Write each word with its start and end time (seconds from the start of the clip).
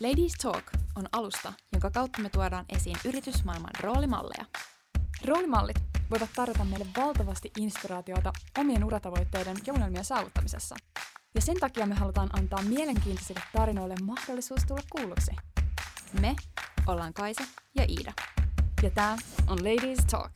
Ladies 0.00 0.32
Talk 0.42 0.64
on 0.96 1.08
alusta, 1.12 1.52
jonka 1.72 1.90
kautta 1.90 2.22
me 2.22 2.28
tuodaan 2.28 2.64
esiin 2.68 2.96
yritysmaailman 3.04 3.70
roolimalleja. 3.80 4.44
Roolimallit 5.24 5.76
voivat 6.10 6.30
tarjota 6.36 6.64
meille 6.64 6.86
valtavasti 6.96 7.50
inspiraatiota 7.58 8.32
omien 8.58 8.84
uratavoitteiden 8.84 9.56
ja 9.66 9.72
unelmien 9.72 10.04
saavuttamisessa. 10.04 10.76
Ja 11.34 11.40
sen 11.40 11.56
takia 11.60 11.86
me 11.86 11.94
halutaan 11.94 12.38
antaa 12.38 12.62
mielenkiintoisille 12.62 13.40
tarinoille 13.52 13.94
mahdollisuus 14.02 14.60
tulla 14.68 14.82
kuulluksi. 14.90 15.30
Me 16.20 16.36
ollaan 16.86 17.14
Kaisa 17.14 17.44
ja 17.74 17.84
Iida. 17.88 18.12
Ja 18.82 18.90
tämä 18.90 19.16
on 19.46 19.58
Ladies 19.64 20.04
Talk. 20.10 20.32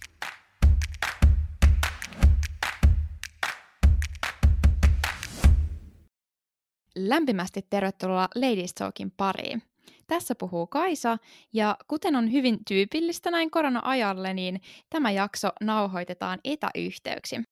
Lämpimästi 6.97 7.67
tervetuloa 7.71 8.29
Ladies 8.35 8.75
Talkin 8.75 9.11
pariin. 9.17 9.63
Tässä 10.07 10.35
puhuu 10.35 10.67
Kaisa, 10.67 11.19
ja 11.53 11.77
kuten 11.89 12.17
on 12.17 12.33
hyvin 12.33 12.59
tyypillistä 12.69 13.31
näin 13.31 13.51
korona-ajalle, 13.51 14.35
niin 14.35 14.61
tämä 14.91 15.11
jakso 15.11 15.49
nauhoitetaan 15.61 16.39
etäyhteyksin. 16.45 17.45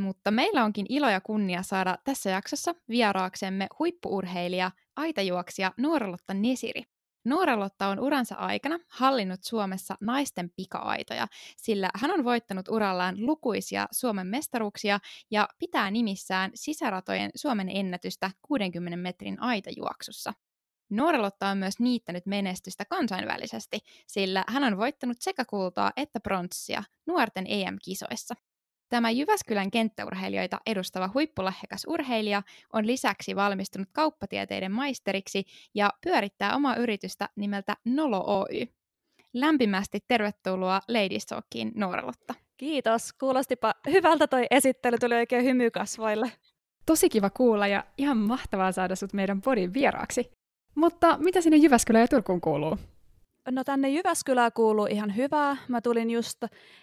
Mutta 0.00 0.30
meillä 0.30 0.64
onkin 0.64 0.86
ilo 0.88 1.10
ja 1.10 1.20
kunnia 1.20 1.62
saada 1.62 1.98
tässä 2.04 2.30
jaksossa 2.30 2.74
vieraaksemme 2.88 3.66
huippuurheilija, 3.78 4.70
aitajuoksija 4.96 5.72
Nuoralotta 5.76 6.34
Nesiri. 6.34 6.82
Nuoralotta 7.24 7.88
on 7.88 8.00
uransa 8.00 8.34
aikana 8.34 8.78
hallinnut 8.88 9.44
Suomessa 9.44 9.94
naisten 10.00 10.50
pika-aitoja, 10.56 11.26
sillä 11.56 11.90
hän 11.94 12.10
on 12.10 12.24
voittanut 12.24 12.68
urallaan 12.68 13.26
lukuisia 13.26 13.86
Suomen 13.92 14.26
mestaruuksia 14.26 14.98
ja 15.30 15.48
pitää 15.58 15.90
nimissään 15.90 16.50
sisäratojen 16.54 17.30
Suomen 17.34 17.68
ennätystä 17.68 18.30
60 18.42 18.96
metrin 18.96 19.42
aitajuoksussa. 19.42 20.32
Nuoralotta 20.90 21.48
on 21.48 21.58
myös 21.58 21.80
niittänyt 21.80 22.26
menestystä 22.26 22.84
kansainvälisesti, 22.84 23.78
sillä 24.06 24.44
hän 24.48 24.64
on 24.64 24.76
voittanut 24.76 25.16
sekä 25.20 25.44
kultaa 25.44 25.92
että 25.96 26.20
pronssia 26.20 26.82
nuorten 27.06 27.46
EM-kisoissa. 27.48 28.34
Tämä 28.92 29.10
Jyväskylän 29.10 29.70
kenttäurheilijoita 29.70 30.60
edustava 30.66 31.10
huippulahjakas 31.14 31.84
urheilija 31.88 32.42
on 32.72 32.86
lisäksi 32.86 33.36
valmistunut 33.36 33.88
kauppatieteiden 33.92 34.72
maisteriksi 34.72 35.44
ja 35.74 35.90
pyörittää 36.04 36.56
omaa 36.56 36.76
yritystä 36.76 37.28
nimeltä 37.36 37.76
Nolo 37.84 38.24
Oy. 38.26 38.66
Lämpimästi 39.34 39.98
tervetuloa 40.08 40.80
Ladies 40.88 41.26
Talkiin 41.26 41.72
Nooralotta. 41.74 42.34
Kiitos. 42.56 43.12
Kuulostipa 43.12 43.74
hyvältä 43.90 44.26
toi 44.26 44.46
esittely, 44.50 44.98
tuli 44.98 45.14
oikein 45.14 45.44
hymy 45.44 45.70
kasvoille. 45.70 46.32
Tosi 46.86 47.08
kiva 47.08 47.30
kuulla 47.30 47.66
ja 47.66 47.84
ihan 47.98 48.16
mahtavaa 48.16 48.72
saada 48.72 48.96
sut 48.96 49.12
meidän 49.12 49.40
podin 49.40 49.74
vieraaksi. 49.74 50.30
Mutta 50.74 51.18
mitä 51.18 51.40
sinne 51.40 51.56
Jyväskylään 51.56 52.02
ja 52.02 52.08
Turkuun 52.08 52.40
kuuluu? 52.40 52.78
No 53.50 53.64
tänne 53.64 53.88
Jyväskylään 53.88 54.52
kuuluu 54.52 54.86
ihan 54.86 55.16
hyvää. 55.16 55.56
Mä 55.68 55.80
tulin 55.80 56.10
just 56.10 56.42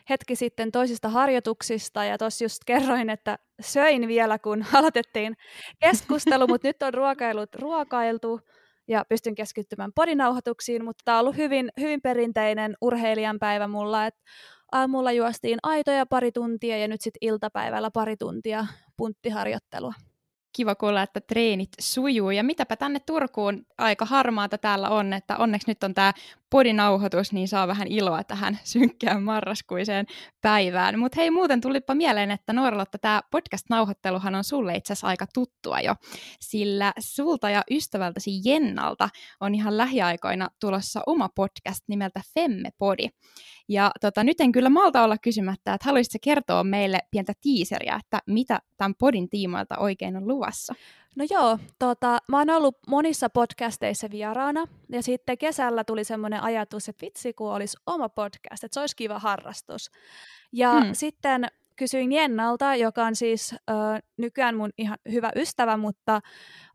hetki 0.10 0.36
sitten 0.36 0.72
toisista 0.72 1.10
harjoituksista 1.10 2.04
ja 2.04 2.18
tuossa 2.18 2.46
just 2.46 2.62
kerroin, 2.66 3.10
että 3.10 3.40
söin 3.62 4.08
vielä, 4.08 4.40
kun 4.40 4.66
aloitettiin 4.74 5.38
keskustelu, 5.80 6.48
mutta 6.48 6.68
nyt 6.68 6.84
on 6.84 6.94
ruokailut 6.94 7.56
ruokailtu 7.56 8.42
ja 8.88 9.06
pystyn 9.10 9.36
keskittymään 9.36 9.92
podinauhoituksiin, 9.96 10.86
mutta 10.86 11.02
tämä 11.06 11.18
on 11.18 11.22
ollut 11.22 11.38
hyvin, 11.38 11.72
hyvin 11.80 12.02
perinteinen 12.02 12.76
urheilijan 12.82 13.40
päivä 13.40 13.68
mulla, 13.68 14.06
että 14.06 14.22
aamulla 14.72 15.12
juostiin 15.12 15.60
aitoja 15.64 16.06
pari 16.06 16.32
tuntia 16.32 16.78
ja 16.78 16.88
nyt 16.88 17.02
sitten 17.02 17.28
iltapäivällä 17.28 17.92
pari 17.92 18.18
tuntia 18.18 18.66
punttiharjoittelua 18.98 19.94
kiva 20.53 20.75
kuulla, 20.75 21.03
että 21.03 21.22
treenit 21.22 21.69
sujuu. 21.80 22.31
Ja 22.31 22.44
mitäpä 22.44 22.75
tänne 22.75 23.00
Turkuun 23.00 23.66
aika 23.78 24.05
harmaata 24.05 24.58
täällä 24.58 24.89
on, 24.89 25.14
että 25.14 25.38
onneksi 25.38 25.67
nyt 25.67 25.84
on 25.84 25.94
tämä 25.94 26.13
podinauhoitus, 26.50 27.34
niin 27.34 27.47
saa 27.47 27.68
vähän 27.68 27.88
iloa 27.88 28.24
tähän 28.24 28.59
synkkään 28.63 29.24
marraskuiseen 29.24 30.06
päivään. 30.41 31.00
Mutta 31.00 31.16
hei, 31.22 31.31
muuten 31.31 31.62
tulipa 31.62 31.96
mieleen, 31.96 32.31
että 32.31 32.53
Nuoralotta 32.53 32.97
tämä 32.97 33.22
podcast-nauhoitteluhan 33.31 34.35
on 34.35 34.44
sulle 34.44 34.75
itse 34.75 34.94
asiassa 34.94 35.07
aika 35.07 35.25
tuttua 35.34 35.79
jo, 35.79 35.96
sillä 36.40 36.94
sulta 37.00 37.50
ja 37.50 37.63
ystävältäsi 37.72 38.31
Jennalta 38.45 39.09
on 39.40 39.56
ihan 39.56 39.78
lähiaikoina 39.78 40.50
tulossa 40.59 41.01
oma 41.06 41.29
podcast 41.35 41.84
nimeltä 41.88 42.22
Femme 42.34 42.69
Podi. 42.78 43.09
Ja 43.69 43.91
tota, 44.02 44.24
nyt 44.24 44.41
en 44.41 44.52
kyllä 44.52 44.69
malta 44.69 45.03
olla 45.03 45.18
kysymättä, 45.18 45.74
että 45.74 45.85
haluaisitko 45.85 46.18
kertoa 46.22 46.63
meille 46.63 47.00
pientä 47.12 47.34
tiiseriä, 47.41 48.00
että 48.03 48.19
mitä 48.28 48.59
tämän 48.78 48.96
podin 48.96 49.30
tiimoilta 49.30 49.78
oikein 49.78 50.18
on 50.18 50.28
luvassa? 50.28 50.74
No 51.16 51.25
joo, 51.30 51.59
tota, 51.80 52.18
mä 52.30 52.38
oon 52.38 52.50
ollut 52.50 52.78
monissa 52.88 53.30
podcasteissa 53.30 54.07
vieraana, 54.12 54.66
ja 54.91 55.03
sitten 55.03 55.38
kesällä 55.38 55.84
tuli 55.84 56.03
semmoinen 56.03 56.44
ajatus, 56.44 56.90
että 56.90 57.06
vitsi 57.06 57.34
kun 57.34 57.52
olisi 57.52 57.78
oma 57.85 58.09
podcast, 58.09 58.63
että 58.63 58.74
se 58.74 58.80
olisi 58.80 58.96
kiva 58.96 59.19
harrastus. 59.19 59.91
Ja 60.51 60.72
hmm. 60.81 60.90
sitten 60.94 61.47
kysyin 61.75 62.12
Jennalta, 62.12 62.75
joka 62.75 63.06
on 63.06 63.16
siis 63.16 63.53
ö, 63.53 63.74
nykyään 64.18 64.56
mun 64.56 64.69
ihan 64.78 64.97
hyvä 65.12 65.31
ystävä, 65.36 65.78
mutta 65.78 66.22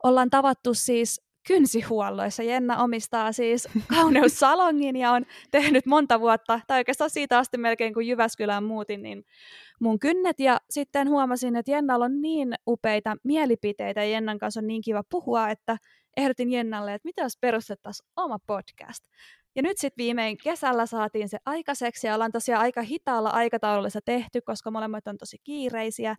ollaan 0.03 0.31
tavattu 0.31 0.75
siis 0.75 1.24
kynsihuolloissa. 1.47 2.43
Jenna 2.43 2.83
omistaa 2.83 3.33
siis 3.33 3.69
kauneussalongin 3.89 4.97
ja 4.97 5.11
on 5.13 5.27
tehnyt 5.51 5.87
monta 5.87 6.21
vuotta, 6.21 6.61
tai 6.67 6.81
oikeastaan 6.81 7.11
siitä 7.11 7.39
asti 7.39 7.59
melkein 7.59 7.95
kun 7.95 8.07
Jyväskylään 8.07 8.65
muutin, 8.65 9.03
niin 9.03 9.25
mun 9.81 9.99
kynnet. 9.99 10.41
Ja 10.41 10.61
sitten 10.71 11.09
huomasin, 11.09 11.57
että 11.57 11.71
Jennalla 11.71 12.05
on 12.05 12.21
niin 12.21 12.55
upeita 12.69 13.17
mielipiteitä 13.25 14.05
ja 14.05 14.11
Jennan 14.11 14.39
kanssa 14.39 14.61
on 14.61 14.67
niin 14.67 14.83
kiva 14.83 15.03
puhua, 15.11 15.51
että 15.51 15.77
ehdotin 16.17 16.51
Jennalle, 16.53 16.95
että 16.95 17.09
mitä 17.09 17.23
jos 17.23 17.39
perustettaisiin 17.41 18.09
oma 18.17 18.39
podcast. 18.47 19.05
Ja 19.57 19.63
nyt 19.63 19.79
sitten 19.79 20.05
viimein 20.05 20.37
kesällä 20.45 20.87
saatiin 20.87 21.29
se 21.29 21.39
aikaiseksi 21.47 22.07
ja 22.07 22.15
ollaan 22.15 22.33
tosiaan 22.33 22.63
aika 22.63 22.83
hitaalla 22.83 23.31
aikataululla 23.31 23.89
tehty, 24.05 24.41
koska 24.41 24.71
molemmat 24.71 25.07
on 25.07 25.19
tosi 25.19 25.37
kiireisiä. 25.45 26.17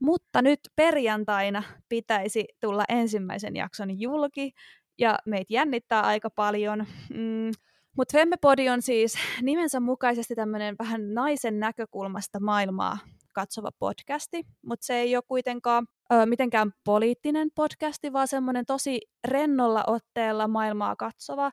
Mutta 0.00 0.42
nyt 0.42 0.60
perjantaina 0.76 1.62
pitäisi 1.88 2.44
tulla 2.60 2.84
ensimmäisen 2.88 3.56
jakson 3.56 4.00
julki 4.00 4.52
ja 4.98 5.18
meitä 5.26 5.52
jännittää 5.52 6.00
aika 6.02 6.30
paljon. 6.30 6.86
Mm, 7.14 7.50
mutta 7.96 8.12
Femmepodi 8.12 8.68
on 8.68 8.82
siis 8.82 9.14
nimensä 9.42 9.80
mukaisesti 9.80 10.34
tämmöinen 10.34 10.74
vähän 10.78 11.14
naisen 11.14 11.60
näkökulmasta 11.60 12.40
maailmaa 12.40 12.98
katsova 13.38 13.70
podcasti, 13.78 14.46
mutta 14.66 14.86
se 14.86 14.94
ei 14.94 15.16
ole 15.16 15.22
kuitenkaan 15.28 15.86
ö, 16.12 16.26
mitenkään 16.26 16.72
poliittinen 16.84 17.48
podcasti, 17.54 18.12
vaan 18.12 18.28
semmoinen 18.28 18.66
tosi 18.66 19.00
rennolla 19.28 19.84
otteella 19.86 20.48
maailmaa 20.48 20.96
katsova 20.96 21.50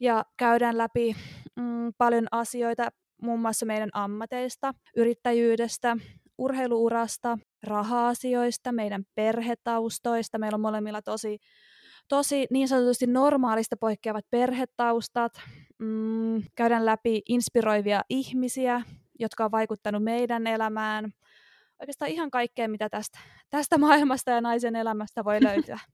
ja 0.00 0.24
käydään 0.36 0.78
läpi 0.78 1.16
mm, 1.56 1.92
paljon 1.98 2.26
asioita 2.30 2.88
muun 3.22 3.40
muassa 3.40 3.66
meidän 3.66 3.90
ammateista, 3.92 4.72
yrittäjyydestä, 4.96 5.96
urheiluurasta, 6.38 7.38
raha-asioista, 7.62 8.72
meidän 8.72 9.04
perhetaustoista. 9.14 10.38
Meillä 10.38 10.56
on 10.56 10.60
molemmilla 10.60 11.02
tosi, 11.02 11.38
tosi 12.08 12.46
niin 12.50 12.68
sanotusti 12.68 13.06
normaalista 13.06 13.76
poikkeavat 13.76 14.24
perhetaustat. 14.30 15.32
Mm, 15.78 16.42
käydään 16.54 16.86
läpi 16.86 17.22
inspiroivia 17.28 18.02
ihmisiä, 18.08 18.82
jotka 19.18 19.44
on 19.44 19.50
vaikuttanut 19.50 20.04
meidän 20.04 20.46
elämään. 20.46 21.12
Oikeastaan 21.80 22.10
ihan 22.10 22.30
kaikkea, 22.30 22.68
mitä 22.68 22.88
tästä, 22.88 23.18
tästä 23.50 23.78
maailmasta 23.78 24.30
ja 24.30 24.40
naisen 24.40 24.76
elämästä 24.76 25.24
voi 25.24 25.42
löytyä. 25.42 25.78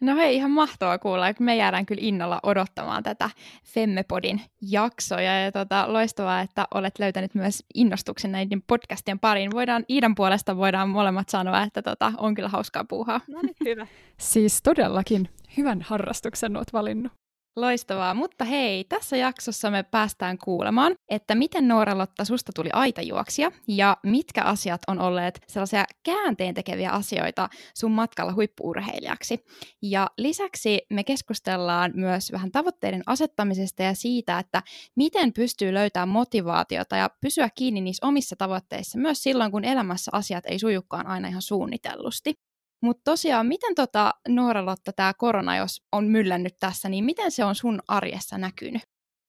No 0.00 0.16
hei, 0.16 0.36
ihan 0.36 0.50
mahtavaa 0.50 0.98
kuulla. 0.98 1.26
Me 1.40 1.56
jäädään 1.56 1.86
kyllä 1.86 2.00
innolla 2.04 2.40
odottamaan 2.42 3.02
tätä 3.02 3.30
Femmepodin 3.64 4.40
jaksoja. 4.62 5.44
Ja 5.44 5.52
tota, 5.52 5.92
loistavaa, 5.92 6.40
että 6.40 6.66
olet 6.74 6.98
löytänyt 6.98 7.34
myös 7.34 7.64
innostuksen 7.74 8.32
näiden 8.32 8.62
podcastien 8.66 9.18
pariin. 9.18 9.50
Voidaan, 9.50 9.84
Iidan 9.90 10.14
puolesta 10.14 10.56
voidaan 10.56 10.88
molemmat 10.88 11.28
sanoa, 11.28 11.62
että 11.62 11.82
tota, 11.82 12.12
on 12.18 12.34
kyllä 12.34 12.48
hauskaa 12.48 12.84
puuhaa. 12.84 13.20
No 13.28 13.42
niin, 13.42 13.54
hyvä. 13.64 13.86
siis 14.18 14.62
todellakin 14.62 15.28
hyvän 15.56 15.82
harrastuksen 15.82 16.56
olet 16.56 16.72
valinnut. 16.72 17.12
Loistavaa, 17.60 18.14
mutta 18.14 18.44
hei, 18.44 18.84
tässä 18.84 19.16
jaksossa 19.16 19.70
me 19.70 19.82
päästään 19.82 20.38
kuulemaan, 20.38 20.94
että 21.08 21.34
miten 21.34 21.68
Noora-Lotta 21.68 22.24
susta 22.24 22.52
tuli 22.54 22.68
aitajuoksia 22.72 23.52
ja 23.68 23.96
mitkä 24.02 24.42
asiat 24.42 24.80
on 24.88 24.98
olleet 25.00 25.40
sellaisia 25.46 25.84
käänteen 26.02 26.54
tekeviä 26.54 26.90
asioita 26.90 27.48
sun 27.74 27.92
matkalla 27.92 28.34
huippuurheilijaksi. 28.34 29.44
Ja 29.82 30.06
lisäksi 30.18 30.80
me 30.90 31.04
keskustellaan 31.04 31.92
myös 31.94 32.32
vähän 32.32 32.52
tavoitteiden 32.52 33.02
asettamisesta 33.06 33.82
ja 33.82 33.94
siitä, 33.94 34.38
että 34.38 34.62
miten 34.96 35.32
pystyy 35.32 35.74
löytämään 35.74 36.08
motivaatiota 36.08 36.96
ja 36.96 37.10
pysyä 37.20 37.48
kiinni 37.54 37.80
niissä 37.80 38.06
omissa 38.06 38.36
tavoitteissa 38.36 38.98
myös 38.98 39.22
silloin, 39.22 39.52
kun 39.52 39.64
elämässä 39.64 40.10
asiat 40.14 40.44
ei 40.46 40.58
sujukaan 40.58 41.06
aina 41.06 41.28
ihan 41.28 41.42
suunnitellusti. 41.42 42.47
Mutta 42.80 43.02
tosiaan, 43.04 43.46
miten 43.46 43.74
tota, 43.74 44.14
Noora-Lotta 44.28 44.92
tämä 44.96 45.14
korona, 45.14 45.56
jos 45.56 45.82
on 45.92 46.04
myllännyt 46.04 46.56
tässä, 46.60 46.88
niin 46.88 47.04
miten 47.04 47.30
se 47.30 47.44
on 47.44 47.54
sun 47.54 47.80
arjessa 47.88 48.38
näkynyt? 48.38 48.82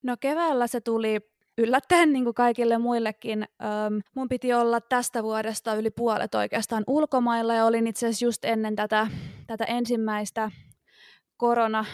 No 0.04 0.16
keväällä 0.20 0.68
se 0.68 0.82
tuli 0.82 1.20
yllättäen 1.58 2.14
niin 2.14 2.24
kuin 2.24 2.34
kaikille 2.34 2.78
muillekin. 2.78 3.44
Öm, 3.44 4.02
mun 4.16 4.30
piti 4.30 4.54
olla 4.54 4.82
tästä 4.82 5.24
vuodesta 5.24 5.76
yli 5.76 5.92
puolet 5.92 6.36
oikeastaan 6.36 6.84
ulkomailla 6.88 7.54
ja 7.54 7.66
olin 7.66 7.88
itse 7.88 8.08
asiassa 8.08 8.26
just 8.26 8.46
ennen 8.46 8.76
tätä, 8.76 9.08
tätä 9.48 9.66
ensimmäistä 9.66 10.52
korona 11.38 11.86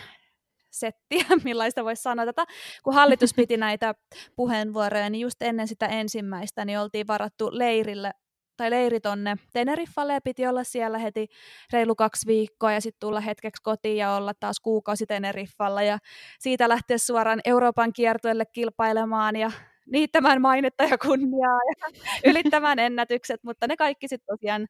settiä, 0.72 1.26
millaista 1.44 1.84
voisi 1.84 2.02
sanoa 2.02 2.26
tätä. 2.26 2.46
Kun 2.84 2.94
hallitus 2.94 3.34
piti 3.34 3.58
näitä 3.68 3.96
puheenvuoroja, 4.36 5.10
niin 5.10 5.22
just 5.22 5.42
ennen 5.42 5.68
sitä 5.68 5.86
ensimmäistä 5.86 6.66
niin 6.66 6.80
oltiin 6.80 7.08
varattu 7.08 7.50
leirille 7.52 8.12
tai 8.58 8.72
leiri 8.72 9.00
tonne 9.00 9.36
Teneriffalle 9.54 10.14
ja 10.14 10.22
piti 10.22 10.48
olla 10.48 10.64
siellä 10.64 10.98
heti 10.98 11.28
reilu 11.74 11.96
kaksi 11.96 12.28
viikkoa 12.28 12.72
ja 12.72 12.82
sitten 12.82 13.00
tulla 13.00 13.20
hetkeksi 13.20 13.64
kotiin 13.64 13.98
ja 13.98 14.12
olla 14.12 14.34
taas 14.40 14.60
kuukausi 14.60 15.06
Teneriffalla 15.06 15.84
ja 15.84 15.98
siitä 16.40 16.70
lähteä 16.70 16.98
suoraan 16.98 17.42
Euroopan 17.46 17.94
kiertueelle 17.94 18.46
kilpailemaan 18.46 19.36
ja 19.36 19.52
niittämään 19.86 20.42
mainetta 20.42 20.84
ja 20.84 20.98
kunniaa 20.98 21.60
ja 21.70 22.00
ylittämään 22.32 22.80
ennätykset, 22.80 23.44
mutta 23.44 23.68
ne 23.68 23.78
kaikki 23.78 24.08
sitten 24.08 24.36
tosiaan, 24.38 24.68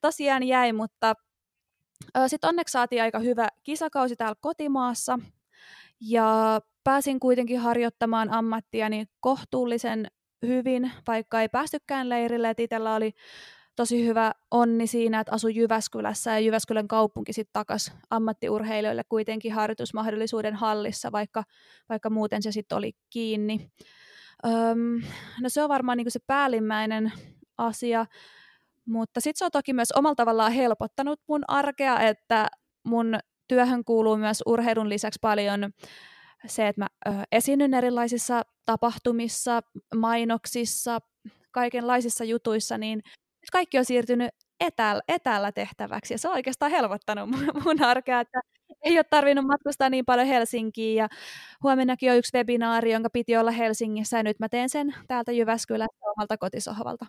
tosiaan 0.00 0.42
jäi, 0.42 0.72
mutta 0.72 1.14
sitten 2.26 2.48
onneksi 2.48 2.72
saatiin 2.72 3.02
aika 3.02 3.18
hyvä 3.18 3.48
kisakausi 3.64 4.16
täällä 4.16 4.36
kotimaassa 4.40 5.18
ja 6.00 6.60
pääsin 6.84 7.20
kuitenkin 7.20 7.58
harjoittamaan 7.60 8.30
ammattiani 8.30 9.06
kohtuullisen 9.20 10.06
hyvin, 10.46 10.92
vaikka 11.06 11.40
ei 11.40 11.48
päästykään 11.48 12.08
leirille, 12.08 12.50
että 12.50 12.62
itsellä 12.62 12.94
oli 12.94 13.12
tosi 13.76 14.06
hyvä 14.06 14.32
onni 14.50 14.86
siinä, 14.86 15.20
että 15.20 15.32
asui 15.34 15.54
Jyväskylässä 15.54 16.30
ja 16.30 16.38
Jyväskylän 16.38 16.88
kaupunki 16.88 17.32
sitten 17.32 17.52
takas 17.52 17.92
ammattiurheilijoille 18.10 19.02
kuitenkin 19.08 19.52
harjoitusmahdollisuuden 19.52 20.54
hallissa, 20.54 21.12
vaikka, 21.12 21.44
vaikka 21.88 22.10
muuten 22.10 22.42
se 22.42 22.52
sitten 22.52 22.78
oli 22.78 22.92
kiinni. 23.10 23.70
Öm, 24.46 25.02
no 25.40 25.48
se 25.48 25.62
on 25.62 25.68
varmaan 25.68 25.96
niinku 25.96 26.10
se 26.10 26.20
päällimmäinen 26.26 27.12
asia, 27.58 28.06
mutta 28.86 29.20
sitten 29.20 29.38
se 29.38 29.44
on 29.44 29.50
toki 29.50 29.72
myös 29.72 29.92
omalla 29.92 30.14
tavallaan 30.14 30.52
helpottanut 30.52 31.20
mun 31.28 31.44
arkea, 31.48 32.00
että 32.00 32.48
mun 32.84 33.18
työhön 33.48 33.84
kuuluu 33.84 34.16
myös 34.16 34.42
urheilun 34.46 34.88
lisäksi 34.88 35.18
paljon 35.22 35.60
se, 36.46 36.68
että 36.68 36.80
mä 36.80 36.86
esiinnyn 37.32 37.74
erilaisissa 37.74 38.42
tapahtumissa, 38.66 39.60
mainoksissa, 39.94 40.98
kaikenlaisissa 41.50 42.24
jutuissa, 42.24 42.78
niin 42.78 43.02
kaikki 43.52 43.78
on 43.78 43.84
siirtynyt 43.84 44.30
etäällä, 44.60 45.02
etäällä 45.08 45.52
tehtäväksi 45.52 46.14
ja 46.14 46.18
se 46.18 46.28
on 46.28 46.34
oikeastaan 46.34 46.70
helpottanut 46.70 47.30
mun, 47.30 47.62
mun 47.64 47.82
arkea, 47.82 48.20
että 48.20 48.40
ei 48.82 48.98
ole 48.98 49.04
tarvinnut 49.04 49.46
matkustaa 49.46 49.90
niin 49.90 50.04
paljon 50.04 50.26
Helsinkiin 50.26 50.96
ja 50.96 51.08
huomennakin 51.62 52.10
on 52.10 52.16
yksi 52.16 52.36
webinaari, 52.36 52.92
jonka 52.92 53.10
piti 53.10 53.36
olla 53.36 53.50
Helsingissä 53.50 54.16
ja 54.16 54.22
nyt 54.22 54.38
mä 54.38 54.48
teen 54.48 54.68
sen 54.68 54.94
täältä 55.06 55.32
Jyväskylästä 55.32 56.10
omalta 56.16 56.38
kotisohvalta. 56.38 57.06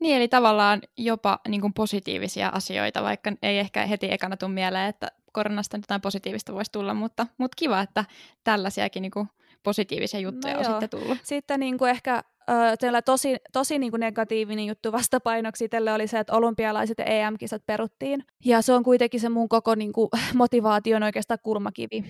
Niin, 0.00 0.16
eli 0.16 0.28
tavallaan 0.28 0.80
jopa 0.96 1.40
niin 1.48 1.60
kuin 1.60 1.72
positiivisia 1.72 2.48
asioita, 2.48 3.02
vaikka 3.02 3.32
ei 3.42 3.58
ehkä 3.58 3.86
heti 3.86 4.12
ekana 4.12 4.36
tule 4.36 4.50
mieleen, 4.50 4.88
että 4.88 5.08
koronasta 5.36 5.76
jotain 5.76 6.00
positiivista 6.00 6.52
voisi 6.52 6.72
tulla, 6.72 6.94
mutta, 6.94 7.26
mutta 7.38 7.54
kiva, 7.56 7.80
että 7.80 8.04
tällaisiakin 8.44 9.02
niin 9.02 9.10
kuin 9.10 9.28
positiivisia 9.62 10.20
juttuja 10.20 10.54
no 10.54 10.58
on 10.58 10.64
joo. 10.64 10.80
sitten 10.80 11.00
tullut. 11.00 11.18
Sitten 11.22 11.60
niin 11.60 11.78
kuin 11.78 11.90
ehkä 11.90 12.14
äh, 12.14 13.02
tosi, 13.04 13.36
tosi 13.52 13.78
niin 13.78 13.92
kuin 13.92 14.00
negatiivinen 14.00 14.66
juttu 14.66 14.92
vastapainoksi 14.92 15.64
itselle 15.64 15.92
oli 15.92 16.06
se, 16.06 16.18
että 16.18 16.32
olympialaiset 16.32 16.98
ja 16.98 17.04
EM-kisat 17.04 17.62
peruttiin. 17.66 18.24
Ja 18.44 18.62
se 18.62 18.72
on 18.72 18.82
kuitenkin 18.82 19.20
se 19.20 19.28
mun 19.28 19.48
koko 19.48 19.74
niin 19.74 19.92
kuin, 19.92 20.08
motivaation 20.34 21.02
oikeastaan 21.02 21.38
kulmakivi. 21.42 22.04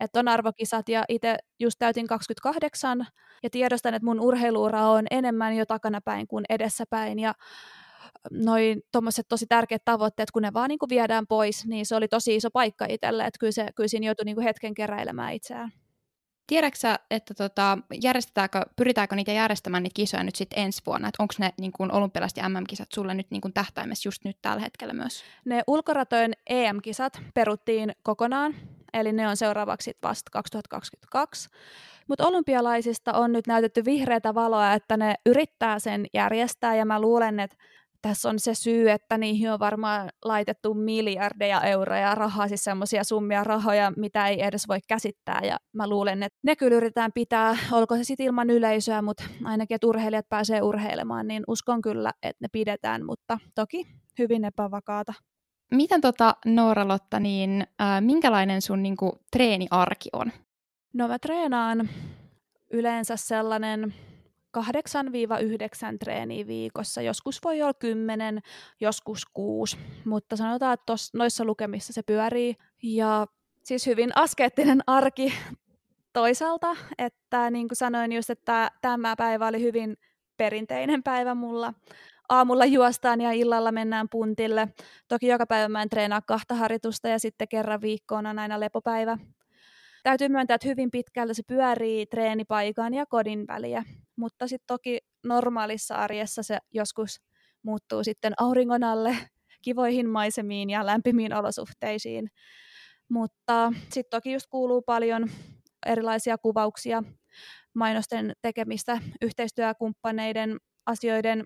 Että 0.00 0.20
on 0.20 0.28
arvokisat 0.28 0.88
ja 0.88 1.04
itse 1.08 1.36
just 1.58 1.78
täytin 1.78 2.06
28 2.06 3.06
ja 3.42 3.50
tiedostan, 3.50 3.94
että 3.94 4.06
mun 4.06 4.20
urheiluura 4.20 4.88
on 4.88 5.06
enemmän 5.10 5.56
jo 5.56 5.66
takanapäin 5.66 6.26
kuin 6.26 6.44
edessäpäin. 6.48 7.18
Ja 7.18 7.34
noin 8.30 8.82
tuommoiset 8.92 9.28
tosi 9.28 9.46
tärkeät 9.46 9.84
tavoitteet, 9.84 10.30
kun 10.30 10.42
ne 10.42 10.52
vaan 10.52 10.68
niin 10.68 10.78
kuin 10.78 10.88
viedään 10.88 11.26
pois, 11.26 11.66
niin 11.66 11.86
se 11.86 11.96
oli 11.96 12.08
tosi 12.08 12.36
iso 12.36 12.50
paikka 12.50 12.86
itselle, 12.88 13.26
että 13.26 13.38
kyllä, 13.38 13.52
se, 13.52 13.66
kyllä 13.74 13.88
siinä 13.88 14.06
joutui 14.06 14.24
niin 14.24 14.36
kuin 14.36 14.44
hetken 14.44 14.74
keräilemään 14.74 15.32
itseään. 15.32 15.72
Tiedätkö 16.46 16.94
että 17.10 17.34
tota, 17.34 17.78
järjestetäänkö, 18.02 18.60
pyritäänkö 18.76 19.16
niitä 19.16 19.32
järjestämään 19.32 19.82
niitä 19.82 19.94
kisoja 19.94 20.24
nyt 20.24 20.36
sitten 20.36 20.58
ensi 20.58 20.82
vuonna? 20.86 21.08
Että 21.08 21.22
onko 21.22 21.34
ne 21.38 21.52
niin 21.60 21.72
kuin 21.72 21.92
olympialaiset 21.92 22.36
ja 22.36 22.48
MM-kisat 22.48 22.88
sulle 22.94 23.14
nyt 23.14 23.30
niin 23.30 23.40
kuin 23.40 23.54
tähtäimessä 23.54 24.06
just 24.08 24.24
nyt 24.24 24.36
tällä 24.42 24.62
hetkellä 24.62 24.94
myös? 24.94 25.24
Ne 25.44 25.62
ulkoratojen 25.66 26.32
EM-kisat 26.46 27.20
peruttiin 27.34 27.92
kokonaan, 28.02 28.54
eli 28.92 29.12
ne 29.12 29.28
on 29.28 29.36
seuraavaksi 29.36 29.96
vasta 30.02 30.30
2022. 30.30 31.48
Mutta 32.08 32.26
olympialaisista 32.26 33.12
on 33.12 33.32
nyt 33.32 33.46
näytetty 33.46 33.84
vihreätä 33.84 34.34
valoa, 34.34 34.72
että 34.72 34.96
ne 34.96 35.14
yrittää 35.26 35.78
sen 35.78 36.06
järjestää, 36.14 36.74
ja 36.74 36.84
mä 36.84 37.00
luulen, 37.00 37.40
että 37.40 37.56
tässä 38.02 38.28
on 38.28 38.38
se 38.38 38.54
syy, 38.54 38.90
että 38.90 39.18
niihin 39.18 39.52
on 39.52 39.58
varmaan 39.58 40.10
laitettu 40.24 40.74
miljardeja 40.74 41.60
euroja 41.60 42.14
rahaa, 42.14 42.48
siis 42.48 42.64
semmoisia 42.64 43.04
summia 43.04 43.44
rahoja, 43.44 43.92
mitä 43.96 44.28
ei 44.28 44.42
edes 44.42 44.68
voi 44.68 44.78
käsittää. 44.88 45.40
Ja 45.44 45.56
mä 45.72 45.88
luulen, 45.88 46.22
että 46.22 46.38
ne 46.42 46.56
kyllä 46.56 46.76
yritetään 46.76 47.12
pitää, 47.14 47.56
olko 47.72 47.96
se 47.96 48.04
sitten 48.04 48.26
ilman 48.26 48.50
yleisöä, 48.50 49.02
mutta 49.02 49.24
ainakin, 49.44 49.74
että 49.74 49.86
urheilijat 49.86 50.28
pääsee 50.28 50.62
urheilemaan, 50.62 51.28
niin 51.28 51.44
uskon 51.48 51.82
kyllä, 51.82 52.12
että 52.22 52.44
ne 52.44 52.48
pidetään, 52.52 53.06
mutta 53.06 53.38
toki 53.54 53.86
hyvin 54.18 54.44
epävakaata. 54.44 55.14
Miten 55.70 56.00
tota, 56.00 56.36
Noora 56.46 56.88
Lotta, 56.88 57.20
niin 57.20 57.66
äh, 57.80 58.00
minkälainen 58.00 58.62
sun 58.62 58.82
niinku, 58.82 59.20
treeniarki 59.30 60.08
on? 60.12 60.32
No 60.94 61.08
mä 61.08 61.18
treenaan 61.18 61.88
yleensä 62.70 63.16
sellainen 63.16 63.94
8-9 64.58 64.62
treeniä 65.98 66.46
viikossa. 66.46 67.02
Joskus 67.02 67.40
voi 67.44 67.62
olla 67.62 67.74
10, 67.74 68.40
joskus 68.80 69.26
6, 69.34 69.78
mutta 70.04 70.36
sanotaan, 70.36 70.74
että 70.74 70.86
tos, 70.86 71.14
noissa 71.14 71.44
lukemissa 71.44 71.92
se 71.92 72.02
pyörii. 72.02 72.54
Ja 72.82 73.26
siis 73.64 73.86
hyvin 73.86 74.10
askeettinen 74.14 74.80
arki 74.86 75.32
toisaalta, 76.12 76.76
että 76.98 77.50
niin 77.50 77.68
kuin 77.68 77.76
sanoin 77.76 78.12
just, 78.12 78.30
että 78.30 78.70
tämä 78.80 79.16
päivä 79.16 79.46
oli 79.46 79.62
hyvin 79.62 79.96
perinteinen 80.36 81.02
päivä 81.02 81.34
mulla. 81.34 81.74
Aamulla 82.28 82.64
juostaan 82.64 83.20
ja 83.20 83.32
illalla 83.32 83.72
mennään 83.72 84.08
puntille. 84.10 84.68
Toki 85.08 85.26
joka 85.26 85.46
päivä 85.46 85.68
mä 85.68 85.82
en 85.82 85.88
treenaa 85.88 86.20
kahta 86.22 86.54
harjoitusta 86.54 87.08
ja 87.08 87.18
sitten 87.18 87.48
kerran 87.48 87.80
viikkoon 87.80 88.26
on 88.26 88.38
aina 88.38 88.60
lepopäivä. 88.60 89.18
Täytyy 90.02 90.28
myöntää, 90.28 90.54
että 90.54 90.68
hyvin 90.68 90.90
pitkältä 90.90 91.34
se 91.34 91.42
pyörii 91.46 92.06
treenipaikan 92.06 92.94
ja 92.94 93.06
kodin 93.06 93.46
väliä 93.46 93.84
mutta 94.16 94.48
sitten 94.48 94.66
toki 94.66 94.98
normaalissa 95.26 95.94
arjessa 95.94 96.42
se 96.42 96.58
joskus 96.72 97.20
muuttuu 97.62 98.04
sitten 98.04 98.32
auringon 98.38 98.82
alle 98.82 99.16
kivoihin 99.64 100.08
maisemiin 100.08 100.70
ja 100.70 100.86
lämpimiin 100.86 101.34
olosuhteisiin. 101.34 102.30
Mutta 103.08 103.72
sitten 103.82 104.10
toki 104.10 104.32
just 104.32 104.46
kuuluu 104.50 104.82
paljon 104.82 105.30
erilaisia 105.86 106.38
kuvauksia, 106.38 107.02
mainosten 107.74 108.32
tekemistä, 108.42 109.00
yhteistyökumppaneiden 109.22 110.58
asioiden 110.86 111.44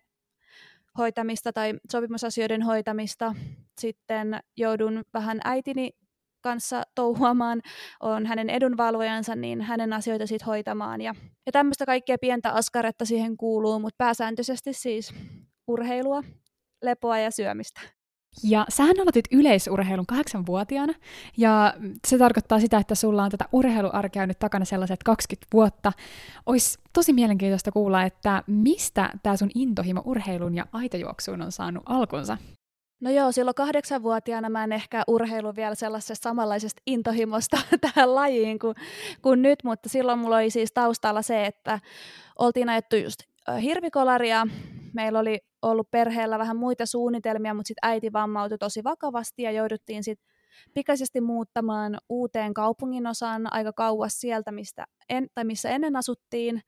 hoitamista 0.98 1.52
tai 1.52 1.74
sopimusasioiden 1.92 2.62
hoitamista. 2.62 3.34
Sitten 3.80 4.40
joudun 4.56 5.02
vähän 5.14 5.40
äitini 5.44 5.90
kanssa 6.44 6.82
touhuamaan, 6.94 7.62
on 8.00 8.26
hänen 8.26 8.50
edunvalvojansa, 8.50 9.36
niin 9.36 9.60
hänen 9.60 9.92
asioita 9.92 10.26
sitten 10.26 10.46
hoitamaan. 10.46 11.00
Ja, 11.00 11.14
ja 11.46 11.52
tämmöistä 11.52 11.86
kaikkea 11.86 12.16
pientä 12.20 12.50
askaretta 12.52 13.04
siihen 13.04 13.36
kuuluu, 13.36 13.78
mutta 13.78 14.04
pääsääntöisesti 14.04 14.72
siis 14.72 15.14
urheilua, 15.68 16.22
lepoa 16.82 17.18
ja 17.18 17.30
syömistä. 17.30 17.80
Ja 18.42 18.66
sähän 18.68 19.00
aloitit 19.00 19.24
yleisurheilun 19.32 20.06
kahdeksanvuotiaana, 20.06 20.92
ja 21.36 21.74
se 22.06 22.18
tarkoittaa 22.18 22.60
sitä, 22.60 22.78
että 22.78 22.94
sulla 22.94 23.24
on 23.24 23.30
tätä 23.30 23.44
urheiluarkea 23.52 24.26
nyt 24.26 24.38
takana 24.38 24.64
sellaiset 24.64 25.02
20 25.02 25.46
vuotta. 25.52 25.92
Olisi 26.46 26.78
tosi 26.92 27.12
mielenkiintoista 27.12 27.72
kuulla, 27.72 28.02
että 28.02 28.42
mistä 28.46 29.10
tämä 29.22 29.36
sun 29.36 29.50
intohimo 29.54 30.02
urheilun 30.04 30.54
ja 30.54 30.66
aitojuoksuun 30.72 31.42
on 31.42 31.52
saanut 31.52 31.82
alkunsa? 31.86 32.38
No 33.04 33.11
joo, 33.11 33.32
silloin 33.32 33.54
kahdeksanvuotiaana 33.54 34.49
mä 34.49 34.64
en 34.64 34.73
ehkä 34.73 35.02
urheilu 35.08 35.56
vielä 35.56 35.75
sellaisesta 35.75 36.28
samanlaisesta 36.28 36.82
intohimosta 36.87 37.58
tähän 37.80 38.14
lajiin 38.14 38.58
kuin, 38.58 38.75
kuin 39.23 39.42
nyt, 39.42 39.64
mutta 39.64 39.88
silloin 39.88 40.18
mulla 40.18 40.37
oli 40.37 40.50
siis 40.50 40.73
taustalla 40.73 41.23
se, 41.23 41.46
että 41.46 41.80
oltiin 42.38 42.68
ajettu 42.68 42.96
just 42.96 43.16
hirvikolaria, 43.62 44.46
meillä 44.94 45.18
oli 45.18 45.38
ollut 45.62 45.90
perheellä 45.90 46.38
vähän 46.38 46.56
muita 46.56 46.87
suunnitelmia, 46.87 47.54
mutta 47.54 47.68
sitten 47.68 47.90
äiti 47.90 48.12
vammautui 48.12 48.58
tosi 48.58 48.84
vakavasti 48.84 49.42
ja 49.42 49.50
jouduttiin 49.50 50.04
sitten 50.04 50.26
pikaisesti 50.75 51.20
muuttamaan 51.20 51.99
uuteen 52.08 52.54
kaupungin 52.54 53.06
osaan 53.06 53.52
aika 53.52 53.73
kauas 53.73 54.20
sieltä, 54.20 54.52
mistä 54.52 54.84
en, 55.08 55.26
tai 55.34 55.44
missä 55.44 55.70
ennen 55.70 55.96
asuttiin. 55.96 56.62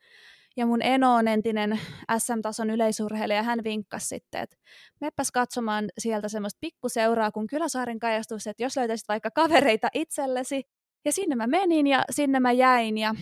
Ja 0.56 0.66
mun 0.66 0.82
eno 0.82 1.14
on 1.14 1.28
entinen 1.28 1.80
SM-tason 2.18 2.70
yleisurheilija, 2.70 3.42
hän 3.42 3.64
vinkkasi 3.64 4.06
sitten, 4.06 4.40
että 4.40 4.56
meppäs 5.00 5.30
katsomaan 5.30 5.84
sieltä 5.98 6.28
semmoista 6.28 6.58
pikkuseuraa 6.60 7.32
kuin 7.32 7.46
Kyläsaaren 7.46 7.98
kajastus, 7.98 8.46
että 8.46 8.62
jos 8.62 8.76
löytäisit 8.76 9.08
vaikka 9.08 9.30
kavereita 9.30 9.88
itsellesi. 9.94 10.62
Ja 11.04 11.12
sinne 11.12 11.34
mä 11.34 11.46
menin 11.46 11.86
ja 11.86 12.04
sinne 12.10 12.40
mä 12.40 12.52
jäin 12.52 12.98
ja 12.98 13.14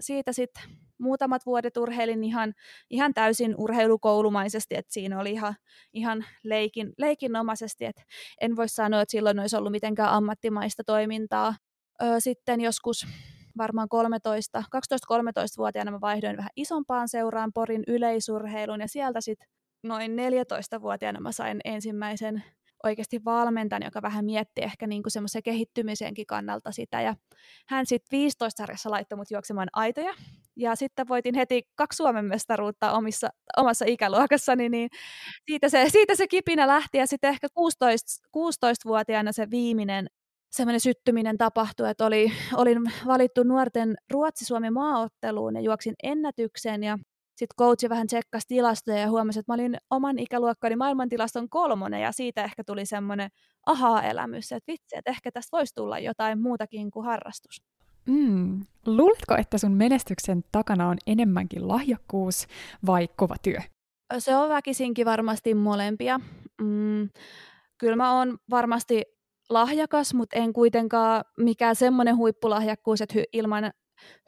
siitä 0.00 0.32
sitten 0.32 0.62
muutamat 0.98 1.46
vuodet 1.46 1.76
urheilin 1.76 2.24
ihan, 2.24 2.54
ihan 2.90 3.14
täysin 3.14 3.54
urheilukoulumaisesti, 3.58 4.74
että 4.74 4.92
siinä 4.92 5.20
oli 5.20 5.30
ihan, 5.32 5.54
ihan 5.92 6.24
leikin, 6.42 6.92
leikinomaisesti, 6.98 7.84
että 7.84 8.02
en 8.40 8.56
voi 8.56 8.68
sanoa, 8.68 9.02
että 9.02 9.12
silloin 9.12 9.40
olisi 9.40 9.56
ollut 9.56 9.72
mitenkään 9.72 10.10
ammattimaista 10.10 10.84
toimintaa. 10.84 11.54
Öö, 12.02 12.20
sitten 12.20 12.60
joskus 12.60 13.06
varmaan 13.58 13.88
13, 13.88 14.64
12-13-vuotiaana 14.76 15.90
mä 15.90 16.00
vaihdoin 16.00 16.36
vähän 16.36 16.50
isompaan 16.56 17.08
seuraan 17.08 17.52
Porin 17.54 17.82
yleisurheilun 17.86 18.80
ja 18.80 18.88
sieltä 18.88 19.20
sitten 19.20 19.48
noin 19.82 20.12
14-vuotiaana 20.12 21.20
mä 21.20 21.32
sain 21.32 21.60
ensimmäisen 21.64 22.44
oikeasti 22.84 23.24
valmentajan, 23.24 23.82
joka 23.84 24.02
vähän 24.02 24.24
mietti 24.24 24.62
ehkä 24.62 24.86
niin 24.86 25.02
kuin 25.02 25.10
semmoisen 25.10 25.42
kehittymisenkin 25.42 26.26
kannalta 26.26 26.72
sitä. 26.72 27.02
Ja 27.02 27.14
hän 27.68 27.86
sitten 27.86 28.20
15-sarjassa 28.20 28.90
laittoi 28.90 29.16
mut 29.16 29.30
juoksemaan 29.30 29.68
aitoja. 29.72 30.14
Ja 30.56 30.76
sitten 30.76 31.08
voitin 31.08 31.34
heti 31.34 31.62
kaksi 31.74 31.96
Suomen 31.96 32.24
mestaruutta 32.24 32.92
omissa, 32.92 33.28
omassa 33.56 33.84
ikäluokassani, 33.88 34.68
niin 34.68 34.90
siitä 35.50 35.68
se, 35.68 35.88
siitä 35.88 36.14
se 36.14 36.28
kipinä 36.28 36.66
lähti. 36.66 36.98
Ja 36.98 37.06
sitten 37.06 37.30
ehkä 37.30 37.48
16, 37.54 38.28
16-vuotiaana 38.36 39.32
se 39.32 39.50
viimeinen 39.50 40.06
semmoinen 40.50 40.80
syttyminen 40.80 41.38
tapahtui, 41.38 41.90
että 41.90 42.06
oli, 42.06 42.32
olin 42.54 42.82
valittu 43.06 43.42
nuorten 43.42 43.96
Ruotsi-Suomi 44.10 44.70
maaotteluun 44.70 45.54
ja 45.54 45.60
juoksin 45.60 45.94
ennätyksen 46.02 46.82
ja 46.82 46.98
sitten 47.38 47.56
coachi 47.58 47.88
vähän 47.88 48.06
tsekkasi 48.06 48.46
tilastoja 48.48 48.98
ja 48.98 49.10
huomasi, 49.10 49.38
että 49.38 49.52
mä 49.52 49.54
olin 49.54 49.76
oman 49.90 50.18
ikäluokkani 50.18 50.76
maailmantilaston 50.76 51.48
kolmonen 51.48 52.02
ja 52.02 52.12
siitä 52.12 52.44
ehkä 52.44 52.64
tuli 52.64 52.86
semmoinen 52.86 53.30
aha-elämys, 53.66 54.52
että 54.52 54.72
vitsi, 54.72 54.96
että 54.96 55.10
ehkä 55.10 55.32
tästä 55.32 55.56
voisi 55.56 55.74
tulla 55.74 55.98
jotain 55.98 56.42
muutakin 56.42 56.90
kuin 56.90 57.06
harrastus. 57.06 57.62
Mm. 58.06 58.60
Luuletko, 58.86 59.36
että 59.36 59.58
sun 59.58 59.72
menestyksen 59.72 60.44
takana 60.52 60.88
on 60.88 60.96
enemmänkin 61.06 61.68
lahjakkuus 61.68 62.46
vai 62.86 63.08
kova 63.16 63.34
työ? 63.42 63.58
Se 64.18 64.36
on 64.36 64.48
väkisinkin 64.48 65.06
varmasti 65.06 65.54
molempia. 65.54 66.20
Mm. 66.62 67.08
Kyllä 67.78 67.96
mä 67.96 68.18
oon 68.18 68.38
varmasti 68.50 69.17
lahjakas, 69.50 70.14
mutta 70.14 70.36
en 70.36 70.52
kuitenkaan 70.52 71.24
mikään 71.36 71.76
semmoinen 71.76 72.16
huippulahjakkuus, 72.16 73.00
että 73.00 73.14
hy- 73.18 73.28
ilman 73.32 73.70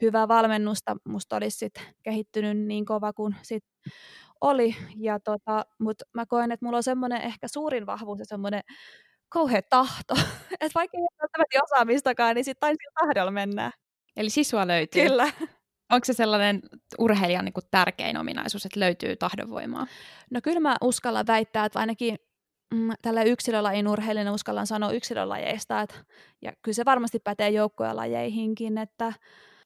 hyvää 0.01 0.27
valmennusta 0.27 0.95
musta 1.07 1.35
olisi 1.35 1.57
sit 1.57 1.73
kehittynyt 2.03 2.57
niin 2.57 2.85
kova 2.85 3.13
kuin 3.13 3.35
sit 3.41 3.63
oli. 4.41 4.75
Ja 4.97 5.19
tota, 5.19 5.65
Mutta 5.79 6.05
mä 6.13 6.25
koen, 6.25 6.51
että 6.51 6.65
mulla 6.65 6.77
on 6.77 6.83
semmoinen 6.83 7.21
ehkä 7.21 7.47
suurin 7.47 7.85
vahvuus 7.85 8.19
ja 8.19 8.25
semmoinen 8.25 8.61
kauhea 9.29 9.61
tahto. 9.61 10.13
että 10.61 10.75
vaikka 10.75 10.97
ei 10.97 11.03
välttämättä 11.21 11.59
osaamistakaan, 11.63 12.35
niin 12.35 12.45
sitten 12.45 12.69
sillä 12.69 13.07
tahdolla 13.07 13.31
mennään. 13.31 13.71
Eli 14.15 14.29
sisua 14.29 14.67
löytyy. 14.67 15.07
Kyllä. 15.07 15.31
Onko 15.91 16.05
se 16.05 16.13
sellainen 16.13 16.61
urheilijan 16.99 17.45
niin 17.45 17.53
tärkein 17.71 18.17
ominaisuus, 18.17 18.65
että 18.65 18.79
löytyy 18.79 19.15
tahdonvoimaa? 19.15 19.87
No 20.31 20.39
kyllä 20.43 20.59
mä 20.59 20.75
uskallan 20.81 21.27
väittää, 21.27 21.65
että 21.65 21.79
ainakin 21.79 22.17
mm, 22.75 22.89
tällä 23.01 23.23
yksilölajin 23.23 23.87
urheilijana 23.87 24.33
uskallan 24.33 24.67
sanoa 24.67 24.91
yksilölajeista, 24.91 25.81
että, 25.81 25.95
ja 26.41 26.53
kyllä 26.61 26.75
se 26.75 26.85
varmasti 26.85 27.19
pätee 27.19 27.49
joukkueelajeihinkin, 27.49 28.77
että 28.77 29.13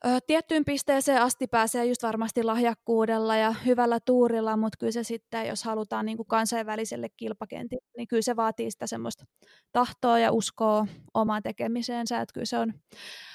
ö, 0.05 0.19
tiettyyn 0.27 0.65
pisteeseen 0.65 1.21
asti 1.21 1.47
pääsee 1.47 1.85
just 1.85 2.03
varmasti 2.03 2.43
lahjakkuudella 2.43 3.37
ja 3.37 3.51
hyvällä 3.65 3.99
tuurilla, 3.99 4.57
mutta 4.57 4.77
kyllä 4.79 4.91
se 4.91 5.03
sitten, 5.03 5.47
jos 5.47 5.63
halutaan 5.63 6.05
niin 6.05 6.17
kuin 6.17 6.27
kansainväliselle 6.27 7.09
kilpakentille, 7.17 7.85
niin 7.97 8.07
kyllä 8.07 8.21
se 8.21 8.35
vaatii 8.35 8.71
sitä 8.71 8.87
semmoista 8.87 9.25
tahtoa 9.71 10.19
ja 10.19 10.31
uskoa 10.31 10.87
omaan 11.13 11.43
tekemiseensä, 11.43 12.21
että 12.21 12.33
kyllä 12.33 12.45
se 12.45 12.57
on, 12.57 12.73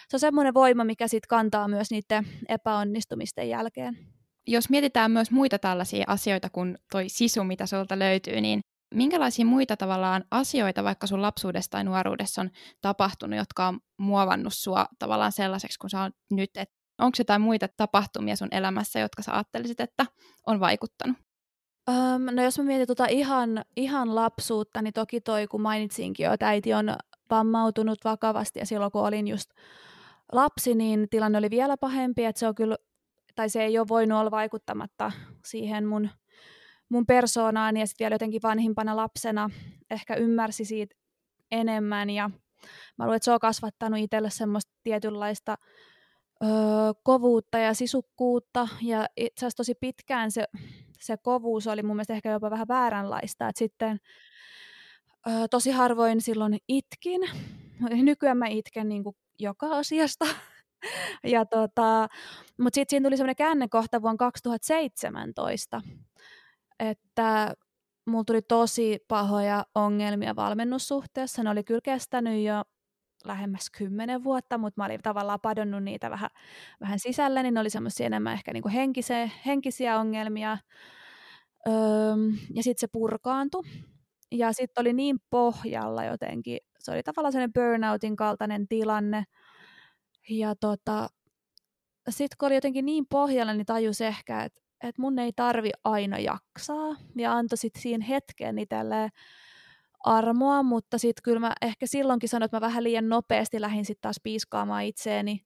se 0.09 0.17
on 0.17 0.21
semmoinen 0.21 0.55
voima, 0.55 0.85
mikä 0.85 1.09
sitten 1.09 1.29
kantaa 1.29 1.69
myös 1.69 1.91
niiden 1.91 2.27
epäonnistumisten 2.49 3.49
jälkeen. 3.49 3.99
Jos 4.47 4.71
mietitään 4.71 5.11
myös 5.11 5.31
muita 5.31 5.59
tällaisia 5.59 6.05
asioita 6.07 6.49
kuin 6.51 6.79
toi 6.93 7.09
sisu, 7.09 7.45
mitä 7.45 7.67
sulta 7.67 7.99
löytyy, 7.99 8.41
niin 8.41 8.61
minkälaisia 8.95 9.47
muita 9.47 9.77
tavallaan 9.77 10.25
asioita 10.31 10.85
vaikka 10.85 11.07
sun 11.07 11.23
lapsuudessa 11.23 11.71
tai 11.71 11.85
nuoruudessa 11.85 12.41
on 12.41 12.51
tapahtunut, 12.81 13.39
jotka 13.39 13.69
on 13.69 13.81
muovannut 13.99 14.55
sua 14.55 14.87
tavallaan 14.99 15.33
sellaiseksi 15.33 15.79
kuin 15.79 15.91
sä 15.91 16.03
oot 16.03 16.13
nyt? 16.31 16.51
Et 16.57 16.71
onko 16.99 17.15
jotain 17.19 17.41
muita 17.41 17.69
tapahtumia 17.77 18.37
sun 18.37 18.49
elämässä, 18.51 19.01
jotka 19.01 19.23
sä 19.23 19.33
ajattelisit, 19.33 19.81
että 19.81 20.07
on 20.47 20.61
vaikuttanut? 20.61 21.17
Um, 21.89 22.35
no 22.35 22.43
jos 22.43 22.59
mä 22.59 22.65
mietin 22.65 22.87
tota 22.87 23.07
ihan, 23.07 23.65
ihan 23.77 24.15
lapsuutta, 24.15 24.83
niin 24.83 24.93
toki 24.93 25.21
toi, 25.21 25.47
kun 25.47 25.61
mainitsinkin 25.61 26.25
jo, 26.25 26.33
että 26.33 26.49
äiti 26.49 26.75
on 26.75 26.97
vammautunut 27.31 27.99
vakavasti 28.05 28.59
ja 28.59 28.67
silloin 28.67 28.93
kun 28.93 29.03
olin 29.03 29.29
just 29.29 29.51
lapsi, 30.33 30.75
niin 30.75 31.09
tilanne 31.11 31.39
oli 31.39 31.51
vielä 31.51 31.77
pahempi, 31.77 32.25
että 32.25 32.41
se 32.41 32.47
on 32.47 32.55
kyllä, 32.55 32.77
tai 33.35 33.49
se 33.49 33.65
ei 33.65 33.79
ole 33.79 33.89
voinut 33.89 34.19
olla 34.19 34.31
vaikuttamatta 34.31 35.13
siihen 35.45 35.87
mun 35.87 36.11
mun 36.91 37.07
persoonaan 37.07 37.77
ja 37.77 37.87
sitten 37.87 38.05
vielä 38.05 38.15
jotenkin 38.15 38.43
vanhimpana 38.43 38.97
lapsena 38.97 39.51
ehkä 39.91 40.15
ymmärsi 40.15 40.65
siitä 40.65 40.97
enemmän 41.51 42.11
ja 42.11 42.31
mä 42.99 43.05
luulen, 43.05 43.17
että 43.17 43.25
se 43.25 43.33
on 43.33 43.41
kasvattanut 43.41 44.01
itselle 44.01 44.31
semmoista 44.31 44.73
tietynlaista 44.83 45.59
öö, 46.45 46.51
kovuutta 47.03 47.59
ja 47.59 47.75
sisukkuutta. 47.75 48.69
Ja 48.83 49.07
itse 49.17 49.41
asiassa 49.41 49.57
tosi 49.57 49.75
pitkään 49.75 50.31
se, 50.31 50.45
se 51.01 51.17
kovuus 51.17 51.67
oli 51.67 51.83
mun 51.83 51.97
mielestä 51.97 52.15
ehkä 52.15 52.31
jopa 52.31 52.51
vähän 52.51 52.69
vääränlaista, 52.69 53.49
että 53.49 53.59
sitten 53.59 54.01
öö, 55.29 55.49
tosi 55.51 55.71
harvoin 55.71 56.21
silloin 56.21 56.59
itkin, 56.69 57.21
nykyään 58.03 58.39
mä 58.39 58.47
itken 58.47 58.89
niin 58.89 59.05
kuin 59.05 59.17
joka 59.39 59.67
asiasta, 59.67 60.27
ja 61.25 61.47
tota, 61.47 62.09
mutta 62.59 62.75
sitten 62.75 62.91
siinä 62.91 63.07
tuli 63.07 63.17
semmoinen 63.17 63.37
käännekohta 63.37 64.03
vuonna 64.03 64.17
2017, 64.17 65.81
että 66.81 67.55
mulla 68.07 68.25
tuli 68.25 68.43
tosi 68.43 68.99
pahoja 69.09 69.65
ongelmia 69.75 70.37
valmennussuhteessa. 70.37 71.43
Ne 71.43 71.51
oli 71.51 71.65
kyllä 71.65 71.81
kestänyt 71.85 72.45
jo 72.45 72.63
lähemmäs 73.25 73.71
kymmenen 73.79 74.25
vuotta, 74.25 74.59
mutta 74.59 74.81
mä 74.81 74.85
olin 74.85 75.03
tavallaan 75.03 75.41
padonnut 75.41 75.83
niitä 75.83 76.11
vähän, 76.11 76.31
vähän 76.81 76.99
sisälle, 76.99 77.43
niin 77.43 77.55
ne 77.55 77.61
oli 77.61 77.71
semmoisia 77.71 78.07
enemmän 78.07 78.33
ehkä 78.33 78.53
niinku 78.53 78.69
henkise, 78.69 79.31
henkisiä 79.47 79.99
ongelmia. 79.99 80.59
Öö, 81.69 81.75
ja 82.55 82.63
sitten 82.63 82.81
se 82.81 82.87
purkaantui. 82.93 83.63
Ja 84.33 84.53
sitten 84.53 84.83
oli 84.83 84.93
niin 84.93 85.17
pohjalla 85.31 86.05
jotenkin, 86.05 86.59
se 86.79 86.93
oli 86.93 87.03
tavallaan 87.03 87.33
sellainen 87.33 87.53
burnoutin 87.53 88.17
kaltainen 88.17 88.69
tilanne. 88.69 89.25
Ja 90.31 90.55
tota, 90.55 91.09
sitten 92.11 92.37
kun 92.39 92.47
oli 92.47 92.55
jotenkin 92.55 92.85
niin 92.85 93.07
pohjalla, 93.11 93.55
niin 93.55 93.67
tajus 93.67 94.01
ehkä, 94.01 94.43
että 94.43 94.61
että 94.83 95.03
mun 95.03 95.19
ei 95.19 95.33
tarvi 95.37 95.71
aina 95.85 96.19
jaksaa 96.19 96.97
ja 97.17 97.33
antoi 97.33 97.59
sitten 97.59 97.83
siinä 97.83 98.05
hetken 98.05 98.59
itselleen 98.59 99.11
armoa, 100.05 100.63
mutta 100.63 100.99
sitten 100.99 101.23
kyllä 101.23 101.41
mä 101.41 101.53
ehkä 101.63 101.87
silloinkin 101.87 102.29
sanoin, 102.29 102.45
että 102.45 102.57
mä 102.57 102.61
vähän 102.61 102.85
liian 102.85 103.09
nopeasti 103.09 103.61
lähdin 103.61 103.85
sitten 103.85 104.03
taas 104.03 104.21
piiskaamaan 104.23 104.85
itseeni 104.85 105.45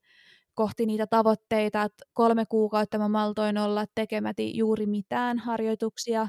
kohti 0.54 0.86
niitä 0.86 1.06
tavoitteita, 1.06 1.82
että 1.82 2.04
kolme 2.12 2.46
kuukautta 2.46 2.98
mä 2.98 3.08
maltoin 3.08 3.58
olla 3.58 3.84
tekemäti 3.94 4.56
juuri 4.56 4.86
mitään 4.86 5.38
harjoituksia, 5.38 6.28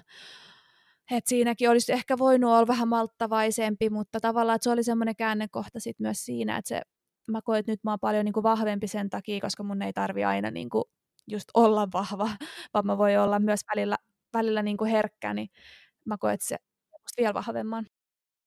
että 1.12 1.30
siinäkin 1.30 1.70
olisi 1.70 1.94
ehkä 1.94 2.18
voinut 2.18 2.52
olla 2.52 2.68
vähän 2.68 2.88
malttavaisempi, 2.88 3.90
mutta 3.90 4.20
tavallaan 4.20 4.60
se 4.62 4.70
oli 4.70 4.84
semmoinen 4.84 5.16
käännekohta 5.16 5.80
sitten 5.80 6.04
myös 6.06 6.26
siinä, 6.26 6.58
että 6.58 6.70
se, 6.70 6.82
mä 7.32 7.42
koen, 7.42 7.60
että 7.60 7.72
nyt 7.72 7.84
mä 7.84 7.92
oon 7.92 8.00
paljon 8.00 8.26
niin 8.26 8.34
kuin 8.34 8.44
vahvempi 8.44 8.88
sen 8.88 9.10
takia, 9.10 9.42
koska 9.42 9.64
mun 9.64 9.82
ei 9.82 9.94
tarvi 9.94 10.24
aina 10.24 10.52
niin 10.52 10.70
kuin 10.70 10.84
just 11.28 11.50
olla 11.54 11.88
vahva, 11.94 12.30
vaan 12.74 12.86
mä 12.86 12.98
voi 12.98 13.18
olla 13.18 13.40
myös 13.40 13.60
välillä, 13.76 13.98
välillä 14.34 14.62
niin 14.62 14.78
kuin 14.78 14.92
herkkä, 14.92 15.34
niin 15.34 15.50
mä 16.06 16.18
koen, 16.18 16.34
että 16.34 16.48
se 16.48 16.58
vielä 17.18 17.34
vahvemman. 17.34 17.86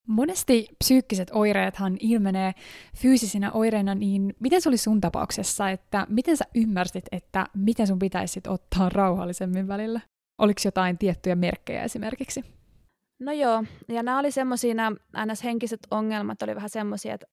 Monesti 0.07 0.69
psyykkiset 0.79 1.31
oireethan 1.33 1.97
ilmenee 2.01 2.53
fyysisinä 2.97 3.53
oireina, 3.53 3.95
niin 3.95 4.35
miten 4.41 4.63
se 4.63 4.69
oli 4.69 4.77
sun 4.77 5.01
tapauksessa, 5.01 5.71
että 5.71 6.07
miten 6.09 6.37
sä 6.37 6.45
ymmärsit, 6.55 7.05
että 7.13 7.47
miten 7.55 7.87
sun 7.87 7.99
pitäisi 7.99 8.41
ottaa 8.47 8.89
rauhallisemmin 8.89 9.69
välillä? 9.69 10.01
Oliko 10.39 10.61
jotain 10.65 10.99
tiettyjä 10.99 11.37
merkkejä 11.37 11.83
esimerkiksi? 11.83 12.45
No 13.21 13.33
joo, 13.33 13.65
ja 13.89 14.03
nämä 14.03 14.19
oli 14.19 14.31
semmoisia, 14.31 14.75
nämä 14.75 15.35
henkiset 15.45 15.81
ongelmat 15.91 16.43
oli 16.43 16.55
vähän 16.55 16.71
semmoisia, 16.71 17.15
että 17.15 17.27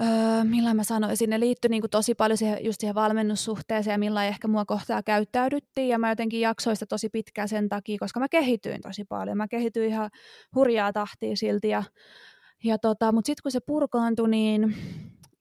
öö, 0.00 0.44
millä 0.44 0.74
mä 0.74 0.84
sanoisin, 0.84 1.30
ne 1.30 1.40
liittyi 1.40 1.68
niin 1.68 1.82
tosi 1.90 2.14
paljon 2.14 2.36
siihen, 2.36 2.64
just 2.64 2.80
siihen 2.80 2.94
valmennussuhteeseen 2.94 3.94
ja 3.94 3.98
millä 3.98 4.24
ehkä 4.24 4.48
mua 4.48 4.64
kohtaa 4.64 5.02
käyttäydyttiin 5.02 5.88
ja 5.88 5.98
mä 5.98 6.08
jotenkin 6.08 6.40
jaksoin 6.40 6.76
sitä 6.76 6.86
tosi 6.86 7.08
pitkään 7.08 7.48
sen 7.48 7.68
takia, 7.68 7.98
koska 7.98 8.20
mä 8.20 8.28
kehityin 8.28 8.80
tosi 8.80 9.04
paljon. 9.04 9.36
Mä 9.36 9.48
kehityin 9.48 9.88
ihan 9.88 10.10
hurjaa 10.54 10.92
tahtia 10.92 11.36
silti 11.36 11.68
ja, 11.68 11.82
ja 12.64 12.78
tota, 12.78 13.12
mutta 13.12 13.26
sitten 13.26 13.42
kun 13.42 13.52
se 13.52 13.60
purkaantui, 13.66 14.28
niin 14.28 14.74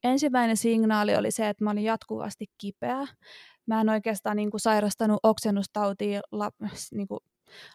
ensimmäinen 0.04 0.58
signaali 0.58 1.16
oli 1.16 1.32
se, 1.32 1.50
että 1.50 1.64
mä 1.64 1.72
olin 1.72 1.84
jatkuvasti 1.84 2.46
kipeä. 2.58 3.08
Mä 3.66 3.82
en 3.82 3.90
oikeastaan 3.90 4.36
niin 4.38 4.52
kuin 4.52 4.62
sairastanut 4.62 5.20
oksennustautia 5.24 6.22
niin 6.92 7.08
kuin 7.08 7.20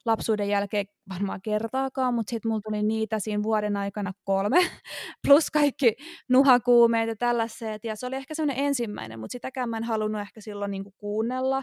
lapsuuden 0.07 0.49
jälkeen 0.49 0.87
varmaan 1.09 1.43
kertaakaan, 1.43 2.14
mutta 2.14 2.31
sitten 2.31 2.49
mulla 2.50 2.61
tuli 2.64 2.83
niitä 2.83 3.19
siinä 3.19 3.43
vuoden 3.43 3.76
aikana 3.76 4.12
kolme, 4.25 4.59
plus 5.26 5.50
kaikki 5.50 5.95
nuhakuumeet 6.29 7.09
ja 7.09 7.17
tällaiset, 7.17 7.85
ja 7.85 7.97
se 7.97 8.07
oli 8.07 8.17
ehkä 8.17 8.35
semmoinen 8.35 8.64
ensimmäinen, 8.64 9.21
mutta 9.21 9.33
sitäkään 9.33 9.69
mä 9.69 9.76
en 9.76 9.85
halunnut 9.85 10.21
ehkä 10.21 10.41
silloin 10.41 10.71
niinku 10.71 10.93
kuunnella, 10.99 11.62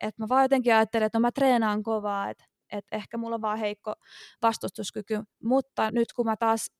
että 0.00 0.22
mä 0.22 0.28
vaan 0.28 0.44
jotenkin 0.44 0.74
ajattelin, 0.74 1.06
että 1.06 1.18
no 1.18 1.20
mä 1.20 1.32
treenaan 1.32 1.82
kovaa, 1.82 2.30
että 2.30 2.44
et 2.72 2.84
ehkä 2.92 3.16
mulla 3.16 3.34
on 3.34 3.42
vaan 3.42 3.58
heikko 3.58 3.94
vastustuskyky, 4.42 5.20
mutta 5.42 5.90
nyt 5.90 6.12
kun 6.12 6.26
mä 6.26 6.36
taas 6.36 6.70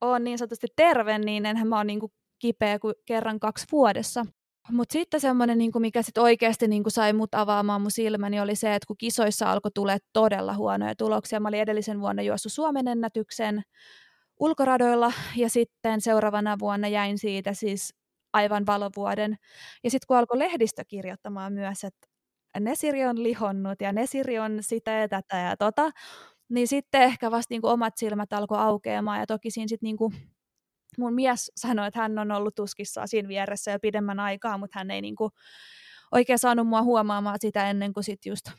oon 0.00 0.24
niin 0.24 0.38
sanotusti 0.38 0.66
terve, 0.76 1.18
niin 1.18 1.46
enhän 1.46 1.68
mä 1.68 1.76
oon 1.76 1.86
niinku 1.86 2.12
kipeä 2.38 2.78
kuin 2.78 2.94
kerran 3.06 3.40
kaksi 3.40 3.66
vuodessa. 3.72 4.26
Mutta 4.70 4.92
sitten 4.92 5.20
semmoinen, 5.20 5.58
niin 5.58 5.70
mikä 5.78 6.02
sit 6.02 6.18
oikeasti 6.18 6.68
niin 6.68 6.82
sai 6.88 7.12
mut 7.12 7.34
avaamaan 7.34 7.80
mun 7.82 7.90
silmäni, 7.90 8.40
oli 8.40 8.54
se, 8.56 8.74
että 8.74 8.86
kun 8.86 8.96
kisoissa 8.96 9.52
alkoi 9.52 9.70
tulee 9.74 9.98
todella 10.12 10.54
huonoja 10.54 10.94
tuloksia. 10.96 11.40
Mä 11.40 11.48
olin 11.48 11.60
edellisen 11.60 12.00
vuonna 12.00 12.22
juossut 12.22 12.52
Suomen 12.52 12.88
ennätyksen 12.88 13.62
ulkoradoilla 14.40 15.12
ja 15.36 15.50
sitten 15.50 16.00
seuraavana 16.00 16.56
vuonna 16.58 16.88
jäin 16.88 17.18
siitä 17.18 17.54
siis 17.54 17.94
aivan 18.32 18.66
valovuoden. 18.66 19.36
Ja 19.84 19.90
sitten 19.90 20.06
kun 20.08 20.16
alkoi 20.16 20.38
lehdistö 20.38 20.84
kirjoittamaan 20.88 21.52
myös, 21.52 21.84
että 21.84 22.08
Nesiri 22.60 23.04
on 23.06 23.22
lihonnut 23.22 23.80
ja 23.80 23.92
Nesiri 23.92 24.38
on 24.38 24.58
sitä 24.60 24.90
ja 24.90 25.08
tätä 25.08 25.36
ja 25.36 25.56
tota, 25.56 25.90
niin 26.48 26.68
sitten 26.68 27.02
ehkä 27.02 27.30
vasta 27.30 27.54
niin 27.54 27.66
omat 27.66 27.96
silmät 27.96 28.32
alkoi 28.32 28.58
aukeamaan 28.58 29.20
ja 29.20 29.26
toki 29.26 29.50
siinä 29.50 29.68
sitten 29.68 29.86
niin 29.86 29.96
mun 30.98 31.14
mies 31.14 31.52
sanoi, 31.56 31.86
että 31.88 32.00
hän 32.00 32.18
on 32.18 32.32
ollut 32.32 32.54
tuskissaan 32.54 33.08
siinä 33.08 33.28
vieressä 33.28 33.70
jo 33.70 33.78
pidemmän 33.78 34.20
aikaa, 34.20 34.58
mutta 34.58 34.78
hän 34.78 34.90
ei 34.90 35.00
niinku 35.00 35.30
oikein 36.12 36.38
saanut 36.38 36.68
mua 36.68 36.82
huomaamaan 36.82 37.38
sitä 37.40 37.70
ennen 37.70 37.92
kuin 37.92 38.04
sit 38.04 38.26
just, 38.26 38.50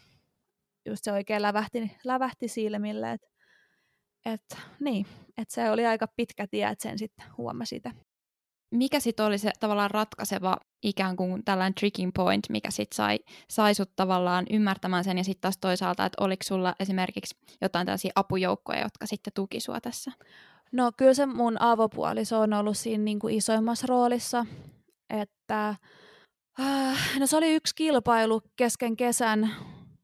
just 0.86 1.03
se 1.03 1.12
oikein 1.12 1.41
lävähti, 1.41 1.91
lävähti 2.03 2.48
silmille. 2.48 3.12
Et, 3.12 3.22
et, 4.25 4.58
niin, 4.79 5.05
et 5.38 5.50
se 5.50 5.72
oli 5.72 5.86
aika 5.86 6.08
pitkä 6.15 6.48
tie, 6.48 6.67
että 6.67 6.84
sen 6.84 7.00
sitten 7.00 7.25
huomasi 7.38 7.69
sitä. 7.69 7.91
Mikä 8.72 9.00
sitten 9.00 9.25
oli 9.25 9.38
se 9.38 9.51
tavallaan 9.60 9.91
ratkaiseva 9.91 10.58
ikään 10.84 11.15
kuin 11.15 11.46
tällainen 11.46 11.74
tricking 11.74 12.12
point, 12.15 12.50
mikä 12.50 12.72
sitten 12.72 12.96
sai, 12.96 13.19
sai 13.50 13.75
sut 13.75 13.96
tavallaan 13.96 14.46
ymmärtämään 14.50 15.03
sen 15.03 15.17
ja 15.17 15.24
sitten 15.24 15.41
taas 15.41 15.58
toisaalta, 15.58 16.05
että 16.05 16.24
oliko 16.24 16.43
sulla 16.43 16.75
esimerkiksi 16.79 17.38
jotain 17.62 17.86
tällaisia 17.86 18.12
apujoukkoja, 18.15 18.81
jotka 18.81 19.05
sitten 19.05 19.34
tuki 19.34 19.60
sua 19.60 19.81
tässä? 19.81 20.12
No 20.72 20.92
kyllä 20.98 21.14
se 21.14 21.26
mun 21.26 21.62
avopuoliso 21.62 22.40
on 22.40 22.54
ollut 22.54 22.78
siinä 22.78 23.04
niin 23.04 23.20
kuin 23.20 23.36
isoimmassa 23.36 23.88
roolissa, 23.90 24.46
että 25.10 25.76
äh, 26.60 27.20
no 27.20 27.28
se 27.28 27.38
oli 27.38 27.56
yksi 27.56 27.76
kilpailu 27.76 28.42
kesken 28.56 28.98
kesän, 28.98 29.50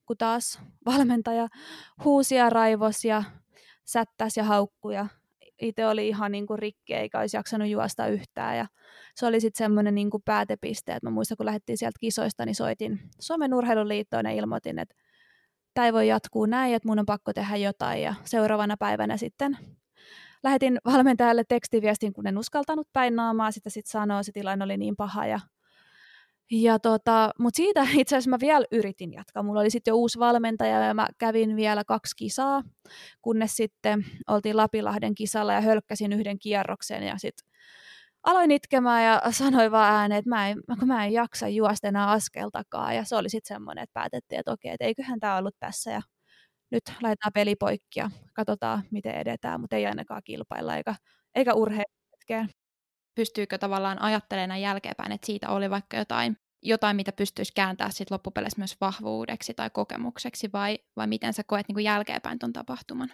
kun 0.06 0.18
taas 0.18 0.60
valmentaja 0.86 1.48
huusi 2.04 2.36
ja 2.36 2.50
raivos 2.50 3.06
ja 3.06 3.24
sättäs 3.86 4.38
ja 4.38 4.44
haukkuja. 4.44 5.08
Itse 5.62 5.88
oli 5.88 6.08
ihan 6.08 6.32
niin 6.32 6.48
kuin 6.48 6.60
rikki, 6.60 6.94
eikä 6.94 7.20
olisi 7.20 7.38
jaksanut 7.38 7.68
juosta 7.68 8.08
yhtään. 8.08 8.58
Ja 8.58 8.68
se 9.16 9.26
oli 9.26 9.40
sitten 9.40 9.66
semmoinen 9.66 9.96
niin 9.96 10.10
kuin 10.10 10.24
päätepiste, 10.26 10.92
että 10.92 11.08
mä 11.08 11.14
muistan, 11.14 11.38
kun 11.38 11.46
lähdettiin 11.46 11.78
sieltä 11.78 12.00
kisoista, 12.00 12.46
niin 12.46 12.56
soitin 12.56 13.00
Suomen 13.20 13.54
urheiluliittoon 13.54 14.26
ja 14.26 14.32
ilmoitin, 14.32 14.80
että 14.80 14.96
tämä 15.74 15.86
ei 15.86 15.94
voi 15.94 16.08
jatkuu 16.08 16.46
näin, 16.46 16.76
että 16.76 16.88
mun 16.88 17.00
on 17.00 17.06
pakko 17.06 17.34
tehdä 17.34 17.56
jotain. 17.56 18.02
Ja 18.02 18.14
seuraavana 18.26 18.78
päivänä 18.78 19.18
sitten 19.18 19.58
lähetin 20.46 20.78
valmentajalle 20.86 21.44
tekstiviestin, 21.48 22.14
kun 22.14 22.28
en 22.28 22.38
uskaltanut 22.38 22.88
päin 22.94 23.16
naamaa 23.16 23.52
sitä 23.52 23.70
sitten 23.70 23.92
sanoa, 23.92 24.24
se 24.24 24.32
tilanne 24.32 24.66
oli 24.66 24.78
niin 24.78 24.96
paha. 24.96 25.26
Ja, 25.26 25.40
ja 26.52 26.80
tota, 26.80 27.32
Mutta 27.40 27.58
siitä 27.58 27.88
itse 28.02 28.16
asiassa 28.16 28.30
mä 28.30 28.38
vielä 28.42 28.66
yritin 28.72 29.14
jatkaa. 29.14 29.44
Mulla 29.44 29.60
oli 29.60 29.70
sitten 29.70 29.92
jo 29.92 29.96
uusi 29.96 30.20
valmentaja 30.20 30.80
ja 30.84 30.94
mä 30.94 31.08
kävin 31.18 31.56
vielä 31.56 31.84
kaksi 31.84 32.16
kisaa, 32.16 32.64
kunnes 33.22 33.56
sitten 33.56 34.06
oltiin 34.28 34.58
Lapilahden 34.58 35.16
kisalla 35.16 35.54
ja 35.54 35.62
hölkkäsin 35.62 36.14
yhden 36.14 36.40
kierroksen 36.40 37.04
ja 37.04 37.18
sitten 37.18 37.50
aloin 38.24 38.52
itkemään 38.52 39.06
ja 39.06 39.22
sanoin 39.32 39.72
vaan 39.72 39.94
ääneen, 39.94 40.20
että 40.20 40.30
mä 40.30 40.50
en, 40.50 40.58
kun 40.80 40.88
mä 40.88 41.06
en 41.06 41.14
jaksa 41.14 41.48
juosta 41.48 41.88
enää 41.88 42.12
askeltakaan. 42.12 42.96
Ja 42.96 43.04
se 43.04 43.16
oli 43.16 43.30
sitten 43.30 43.56
semmoinen, 43.56 43.84
että 43.84 43.94
päätettiin, 43.94 44.40
että 44.40 44.52
okei, 44.52 44.72
että 44.72 44.86
eiköhän 44.86 45.20
tämä 45.20 45.38
ollut 45.38 45.56
tässä. 45.60 45.92
Ja 45.92 46.02
nyt 46.72 46.84
laitetaan 47.02 47.32
peli 47.34 47.56
poikki 47.56 48.00
ja 48.00 48.10
katsotaan, 48.34 48.84
miten 48.92 49.16
edetään, 49.16 49.62
mutta 49.62 49.76
ei 49.76 49.86
ainakaan 49.86 50.22
kilpailla 50.24 50.76
eikä, 50.76 50.96
eikä 51.36 51.54
urheilu 51.54 51.96
Pystyykö 53.16 53.58
tavallaan 53.58 54.02
ajattelemaan 54.02 54.62
jälkeenpäin, 54.62 55.12
että 55.12 55.26
siitä 55.26 55.50
oli 55.50 55.70
vaikka 55.70 55.98
jotain, 55.98 56.38
jotain 56.62 56.96
mitä 56.96 57.12
pystyisi 57.12 57.52
kääntämään 57.56 57.94
sit 57.94 58.12
loppupeleissä 58.12 58.60
myös 58.60 58.76
vahvuudeksi 58.82 59.54
tai 59.54 59.70
kokemukseksi, 59.70 60.50
vai, 60.54 60.80
vai 60.96 61.08
miten 61.08 61.34
sä 61.34 61.44
koet 61.44 61.68
niin 61.68 61.84
jälkeenpäin 61.84 62.40
tuon 62.40 62.54
tapahtuman? 62.54 63.10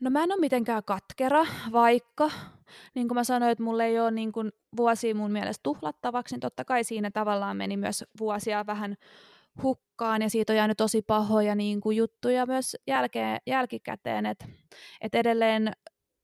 No 0.00 0.10
mä 0.10 0.22
en 0.22 0.32
ole 0.32 0.40
mitenkään 0.40 0.84
katkera, 0.84 1.46
vaikka 1.72 2.30
niin 2.94 3.08
kuin 3.08 3.14
mä 3.14 3.24
sanoin, 3.24 3.52
että 3.52 3.64
mulla 3.64 3.84
ei 3.84 4.00
ole 4.00 4.10
niin 4.10 4.32
kuin 4.32 4.52
vuosia 4.76 5.14
mun 5.14 5.32
mielestä 5.32 5.62
tuhlattavaksi, 5.62 6.34
niin 6.34 6.40
totta 6.40 6.64
kai 6.64 6.84
siinä 6.84 7.10
tavallaan 7.10 7.56
meni 7.56 7.76
myös 7.76 8.04
vuosia 8.20 8.66
vähän 8.66 8.96
hukkaan 9.62 10.22
ja 10.22 10.30
siitä 10.30 10.52
on 10.52 10.56
jäänyt 10.56 10.76
tosi 10.76 11.02
pahoja 11.02 11.54
niin 11.54 11.80
kuin 11.80 11.96
juttuja 11.96 12.46
myös 12.46 12.76
jälkeen, 12.86 13.38
jälkikäteen, 13.46 14.26
että 14.26 14.46
et 15.00 15.14
edelleen 15.14 15.72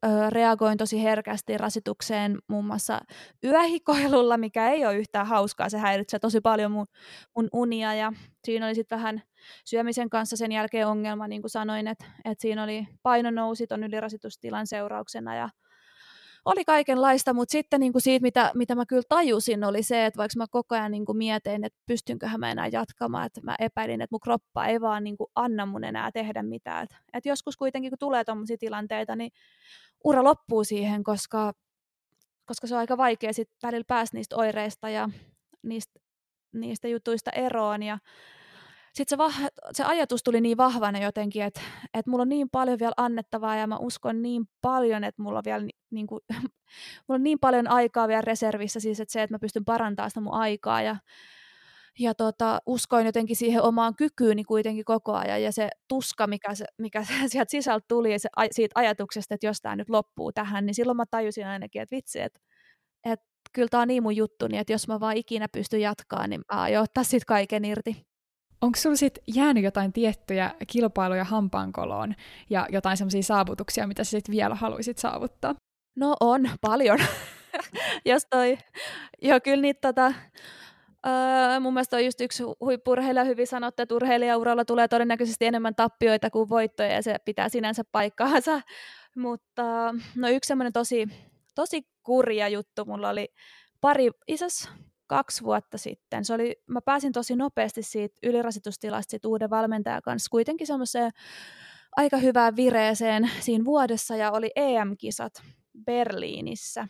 ö, 0.07 0.31
reagoin 0.31 0.79
tosi 0.79 1.03
herkästi 1.03 1.59
rasitukseen 1.59 2.39
muun 2.49 2.65
muassa 2.65 3.01
yöhikoilulla, 3.45 4.37
mikä 4.37 4.71
ei 4.71 4.87
ole 4.87 4.97
yhtään 4.97 5.27
hauskaa, 5.27 5.69
se 5.69 5.79
häiritsee 5.79 6.19
tosi 6.19 6.41
paljon 6.41 6.73
mun, 6.73 6.87
mun 7.37 7.49
unia 7.53 7.95
ja 7.95 8.13
siinä 8.45 8.67
oli 8.67 8.75
sitten 8.75 8.99
vähän 8.99 9.23
syömisen 9.65 10.11
kanssa 10.11 10.37
sen 10.37 10.53
jälkeen 10.53 10.87
ongelma, 10.87 11.29
niin 11.29 11.43
kuin 11.43 11.51
sanoin, 11.51 11.89
että, 11.89 12.05
että 12.25 12.43
siinä 12.43 12.65
oli 12.65 12.87
painonousi 13.03 13.67
ton 13.67 13.85
ylirasitustilan 13.85 14.67
seurauksena 14.67 15.35
ja 15.35 15.49
oli 16.47 16.65
kaikenlaista, 16.65 17.35
mutta 17.35 17.53
sitten 17.53 17.81
niin 17.81 17.93
kuin 17.93 18.03
siitä, 18.03 18.23
mitä, 18.23 18.51
mitä 18.55 18.75
mä 18.75 18.87
kyllä 18.87 19.03
tajusin, 19.09 19.65
oli 19.65 19.83
se, 19.83 20.07
että 20.07 20.19
vaikka 20.19 20.39
mä 20.39 20.47
koko 20.51 20.75
ajan 20.75 20.91
niin 20.91 21.05
kuin 21.05 21.19
mietin, 21.19 21.65
että 21.65 21.79
pystynköhän 21.87 22.41
mä 22.41 22.51
enää 22.51 22.67
jatkamaan, 22.67 23.27
että 23.27 23.41
mä 23.45 23.57
epäilin, 23.59 24.01
että 24.01 24.15
mun 24.15 24.21
kroppa 24.21 24.67
ei 24.67 24.81
vaan 24.81 25.05
niin 25.05 25.17
kuin 25.17 25.31
anna 25.35 25.67
mun 25.67 25.85
enää 25.85 26.13
tehdä 26.13 26.43
mitään. 26.43 26.83
Että, 26.85 26.97
että 27.13 27.29
joskus 27.29 27.57
kuitenkin, 27.57 27.91
kun 27.91 27.99
tulee 27.99 28.25
tuommoisia 28.25 28.57
tilanteita, 28.59 29.17
niin 29.17 29.31
ura 30.05 30.25
loppuu 30.25 30.65
siihen, 30.65 31.05
koska, 31.05 31.53
koska 32.47 32.67
se 32.67 32.75
on 32.75 32.81
aika 32.81 32.97
vaikea 32.97 33.33
sitten 33.33 33.57
välillä 33.63 33.85
päästä 33.87 34.17
niistä 34.17 34.37
oireista 34.37 34.89
ja 34.89 35.09
niistä, 35.63 36.01
niistä 36.53 36.89
jutuista 36.89 37.31
eroon. 37.31 37.83
Ja 37.83 37.99
sitten 38.97 39.19
se, 39.19 39.25
vah- 39.25 39.51
se 39.73 39.85
ajatus 39.85 40.23
tuli 40.23 40.41
niin 40.41 40.57
vahvana 40.57 40.99
jotenkin, 40.99 41.43
että, 41.43 41.61
että 41.95 42.11
mulla 42.11 42.23
on 42.23 42.29
niin 42.29 42.51
paljon 42.51 42.79
vielä 42.79 42.95
annettavaa 42.97 43.57
ja 43.57 43.67
mä 43.67 43.77
uskon 43.79 44.23
niin 44.23 44.45
paljon, 44.63 45.05
että 45.05 45.23
mulla 45.23 45.39
on 45.39 45.45
vielä 45.45 45.67
niin 45.91 46.07
kuin, 46.07 46.21
mulla 47.09 47.19
on 47.19 47.23
niin 47.23 47.39
paljon 47.39 47.69
aikaa 47.69 48.09
vielä 48.09 48.21
reservissä, 48.21 48.81
siis 48.81 49.01
että 49.01 49.13
se, 49.13 49.23
että 49.23 49.35
mä 49.35 49.39
pystyn 49.39 49.65
parantamaan 49.65 50.11
sitä 50.11 50.21
mun 50.21 50.35
aikaa 50.35 50.83
ja, 50.83 50.97
ja 51.99 52.15
tota, 52.15 52.59
uskoin 52.67 53.07
jotenkin 53.07 53.37
siihen 53.37 53.63
omaan 53.63 53.97
kykyyni 53.97 54.45
kuitenkin 54.45 54.85
koko 54.85 55.13
ajan 55.13 55.43
ja 55.43 55.53
se 55.53 55.69
tuska, 55.89 56.27
mikä, 56.27 56.55
se, 56.55 56.65
mikä 56.79 57.05
sieltä 57.29 57.51
sisältä 57.51 57.85
tuli 57.89 58.19
se, 58.19 58.29
siitä 58.51 58.81
ajatuksesta, 58.81 59.35
että 59.35 59.47
jos 59.47 59.61
tämä 59.61 59.77
nyt 59.77 59.91
loppuu 59.91 60.33
tähän, 60.33 60.67
niin 60.67 60.75
silloin 60.75 60.97
mä 60.97 61.05
tajusin 61.11 61.47
ainakin, 61.47 61.83
että 61.83 61.97
vitsi, 61.97 62.21
että, 62.21 62.41
että 63.05 63.27
kyllä 63.53 63.69
tämä 63.69 63.81
on 63.81 63.89
niin 63.89 64.03
mun 64.03 64.17
juttu, 64.17 64.47
niin 64.49 64.61
että 64.61 64.73
jos 64.73 64.89
mä 64.89 65.01
vaan 65.01 65.17
ikinä 65.17 65.47
pystyn 65.53 65.81
jatkaa, 65.81 66.27
niin 66.27 66.41
mä 66.53 66.61
aion 66.61 66.83
ottaa 66.83 67.05
siitä 67.05 67.25
kaiken 67.27 67.65
irti. 67.65 68.07
Onko 68.61 68.77
sinulla 68.77 68.97
sitten 68.97 69.25
jäänyt 69.35 69.65
jotain 69.65 69.93
tiettyjä 69.93 70.55
kilpailuja 70.67 71.25
hampaankoloon 71.25 72.15
ja 72.51 72.67
jotain 72.71 72.97
sellaisia 72.97 73.23
saavutuksia, 73.23 73.87
mitä 73.87 74.05
sä 74.05 74.11
sit 74.11 74.31
vielä 74.31 74.55
haluaisit 74.55 74.99
saavuttaa? 74.99 75.55
No 75.97 76.17
on, 76.21 76.51
paljon. 76.61 76.99
Jos 78.05 78.27
toi, 78.31 78.59
joo 79.23 79.41
kyllä 79.41 79.63
niitä 79.63 79.93
tota, 79.93 80.15
öö, 81.07 81.61
mun 81.61 81.75
mielestä 81.75 81.97
on 81.97 82.05
just 82.05 82.21
yksi 82.21 82.43
huippurheilija 82.61 83.25
hyvin 83.25 83.47
sanottu, 83.47 83.83
että 83.83 83.95
urheilijauralla 83.95 84.65
tulee 84.65 84.89
todennäköisesti 84.89 85.47
enemmän 85.47 85.75
tappioita 85.75 86.31
kuin 86.31 86.49
voittoja 86.49 86.93
ja 86.93 87.03
se 87.03 87.17
pitää 87.25 87.49
sinänsä 87.49 87.83
paikkaansa. 87.93 88.61
Mutta 89.17 89.95
no 90.17 90.29
yksi 90.29 90.49
semmoinen 90.49 90.73
tosi, 90.73 91.09
tosi 91.55 91.83
kurja 92.03 92.49
juttu 92.49 92.85
mulla 92.85 93.09
oli 93.09 93.29
pari, 93.81 94.11
isos 94.29 94.69
kaksi 95.07 95.45
vuotta 95.45 95.79
sitten. 95.79 96.25
Se 96.25 96.35
oli, 96.35 96.57
mä 96.67 96.81
pääsin 96.81 97.13
tosi 97.13 97.37
nopeasti 97.37 97.83
siitä 97.83 98.19
ylirasitustilasta 98.23 99.11
sit 99.11 99.25
uuden 99.25 99.51
valmentajan 99.51 100.03
kanssa 100.03 100.29
kuitenkin 100.31 100.67
semmoiseen 100.67 101.11
aika 101.97 102.17
hyvään 102.17 102.57
vireeseen 102.57 103.31
siinä 103.41 103.65
vuodessa 103.65 104.17
ja 104.17 104.33
oli 104.33 104.51
EM-kisat 104.57 105.43
Berliinissä. 105.85 106.89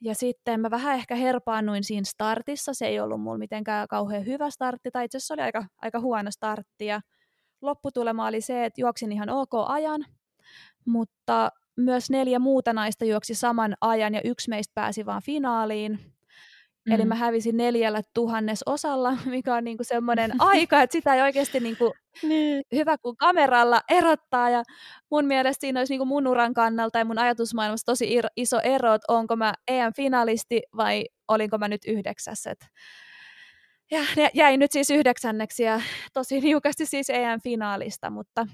Ja 0.00 0.14
sitten 0.14 0.60
mä 0.60 0.70
vähän 0.70 0.94
ehkä 0.94 1.14
herpaannuin 1.14 1.84
siinä 1.84 2.04
startissa. 2.04 2.74
Se 2.74 2.86
ei 2.86 3.00
ollut 3.00 3.20
mulla 3.20 3.38
mitenkään 3.38 3.88
kauhean 3.88 4.26
hyvä 4.26 4.50
startti, 4.50 4.90
tai 4.90 5.04
itse 5.04 5.18
asiassa 5.18 5.34
oli 5.34 5.42
aika, 5.42 5.64
aika 5.82 6.00
huono 6.00 6.30
startti. 6.30 6.86
Ja 6.86 7.00
lopputulema 7.60 8.26
oli 8.26 8.40
se, 8.40 8.64
että 8.64 8.80
juoksin 8.80 9.12
ihan 9.12 9.30
ok 9.30 9.50
ajan, 9.66 10.04
mutta 10.86 11.50
myös 11.76 12.10
neljä 12.10 12.38
muuta 12.38 12.72
naista 12.72 13.04
juoksi 13.04 13.34
saman 13.34 13.74
ajan 13.80 14.14
ja 14.14 14.20
yksi 14.24 14.48
meistä 14.50 14.72
pääsi 14.74 15.06
vaan 15.06 15.22
finaaliin. 15.22 15.98
Mm. 16.86 16.92
Eli 16.92 17.04
mä 17.04 17.14
hävisin 17.14 17.56
neljällä 17.56 18.02
tuhannes 18.14 18.62
osalla, 18.66 19.16
mikä 19.26 19.54
on 19.54 19.64
niinku 19.64 19.84
semmoinen 19.84 20.30
aika, 20.38 20.82
että 20.82 20.92
sitä 20.92 21.14
ei 21.14 21.22
oikeasti 21.22 21.60
niinku 21.60 21.92
niin. 22.22 22.62
hyvä 22.74 22.98
kuin 22.98 23.16
kameralla 23.16 23.80
erottaa. 23.90 24.50
Ja 24.50 24.62
mun 25.10 25.24
mielestä 25.24 25.60
siinä 25.60 25.80
olisi 25.80 25.92
niinku 25.92 26.04
mun 26.04 26.26
uran 26.26 26.54
kannalta 26.54 26.98
ja 26.98 27.04
mun 27.04 27.18
ajatusmaailmassa 27.18 27.86
tosi 27.86 28.20
iso 28.36 28.60
ero, 28.60 28.94
että 28.94 29.12
onko 29.12 29.36
mä 29.36 29.54
EM-finalisti 29.68 30.60
vai 30.76 31.04
olinko 31.28 31.58
mä 31.58 31.68
nyt 31.68 31.82
yhdeksäs. 31.86 32.46
Et 32.46 32.66
ja 33.90 34.00
jäi 34.34 34.56
nyt 34.56 34.72
siis 34.72 34.90
yhdeksänneksi 34.90 35.62
ja 35.62 35.80
tosi 36.12 36.40
niukasti 36.40 36.86
siis 36.86 37.10
EM-finaalista, 37.10 38.10
mutta 38.10 38.46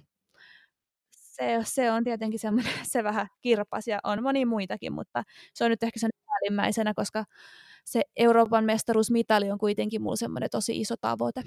se, 1.10 1.58
se 1.64 1.90
on 1.90 2.04
tietenkin 2.04 2.40
semmoinen, 2.40 2.72
se 2.92 3.04
vähän 3.04 3.26
kirpas 3.40 3.88
ja 3.88 4.00
on 4.04 4.22
moni 4.22 4.44
muitakin, 4.44 4.92
mutta 4.92 5.22
se 5.54 5.64
on 5.64 5.70
nyt 5.70 5.82
ehkä 5.82 6.00
sen 6.00 6.10
päällimmäisenä, 6.26 6.94
koska 6.94 7.24
se 7.86 8.02
Euroopan 8.16 8.64
mestaruusmitali 8.64 9.50
on 9.50 9.58
kuitenkin 9.58 10.02
mulla 10.02 10.16
semmoinen 10.16 10.50
tosi 10.50 10.80
iso 10.80 10.94
tavoite. 11.00 11.42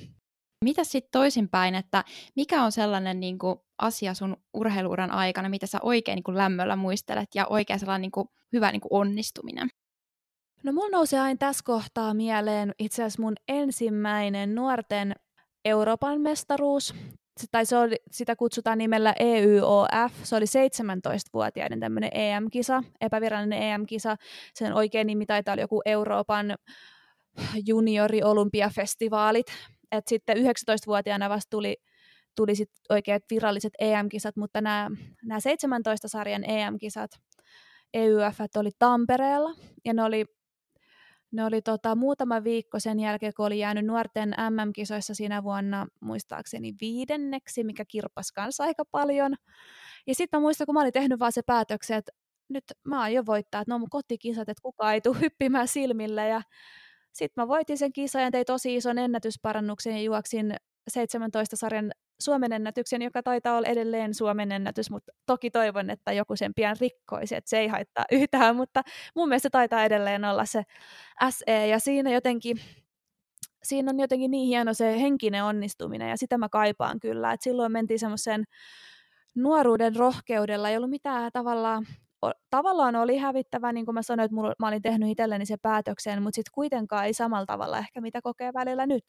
Mitä 0.65 0.83
sitten 0.83 1.11
toisinpäin, 1.11 1.75
että 1.75 2.03
mikä 2.35 2.63
on 2.63 2.71
sellainen 2.71 3.19
niin 3.19 3.39
kuin, 3.39 3.59
asia 3.77 4.13
sun 4.13 4.37
urheiluuran 4.53 5.11
aikana, 5.11 5.49
mitä 5.49 5.67
sä 5.67 5.79
oikein 5.81 6.15
niin 6.15 6.23
kuin, 6.23 6.37
lämmöllä 6.37 6.75
muistelet 6.75 7.29
ja 7.35 7.47
oikein 7.47 7.79
sellainen 7.79 8.01
niin 8.01 8.11
kuin, 8.11 8.27
hyvä 8.53 8.71
niin 8.71 8.81
kuin, 8.81 8.93
onnistuminen? 8.93 9.69
No 10.63 10.73
mulla 10.73 10.89
nousee 10.89 11.19
aina 11.19 11.37
tässä 11.37 11.63
kohtaa 11.65 12.13
mieleen 12.13 12.75
itse 12.79 13.03
asiassa 13.03 13.21
mun 13.21 13.35
ensimmäinen 13.47 14.55
nuorten 14.55 15.15
Euroopan 15.65 16.21
mestaruus. 16.21 16.93
Tai 17.51 17.65
se 17.65 17.77
oli, 17.77 17.95
sitä 18.11 18.35
kutsutaan 18.35 18.77
nimellä 18.77 19.13
EYOF. 19.19 20.13
Se 20.23 20.35
oli 20.35 20.45
17-vuotiaiden 20.45 21.79
tämmöinen 21.79 22.09
EM-kisa, 22.13 22.83
epävirallinen 23.01 23.63
EM-kisa. 23.63 24.15
Sen 24.53 24.73
oikein 24.73 25.07
nimi 25.07 25.25
taitaa 25.25 25.53
olla 25.53 25.61
joku 25.61 25.81
Euroopan 25.85 26.55
juniori-olympiafestivaalit. 27.65 29.47
Et 29.91 30.07
sitten 30.07 30.37
19-vuotiaana 30.37 31.29
vasta 31.29 31.49
tuli, 31.49 31.77
tuli 32.35 32.55
sit 32.55 32.71
oikeat 32.89 33.23
viralliset 33.29 33.73
EM-kisat, 33.79 34.35
mutta 34.35 34.61
nämä 34.61 34.89
17-sarjan 35.25 36.49
EM-kisat, 36.49 37.11
EYF 37.93 38.39
oli 38.57 38.69
Tampereella, 38.79 39.55
ja 39.85 39.93
ne 39.93 40.03
oli 40.03 40.25
ne 41.31 41.45
oli 41.45 41.61
tota, 41.61 41.95
muutama 41.95 42.43
viikko 42.43 42.79
sen 42.79 42.99
jälkeen, 42.99 43.33
kun 43.35 43.45
oli 43.45 43.59
jäänyt 43.59 43.85
nuorten 43.85 44.29
MM-kisoissa 44.29 45.13
siinä 45.15 45.43
vuonna 45.43 45.87
muistaakseni 45.99 46.73
viidenneksi, 46.81 47.63
mikä 47.63 47.85
kirpas 47.85 48.31
kanssa 48.31 48.63
aika 48.63 48.83
paljon. 48.91 49.35
Ja 50.07 50.15
sitten 50.15 50.39
mä 50.39 50.41
muistan, 50.41 50.65
kun 50.65 50.73
mä 50.75 50.81
olin 50.81 50.93
tehnyt 50.93 51.19
vaan 51.19 51.31
se 51.31 51.41
päätöksen, 51.41 51.97
että 51.97 52.11
nyt 52.49 52.63
mä 52.83 53.01
aion 53.01 53.25
voittaa, 53.25 53.61
että 53.61 53.71
ne 53.71 53.75
on 53.75 53.81
mun 53.81 53.89
kotikisat, 53.89 54.49
että 54.49 54.61
kukaan 54.61 54.93
ei 54.93 55.01
tule 55.01 55.19
hyppimään 55.21 55.67
silmille. 55.67 56.27
Ja 56.27 56.41
sitten 57.13 57.43
mä 57.43 57.47
voitin 57.47 57.77
sen 57.77 57.93
kisan 57.93 58.23
ja 58.23 58.31
tein 58.31 58.45
tosi 58.45 58.75
ison 58.75 58.97
ennätysparannuksen 58.97 59.93
ja 59.93 60.01
juoksin 60.01 60.55
17 60.87 61.55
sarjan 61.55 61.91
Suomen 62.21 62.51
ennätyksen, 62.53 63.01
joka 63.01 63.23
taitaa 63.23 63.57
olla 63.57 63.67
edelleen 63.67 64.13
Suomen 64.13 64.51
ennätys, 64.51 64.91
mutta 64.91 65.11
toki 65.25 65.51
toivon, 65.51 65.89
että 65.89 66.11
joku 66.11 66.35
sen 66.35 66.53
pian 66.53 66.75
rikkoisi, 66.79 67.35
että 67.35 67.49
se 67.49 67.59
ei 67.59 67.67
haittaa 67.67 68.05
yhtään, 68.11 68.55
mutta 68.55 68.81
mun 69.15 69.29
mielestä 69.29 69.49
taitaa 69.49 69.83
edelleen 69.83 70.25
olla 70.25 70.45
se 70.45 70.63
SE, 71.29 71.67
ja 71.67 71.79
siinä 71.79 72.11
jotenkin 72.11 72.61
siinä 73.63 73.89
on 73.91 73.99
jotenkin 73.99 74.31
niin 74.31 74.47
hieno 74.47 74.73
se 74.73 75.01
henkinen 75.01 75.43
onnistuminen, 75.43 76.09
ja 76.09 76.17
sitä 76.17 76.37
mä 76.37 76.49
kaipaan 76.49 76.99
kyllä, 76.99 77.33
että 77.33 77.43
silloin 77.43 77.71
mentiin 77.71 77.99
semmoisen 77.99 78.43
nuoruuden 79.35 79.95
rohkeudella, 79.95 80.69
ei 80.69 80.77
ollut 80.77 80.89
mitään 80.89 81.31
tavallaan 81.33 81.85
tavallaan 82.49 82.95
oli 82.95 83.17
hävittävä, 83.17 83.73
niin 83.73 83.85
kuin 83.85 83.95
mä 83.95 84.01
sanoin, 84.01 84.25
että 84.25 84.55
mä 84.59 84.67
olin 84.67 84.81
tehnyt 84.81 85.09
itselleni 85.09 85.45
sen 85.45 85.57
päätöksen, 85.61 86.23
mutta 86.23 86.35
sitten 86.35 86.51
kuitenkaan 86.53 87.05
ei 87.05 87.13
samalla 87.13 87.45
tavalla 87.45 87.77
ehkä 87.77 88.01
mitä 88.01 88.21
kokee 88.21 88.53
välillä 88.53 88.85
nyt. 88.85 89.03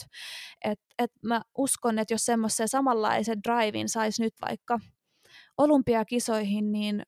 Et, 0.65 0.81
et 0.99 1.11
mä 1.23 1.43
uskon, 1.59 1.99
että 1.99 2.15
jos 2.15 2.25
semmoisen 2.25 2.69
samanlaisen 2.69 3.41
drivein 3.49 3.89
saisi 3.89 4.23
nyt 4.23 4.35
vaikka 4.49 4.79
olympiakisoihin, 5.59 6.73
niin 6.73 7.03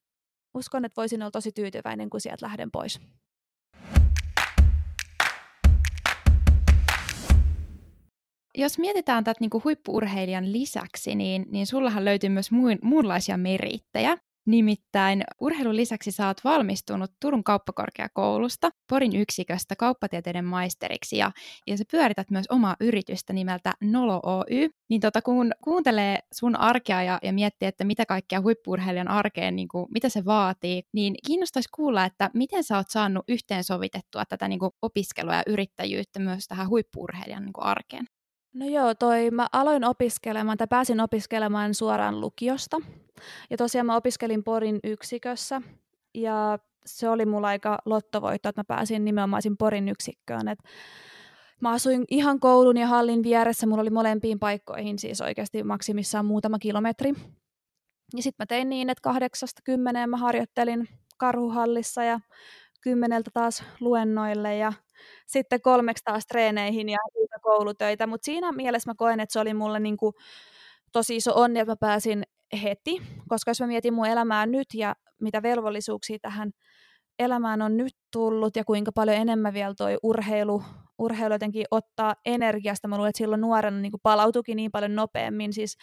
uskon, 0.55 0.85
että 0.85 1.01
voisin 1.01 1.23
olla 1.23 1.31
tosi 1.31 1.53
tyytyväinen, 1.53 2.11
kun 2.11 2.21
sieltä 2.21 2.47
lähden 2.47 2.71
pois. 2.71 3.01
Jos 8.59 8.79
mietitään 8.79 9.25
tätä 9.25 9.41
niin 9.41 9.65
huippuurheilijan 9.65 10.53
lisäksi, 10.53 11.15
niin, 11.15 11.47
niin 11.51 11.67
sullahan 11.67 12.05
löytyy 12.05 12.31
myös 12.31 12.51
muunlaisia 12.83 13.37
merittejä. 13.37 14.17
Nimittäin 14.47 15.25
urheilun 15.41 15.77
lisäksi 15.77 16.11
sä 16.11 16.27
oot 16.27 16.45
valmistunut 16.45 17.11
Turun 17.21 17.45
kauppakorkeakoulusta 17.45 18.71
Porin 18.89 19.17
yksiköstä 19.17 19.77
kauppatieteiden 19.77 20.45
maisteriksi 20.45 21.17
ja, 21.17 21.33
ja 21.67 21.77
sä 21.77 21.85
pyörität 21.91 22.31
myös 22.31 22.47
omaa 22.49 22.77
yritystä 22.81 23.33
nimeltä 23.33 23.73
Nolo 23.81 24.21
Oy. 24.23 24.69
Niin 24.89 25.01
tota, 25.01 25.23
kun 25.23 25.53
kuuntelee 25.65 26.19
sun 26.35 26.57
arkea 26.57 27.03
ja, 27.03 27.19
ja 27.23 27.33
miettii, 27.33 27.69
että 27.69 27.85
mitä 27.85 28.07
kaikkea 28.07 28.41
huippuurheilijan 28.41 29.09
arkeen, 29.09 29.57
niin 29.57 29.69
kuin, 29.69 29.87
mitä 29.95 30.09
se 30.09 30.25
vaatii, 30.25 30.83
niin 30.93 31.15
kiinnostaisi 31.27 31.69
kuulla, 31.75 32.05
että 32.05 32.31
miten 32.35 32.65
sä 32.65 32.77
oot 32.77 32.91
saanut 32.91 33.25
yhteensovitettua 33.29 34.25
tätä 34.25 34.49
niin 34.49 34.59
kuin 34.59 34.73
opiskelua 34.83 35.35
ja 35.35 35.43
yrittäjyyttä 35.47 36.19
myös 36.19 36.47
tähän 36.49 36.69
huippuurheilijan 36.69 37.43
niin 37.45 37.53
arkeen. 37.59 38.07
No 38.55 38.67
joo, 38.67 38.95
toi 38.95 39.31
mä 39.31 39.47
aloin 39.53 39.85
opiskelemaan, 39.85 40.59
tai 40.59 40.67
pääsin 40.67 41.01
opiskelemaan 41.01 41.75
suoraan 41.75 42.21
lukiosta. 42.21 42.81
Ja 43.51 43.57
tosiaan 43.57 43.87
mä 43.87 43.97
opiskelin 43.97 44.45
Porin 44.45 44.81
yksikössä, 44.85 45.63
ja 46.15 46.59
se 46.87 47.09
oli 47.09 47.27
mulla 47.27 47.49
aika 47.49 47.79
lottovoitto, 47.85 48.49
että 48.49 48.61
mä 48.61 48.65
pääsin 48.69 49.05
nimenomaan 49.05 49.43
Porin 49.59 49.89
yksikköön. 49.89 50.49
Et 50.49 50.59
mä 51.61 51.71
asuin 51.71 52.05
ihan 52.11 52.41
koulun 52.41 52.77
ja 52.77 52.87
hallin 52.87 53.23
vieressä, 53.23 53.67
mulla 53.67 53.83
oli 53.83 53.91
molempiin 53.91 54.39
paikkoihin 54.39 54.99
siis 54.99 55.21
oikeasti 55.21 55.63
maksimissaan 55.63 56.25
muutama 56.25 56.59
kilometri. 56.59 57.15
Ja 58.17 58.23
sitten 58.23 58.45
mä 58.45 58.47
tein 58.47 58.69
niin, 58.69 58.91
että 58.91 59.03
kahdeksasta 59.03 59.63
kymmeneen 59.65 60.11
mä 60.11 60.17
harjoittelin 60.17 60.89
karhuhallissa 61.19 62.03
ja 62.03 62.21
kymmeneltä 62.81 63.31
taas 63.35 63.65
luennoille 63.81 64.57
ja 64.57 64.73
sitten 65.27 65.61
kolmeksi 65.61 66.05
taas 66.05 66.27
treeneihin 66.27 66.89
ja 66.89 66.99
koulutöitä, 67.43 68.07
mutta 68.07 68.25
siinä 68.25 68.53
mielessä 68.53 68.91
mä 68.91 68.95
koen, 68.97 69.21
että 69.21 69.33
se 69.33 69.41
oli 69.41 69.55
mulle 69.55 69.81
niin 69.81 69.97
kuin 69.97 70.15
tosi 70.93 71.17
iso 71.17 71.33
onni, 71.35 71.61
että 71.61 71.73
mä 71.73 71.77
pääsin 71.77 72.23
heti, 72.63 73.03
koska 73.29 73.51
jos 73.51 73.61
mä 73.61 73.67
mietin 73.67 73.95
mun 73.95 74.07
elämää 74.07 74.47
nyt 74.47 74.67
ja 74.75 74.97
mitä 75.21 75.43
velvollisuuksia 75.43 76.19
tähän 76.23 76.51
elämään 77.19 77.63
on 77.63 77.77
nyt 77.77 77.97
tullut 78.13 78.57
ja 78.57 78.65
kuinka 78.65 78.93
paljon 78.93 79.17
enemmän 79.17 79.55
vielä 79.55 79.75
toi 79.75 79.99
urheilu, 80.03 80.63
urheilu 80.99 81.35
jotenkin 81.35 81.67
ottaa 81.71 82.15
energiasta. 82.25 82.89
Mä 82.89 82.97
luulen, 82.97 83.09
että 83.09 83.19
silloin 83.19 83.41
nuorena 83.41 83.81
niin 83.81 83.93
palautukin 84.03 84.57
niin 84.57 84.71
paljon 84.71 84.95
nopeammin. 84.95 85.53
Siis 85.53 85.77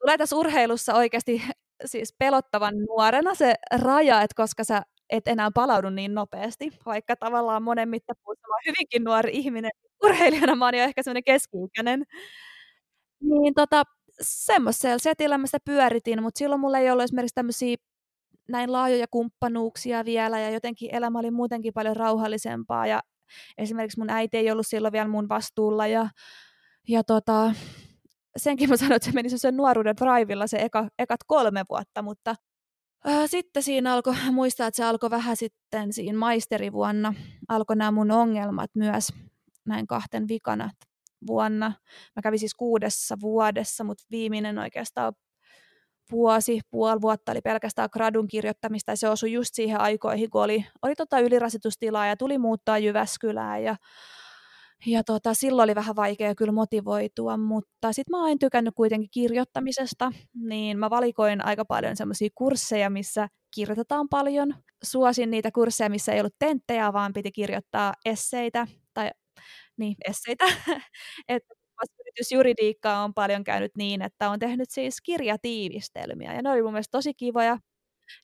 tulee 0.00 0.18
tässä 0.18 0.36
urheilussa 0.36 0.94
oikeasti 0.94 1.42
siis 1.84 2.14
pelottavan 2.18 2.74
nuorena 2.88 3.34
se 3.34 3.54
raja, 3.82 4.22
että 4.22 4.34
koska 4.36 4.64
sä 4.64 4.82
et 5.10 5.28
enää 5.28 5.50
palaudu 5.54 5.90
niin 5.90 6.14
nopeasti, 6.14 6.72
vaikka 6.86 7.16
tavallaan 7.16 7.62
monen 7.62 7.88
mittapuussa 7.88 8.48
mä 8.48 8.54
hyvinkin 8.66 9.04
nuori 9.04 9.30
ihminen. 9.32 9.70
Urheilijana 10.04 10.54
mä 10.56 10.64
oon 10.64 10.74
jo 10.74 10.82
ehkä 10.84 11.02
semmoinen 11.02 11.24
keski-ikäinen. 11.24 12.04
Niin 13.20 13.54
tota, 13.54 13.82
semmoisella 14.22 14.98
setillä 14.98 15.38
mä 15.38 15.46
sitä 15.46 15.58
pyöritin, 15.64 16.22
mutta 16.22 16.38
silloin 16.38 16.60
mulla 16.60 16.78
ei 16.78 16.90
ollut 16.90 17.04
esimerkiksi 17.04 17.34
tämmöisiä 17.34 17.76
näin 18.48 18.72
laajoja 18.72 19.06
kumppanuuksia 19.10 20.04
vielä 20.04 20.40
ja 20.40 20.50
jotenkin 20.50 20.94
elämä 20.94 21.18
oli 21.18 21.30
muutenkin 21.30 21.72
paljon 21.72 21.96
rauhallisempaa 21.96 22.86
ja 22.86 23.00
esimerkiksi 23.58 23.98
mun 23.98 24.10
äiti 24.10 24.36
ei 24.36 24.50
ollut 24.50 24.66
silloin 24.66 24.92
vielä 24.92 25.08
mun 25.08 25.28
vastuulla 25.28 25.86
ja, 25.86 26.08
ja 26.88 27.04
tota, 27.04 27.52
senkin 28.36 28.68
mä 28.68 28.76
sanoin, 28.76 28.96
että 28.96 29.06
se 29.06 29.12
meni 29.12 29.38
sen 29.38 29.56
nuoruuden 29.56 29.96
drivilla 29.96 30.46
se 30.46 30.56
eka, 30.56 30.88
ekat 30.98 31.20
kolme 31.26 31.64
vuotta, 31.70 32.02
mutta 32.02 32.34
sitten 33.26 33.62
siinä 33.62 33.92
alkoi, 33.92 34.14
muistaa, 34.32 34.66
että 34.66 34.76
se 34.76 34.84
alkoi 34.84 35.10
vähän 35.10 35.36
sitten 35.36 35.92
siinä 35.92 36.18
maisterivuonna, 36.18 37.14
alkoi 37.48 37.76
nämä 37.76 37.90
mun 37.90 38.10
ongelmat 38.10 38.70
myös 38.74 39.12
näin 39.66 39.86
kahten 39.86 40.28
vikana 40.28 40.70
vuonna. 41.26 41.72
Mä 42.16 42.22
kävin 42.22 42.38
siis 42.38 42.54
kuudessa 42.54 43.16
vuodessa, 43.20 43.84
mutta 43.84 44.04
viimeinen 44.10 44.58
oikeastaan 44.58 45.12
vuosi, 46.12 46.60
puoli 46.70 47.00
vuotta 47.00 47.32
oli 47.32 47.40
pelkästään 47.40 47.88
gradun 47.92 48.28
kirjoittamista 48.28 48.92
ja 48.92 48.96
se 48.96 49.08
osui 49.08 49.32
just 49.32 49.54
siihen 49.54 49.80
aikoihin, 49.80 50.30
kun 50.30 50.42
oli, 50.42 50.66
oli 50.82 50.94
tota 50.94 51.18
ylirasitustilaa 51.18 52.06
ja 52.06 52.16
tuli 52.16 52.38
muuttaa 52.38 52.78
Jyväskylään 52.78 53.62
ja 53.62 53.76
ja 54.86 55.04
tota, 55.04 55.34
silloin 55.34 55.64
oli 55.66 55.74
vähän 55.74 55.96
vaikea 55.96 56.34
kyllä 56.34 56.52
motivoitua, 56.52 57.36
mutta 57.36 57.92
sitten 57.92 58.10
mä 58.10 58.26
oon 58.26 58.38
tykännyt 58.38 58.74
kuitenkin 58.74 59.10
kirjoittamisesta, 59.10 60.12
niin 60.34 60.78
mä 60.78 60.90
valikoin 60.90 61.44
aika 61.44 61.64
paljon 61.64 61.96
semmoisia 61.96 62.28
kursseja, 62.34 62.90
missä 62.90 63.28
kirjoitetaan 63.54 64.08
paljon. 64.08 64.54
Suosin 64.84 65.30
niitä 65.30 65.50
kursseja, 65.52 65.90
missä 65.90 66.12
ei 66.12 66.20
ollut 66.20 66.34
tenttejä, 66.38 66.92
vaan 66.92 67.12
piti 67.12 67.32
kirjoittaa 67.32 67.94
esseitä, 68.04 68.66
tai 68.94 69.10
niin, 69.76 69.96
esseitä. 70.08 70.44
että 71.28 71.54
yritysjuridiikkaa 72.00 73.04
on 73.04 73.14
paljon 73.14 73.44
käynyt 73.44 73.72
niin, 73.76 74.02
että 74.02 74.30
on 74.30 74.38
tehnyt 74.38 74.70
siis 74.70 75.00
kirjatiivistelmiä, 75.02 76.34
ja 76.34 76.42
ne 76.42 76.50
oli 76.50 76.62
mun 76.62 76.72
mielestä 76.72 76.92
tosi 76.92 77.14
kivoja. 77.14 77.58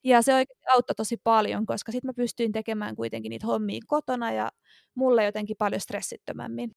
Ja 0.04 0.22
se 0.22 0.32
auttoi 0.74 0.94
tosi 0.94 1.16
paljon, 1.24 1.66
koska 1.66 1.92
sitten 1.92 2.08
mä 2.08 2.12
pystyin 2.12 2.52
tekemään 2.52 2.96
kuitenkin 2.96 3.30
niitä 3.30 3.46
hommia 3.46 3.80
kotona 3.86 4.32
ja 4.32 4.50
mulle 4.94 5.24
jotenkin 5.24 5.56
paljon 5.56 5.80
stressittömämmin. 5.80 6.70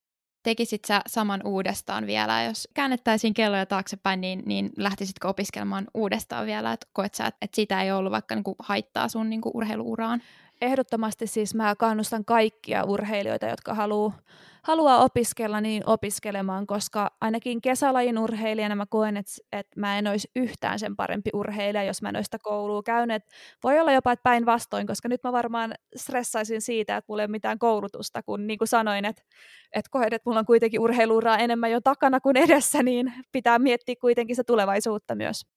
Tekisit 0.44 0.86
sä 0.86 1.02
saman 1.08 1.42
uudestaan 1.46 2.08
vielä, 2.08 2.44
jos 2.44 2.68
käännettäisiin 2.74 3.34
kelloja 3.34 3.66
taaksepäin, 3.66 4.22
niin, 4.22 4.44
niin 4.46 4.70
lähtisitkö 4.78 5.28
opiskelemaan 5.28 5.88
uudestaan 5.94 6.46
vielä, 6.46 6.74
että 6.74 6.88
koet 6.94 7.14
sä, 7.16 7.28
että 7.28 7.48
siitä 7.56 7.82
ei 7.82 7.92
ollut 7.92 8.12
vaikka 8.12 8.36
niinku 8.36 8.56
haittaa 8.60 9.08
sun 9.08 9.30
niinku 9.30 9.52
urheiluuraan? 9.54 10.22
Ehdottomasti 10.62 11.28
siis 11.28 11.56
mä 11.56 11.76
kannustan 11.76 12.26
kaikkia 12.26 12.84
urheilijoita, 12.84 13.46
jotka 13.46 13.74
haluaa 13.74 14.14
haluaa 14.68 15.04
opiskella, 15.04 15.62
niin 15.62 15.84
opiskelemaan, 15.86 16.68
koska 16.68 17.12
ainakin 17.22 17.62
kesälajin 17.62 18.18
urheilijana 18.18 18.76
mä 18.76 18.86
koen, 18.90 19.18
että, 19.18 19.32
että 19.52 19.80
mä 19.80 19.98
en 19.98 20.08
olisi 20.08 20.32
yhtään 20.36 20.80
sen 20.80 20.96
parempi 20.96 21.30
urheilija, 21.34 21.84
jos 21.84 22.02
mä 22.02 22.10
en 22.10 22.16
olisi 22.16 22.28
sitä 22.28 22.38
koulua 22.44 22.84
käynyt. 22.84 23.24
Voi 23.64 23.80
olla 23.80 23.92
jopa, 23.92 24.12
että 24.12 24.24
päinvastoin, 24.24 24.88
koska 24.88 25.08
nyt 25.08 25.24
mä 25.24 25.32
varmaan 25.32 25.74
stressaisin 25.96 26.62
siitä, 26.62 26.98
että 26.98 27.06
mulla 27.12 27.22
ei 27.22 27.26
ole 27.26 27.32
mitään 27.32 27.60
koulutusta, 27.60 28.24
kun 28.24 28.48
niin 28.48 28.58
kuin 28.58 28.68
sanoin, 28.68 29.06
että, 29.06 29.22
että 29.74 29.90
koen, 29.92 30.14
että 30.14 30.30
mulla 30.30 30.40
on 30.40 30.46
kuitenkin 30.46 30.80
urheiluuraa 30.80 31.38
enemmän 31.38 31.72
jo 31.72 31.82
takana 31.82 32.20
kuin 32.20 32.38
edessä, 32.38 32.84
niin 32.84 33.14
pitää 33.32 33.60
miettiä 33.60 33.96
kuitenkin 34.02 34.36
se 34.36 34.44
tulevaisuutta 34.44 35.16
myös. 35.16 35.57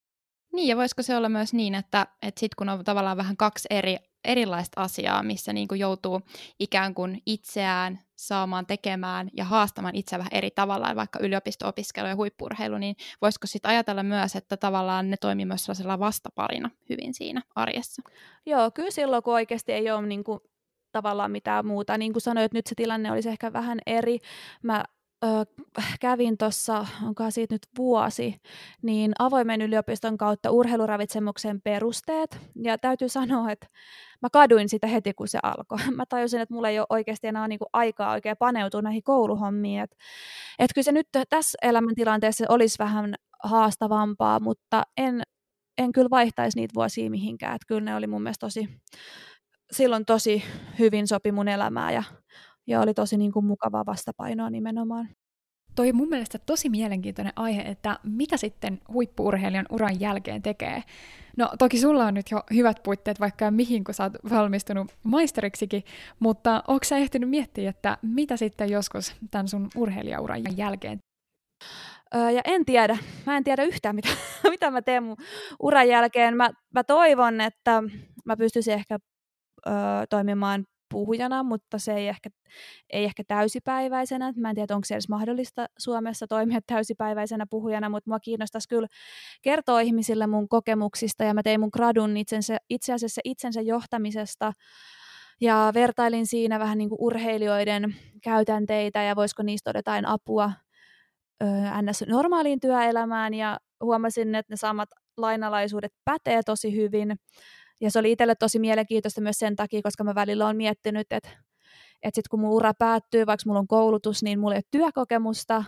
Niin, 0.52 0.68
ja 0.68 0.76
voisiko 0.76 1.02
se 1.02 1.16
olla 1.16 1.28
myös 1.28 1.54
niin, 1.54 1.74
että, 1.74 2.06
että 2.22 2.40
sitten 2.40 2.54
kun 2.58 2.68
on 2.68 2.84
tavallaan 2.84 3.16
vähän 3.16 3.36
kaksi 3.36 3.68
eri 3.70 3.96
erilaista 4.24 4.82
asiaa, 4.82 5.22
missä 5.22 5.52
niin 5.52 5.68
kuin 5.68 5.80
joutuu 5.80 6.20
ikään 6.58 6.94
kuin 6.94 7.22
itseään 7.26 7.98
saamaan 8.16 8.66
tekemään 8.66 9.30
ja 9.32 9.44
haastamaan 9.44 9.96
itseä 9.96 10.18
vähän 10.18 10.32
eri 10.32 10.50
tavalla, 10.50 10.96
vaikka 10.96 11.18
yliopisto-opiskelu 11.22 12.08
ja 12.08 12.16
huippurheilu, 12.16 12.78
niin 12.78 12.96
voisiko 13.22 13.46
sitten 13.46 13.70
ajatella 13.70 14.02
myös, 14.02 14.36
että 14.36 14.56
tavallaan 14.56 15.10
ne 15.10 15.16
toimii 15.16 15.46
myös 15.46 15.64
sellaisella 15.64 15.98
vastaparina 15.98 16.70
hyvin 16.88 17.14
siinä 17.14 17.42
arjessa? 17.54 18.02
Joo, 18.46 18.70
kyllä 18.70 18.90
silloin, 18.90 19.22
kun 19.22 19.34
oikeasti 19.34 19.72
ei 19.72 19.90
ole 19.90 20.06
niin 20.06 20.24
kuin, 20.24 20.40
tavallaan 20.92 21.30
mitään 21.30 21.66
muuta. 21.66 21.98
Niin 21.98 22.12
kuin 22.12 22.22
sanoit, 22.22 22.52
nyt 22.52 22.66
se 22.66 22.74
tilanne 22.74 23.12
olisi 23.12 23.28
ehkä 23.28 23.52
vähän 23.52 23.78
eri. 23.86 24.18
Mä 24.62 24.84
ö, 25.24 25.62
kävin 26.00 26.38
tuossa, 26.38 26.86
onkohan 27.06 27.32
siitä 27.32 27.54
nyt 27.54 27.66
vuosi, 27.78 28.40
niin 28.82 29.12
avoimen 29.18 29.62
yliopiston 29.62 30.18
kautta 30.18 30.50
urheiluravitsemuksen 30.50 31.60
perusteet. 31.60 32.38
Ja 32.64 32.78
täytyy 32.78 33.08
sanoa, 33.08 33.50
että 33.50 33.66
mä 34.22 34.28
kaduin 34.32 34.68
sitä 34.68 34.86
heti, 34.86 35.14
kun 35.14 35.28
se 35.28 35.38
alkoi. 35.42 35.78
Mä 35.96 36.04
tajusin, 36.06 36.40
että 36.40 36.54
mulla 36.54 36.68
ei 36.68 36.78
ole 36.78 36.86
oikeasti 36.90 37.26
enää 37.26 37.48
niinku 37.48 37.66
aikaa 37.72 38.12
oikein 38.12 38.36
paneutua 38.36 38.82
näihin 38.82 39.02
kouluhommiin. 39.02 39.80
Että 39.80 39.96
et 40.58 40.70
kyllä 40.74 40.84
se 40.84 40.92
nyt 40.92 41.08
tässä 41.28 41.58
elämäntilanteessa 41.62 42.44
olisi 42.48 42.78
vähän 42.78 43.14
haastavampaa, 43.42 44.40
mutta 44.40 44.82
en, 44.96 45.22
en 45.78 45.92
kyllä 45.92 46.10
vaihtaisi 46.10 46.58
niitä 46.58 46.74
vuosia 46.74 47.10
mihinkään. 47.10 47.54
Että 47.54 47.66
kyllä 47.68 47.80
ne 47.80 47.94
oli 47.94 48.06
mun 48.06 48.22
mielestä 48.22 48.46
tosi, 48.46 48.68
silloin 49.72 50.04
tosi 50.04 50.42
hyvin 50.78 51.06
sopi 51.06 51.32
mun 51.32 51.48
elämää 51.48 51.92
ja, 51.92 52.02
ja 52.70 52.80
oli 52.80 52.94
tosi 52.94 53.16
niin 53.16 53.32
kuin 53.32 53.44
mukavaa 53.44 53.86
vastapainoa 53.86 54.50
nimenomaan. 54.50 55.08
Toi 55.76 55.92
mun 55.92 56.08
mielestä 56.08 56.38
tosi 56.38 56.68
mielenkiintoinen 56.68 57.32
aihe, 57.36 57.62
että 57.62 57.98
mitä 58.02 58.36
sitten 58.36 58.80
huippuurheilijan 58.92 59.66
uran 59.70 60.00
jälkeen 60.00 60.42
tekee. 60.42 60.82
No 61.36 61.50
toki 61.58 61.78
sulla 61.78 62.06
on 62.06 62.14
nyt 62.14 62.30
jo 62.30 62.42
hyvät 62.54 62.82
puitteet 62.82 63.20
vaikka 63.20 63.50
mihin, 63.50 63.84
kun 63.84 63.94
sä 63.94 64.02
oot 64.02 64.12
valmistunut 64.30 64.94
maisteriksikin, 65.02 65.82
mutta 66.20 66.62
onko 66.68 66.84
sä 66.84 66.96
ehtinyt 66.96 67.30
miettiä, 67.30 67.70
että 67.70 67.98
mitä 68.02 68.36
sitten 68.36 68.70
joskus 68.70 69.16
tämän 69.30 69.48
sun 69.48 69.68
urheilijauran 69.76 70.56
jälkeen? 70.56 70.98
Öö, 72.14 72.30
ja 72.30 72.40
en 72.44 72.64
tiedä. 72.64 72.98
Mä 73.26 73.36
en 73.36 73.44
tiedä 73.44 73.62
yhtään, 73.62 73.94
mitä, 73.94 74.08
mitä 74.50 74.70
mä 74.70 74.82
teen 74.82 75.02
mun 75.02 75.16
uran 75.60 75.88
jälkeen. 75.88 76.36
Mä, 76.36 76.50
mä 76.74 76.84
toivon, 76.84 77.40
että 77.40 77.82
mä 78.24 78.36
pystyisin 78.36 78.74
ehkä 78.74 78.98
öö, 79.66 79.72
toimimaan 80.10 80.64
puhujana, 80.90 81.42
mutta 81.42 81.78
se 81.78 81.92
ei 81.92 82.08
ehkä, 82.08 82.30
ei 82.90 83.04
ehkä 83.04 83.22
täysipäiväisenä. 83.28 84.32
Mä 84.36 84.48
en 84.48 84.54
tiedä, 84.54 84.74
onko 84.74 84.84
se 84.84 84.94
edes 84.94 85.08
mahdollista 85.08 85.66
Suomessa 85.78 86.26
toimia 86.26 86.60
täysipäiväisenä 86.66 87.46
puhujana, 87.50 87.88
mutta 87.88 88.10
mua 88.10 88.20
kiinnostaisi 88.20 88.68
kyllä 88.68 88.88
kertoa 89.42 89.80
ihmisille 89.80 90.26
mun 90.26 90.48
kokemuksista 90.48 91.24
ja 91.24 91.34
mä 91.34 91.42
tein 91.42 91.60
mun 91.60 91.70
gradun 91.72 92.16
itsensä, 92.16 92.56
itse 92.70 92.92
asiassa 92.92 93.20
itsensä 93.24 93.60
johtamisesta 93.60 94.52
ja 95.40 95.70
vertailin 95.74 96.26
siinä 96.26 96.58
vähän 96.58 96.78
niin 96.78 96.88
kuin 96.88 97.00
urheilijoiden 97.00 97.96
käytänteitä 98.22 99.02
ja 99.02 99.16
voisiko 99.16 99.42
niistä 99.42 99.70
olla 99.70 99.78
jotain 99.78 100.06
apua 100.06 100.52
ns. 101.82 102.04
normaaliin 102.06 102.60
työelämään 102.60 103.34
ja 103.34 103.58
huomasin, 103.84 104.34
että 104.34 104.52
ne 104.52 104.56
samat 104.56 104.88
lainalaisuudet 105.16 105.92
pätee 106.04 106.42
tosi 106.42 106.76
hyvin 106.76 107.16
ja 107.80 107.90
se 107.90 107.98
oli 107.98 108.12
itselle 108.12 108.34
tosi 108.34 108.58
mielenkiintoista 108.58 109.20
myös 109.20 109.38
sen 109.38 109.56
takia, 109.56 109.82
koska 109.82 110.04
mä 110.04 110.14
välillä 110.14 110.44
olen 110.44 110.56
miettinyt, 110.56 111.06
että, 111.12 111.30
että 112.02 112.14
sitten 112.14 112.30
kun 112.30 112.40
mun 112.40 112.50
ura 112.50 112.74
päättyy, 112.74 113.26
vaikka 113.26 113.42
mulla 113.46 113.60
on 113.60 113.68
koulutus, 113.68 114.22
niin 114.22 114.40
mulla 114.40 114.54
ei 114.54 114.58
ole 114.58 114.64
työkokemusta 114.70 115.64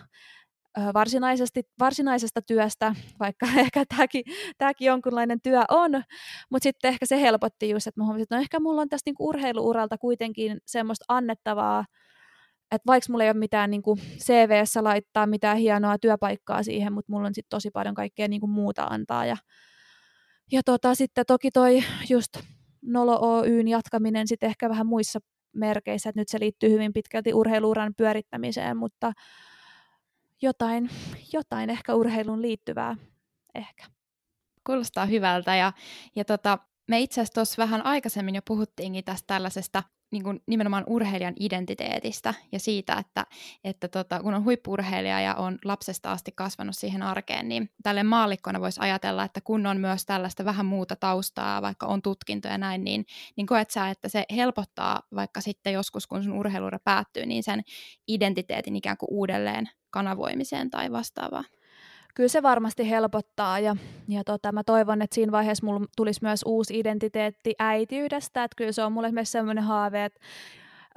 varsinaisesti, 0.93 1.61
varsinaisesta 1.79 2.41
työstä, 2.41 2.95
vaikka 3.19 3.47
ehkä 3.57 3.83
tämäkin, 3.85 4.23
tämäkin 4.57 4.85
jonkunlainen 4.85 5.41
työ 5.41 5.61
on, 5.69 5.91
mutta 6.51 6.63
sitten 6.63 6.89
ehkä 6.89 7.05
se 7.05 7.21
helpotti 7.21 7.69
just, 7.69 7.87
että 7.87 8.01
mä 8.01 8.05
huomasin, 8.05 8.23
että 8.23 8.35
no 8.35 8.41
ehkä 8.41 8.59
mulla 8.59 8.81
on 8.81 8.89
tästä 8.89 9.07
niinku 9.07 9.27
urheiluuralta 9.27 9.97
kuitenkin 9.97 10.57
semmoista 10.65 11.05
annettavaa, 11.07 11.85
että 12.71 12.87
vaikka 12.87 13.11
mulla 13.11 13.23
ei 13.23 13.29
ole 13.29 13.39
mitään 13.39 13.71
niin 13.71 13.81
kuin 13.81 13.99
CVssä 13.99 14.83
laittaa 14.83 15.27
mitään 15.27 15.57
hienoa 15.57 15.97
työpaikkaa 15.97 16.63
siihen, 16.63 16.93
mutta 16.93 17.11
mulla 17.11 17.27
on 17.27 17.35
sitten 17.35 17.49
tosi 17.49 17.71
paljon 17.71 17.95
kaikkea 17.95 18.27
niin 18.27 18.39
kuin 18.39 18.49
muuta 18.49 18.83
antaa 18.83 19.25
ja 19.25 19.37
ja 20.51 20.61
tota, 20.65 20.95
sitten 20.95 21.25
toki 21.27 21.51
toi 21.51 21.83
just 22.09 22.37
Nolo 22.81 23.19
Oyn 23.21 23.67
jatkaminen 23.67 24.27
sitten 24.27 24.49
ehkä 24.49 24.69
vähän 24.69 24.87
muissa 24.87 25.19
merkeissä, 25.53 26.09
että 26.09 26.21
nyt 26.21 26.29
se 26.29 26.39
liittyy 26.39 26.69
hyvin 26.69 26.93
pitkälti 26.93 27.33
urheiluuran 27.33 27.93
pyörittämiseen, 27.97 28.77
mutta 28.77 29.13
jotain, 30.41 30.89
jotain 31.33 31.69
ehkä 31.69 31.95
urheiluun 31.95 32.41
liittyvää 32.41 32.95
ehkä. 33.55 33.85
Kuulostaa 34.65 35.05
hyvältä 35.05 35.55
ja, 35.55 35.73
ja 36.15 36.25
tota, 36.25 36.57
me 36.87 36.99
itse 36.99 37.21
asiassa 37.21 37.33
tuossa 37.33 37.63
vähän 37.63 37.85
aikaisemmin 37.85 38.35
jo 38.35 38.41
puhuttiinkin 38.47 39.03
tästä 39.03 39.27
tällaisesta 39.27 39.83
niin 40.13 40.23
kuin 40.23 40.43
nimenomaan 40.47 40.83
urheilijan 40.87 41.33
identiteetistä 41.39 42.33
ja 42.51 42.59
siitä, 42.59 42.93
että, 42.93 43.25
että 43.63 43.87
tota, 43.87 44.19
kun 44.19 44.33
on 44.33 44.43
huippurheilija 44.43 45.21
ja 45.21 45.35
on 45.35 45.59
lapsesta 45.65 46.11
asti 46.11 46.31
kasvanut 46.35 46.75
siihen 46.77 47.01
arkeen, 47.01 47.49
niin 47.49 47.69
tälle 47.83 48.03
maallikkona 48.03 48.61
voisi 48.61 48.79
ajatella, 48.83 49.23
että 49.23 49.41
kun 49.41 49.65
on 49.65 49.77
myös 49.77 50.05
tällaista 50.05 50.45
vähän 50.45 50.65
muuta 50.65 50.95
taustaa, 50.95 51.61
vaikka 51.61 51.85
on 51.85 52.01
tutkinto 52.01 52.47
ja 52.47 52.57
näin, 52.57 52.83
niin, 52.83 53.05
niin 53.35 53.47
koet 53.47 53.71
sä, 53.71 53.89
että 53.89 54.09
se 54.09 54.25
helpottaa 54.35 55.01
vaikka 55.15 55.41
sitten 55.41 55.73
joskus, 55.73 56.07
kun 56.07 56.23
sun 56.23 56.33
urheiluura 56.39 56.79
päättyy, 56.79 57.25
niin 57.25 57.43
sen 57.43 57.61
identiteetin 58.07 58.75
ikään 58.75 58.97
kuin 58.97 59.09
uudelleen 59.11 59.69
kanavoimiseen 59.89 60.69
tai 60.69 60.91
vastaavaa? 60.91 61.43
Kyllä 62.13 62.29
se 62.29 62.43
varmasti 62.43 62.89
helpottaa 62.89 63.59
ja, 63.59 63.75
ja 64.07 64.23
tota, 64.23 64.51
mä 64.51 64.63
toivon, 64.63 65.01
että 65.01 65.15
siinä 65.15 65.31
vaiheessa 65.31 65.65
mulla 65.65 65.85
tulisi 65.97 66.19
myös 66.21 66.43
uusi 66.45 66.79
identiteetti 66.79 67.53
äitiydestä, 67.59 68.43
että 68.43 68.55
kyllä 68.55 68.71
se 68.71 68.83
on 68.83 68.91
mulle 68.91 69.11
myös 69.11 69.31
sellainen 69.31 69.63
haave, 69.63 70.05
että 70.05 70.19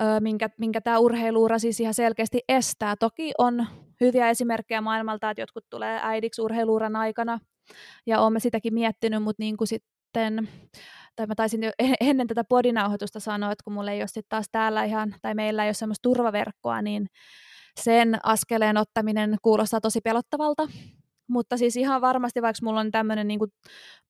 ö, 0.00 0.20
minkä, 0.20 0.50
minkä 0.58 0.80
tämä 0.80 0.98
urheiluura 0.98 1.58
siis 1.58 1.80
ihan 1.80 1.94
selkeästi 1.94 2.40
estää. 2.48 2.96
Toki 2.96 3.32
on 3.38 3.66
hyviä 4.00 4.30
esimerkkejä 4.30 4.80
maailmalta, 4.80 5.30
että 5.30 5.42
jotkut 5.42 5.64
tulee 5.70 6.00
äidiksi 6.02 6.42
urheiluuran 6.42 6.96
aikana 6.96 7.38
ja 8.06 8.20
olemme 8.20 8.40
sitäkin 8.40 8.74
miettinyt, 8.74 9.22
mutta 9.22 9.42
niin 9.42 9.56
kuin 9.56 9.68
sitten 9.68 10.48
tai 11.16 11.26
mä 11.26 11.34
taisin 11.34 11.62
jo 11.62 11.70
ennen 12.00 12.26
tätä 12.26 12.44
podinauhoitusta 12.44 13.20
sanoa, 13.20 13.52
että 13.52 13.64
kun 13.64 13.72
mulla 13.72 13.90
ei 13.90 14.00
ole 14.00 14.06
sitten 14.06 14.24
taas 14.28 14.46
täällä 14.52 14.84
ihan, 14.84 15.14
tai 15.22 15.34
meillä 15.34 15.64
ei 15.64 15.68
ole 15.68 15.74
semmoista 15.74 16.02
turvaverkkoa, 16.02 16.82
niin 16.82 17.06
sen 17.80 18.18
askeleen 18.22 18.76
ottaminen 18.76 19.36
kuulostaa 19.42 19.80
tosi 19.80 20.00
pelottavalta, 20.00 20.68
mutta 21.28 21.56
siis 21.56 21.76
ihan 21.76 22.00
varmasti, 22.00 22.42
vaikka 22.42 22.60
mulla 22.66 22.80
on 22.80 22.90
tämmöinen 22.90 23.28
niin 23.28 23.40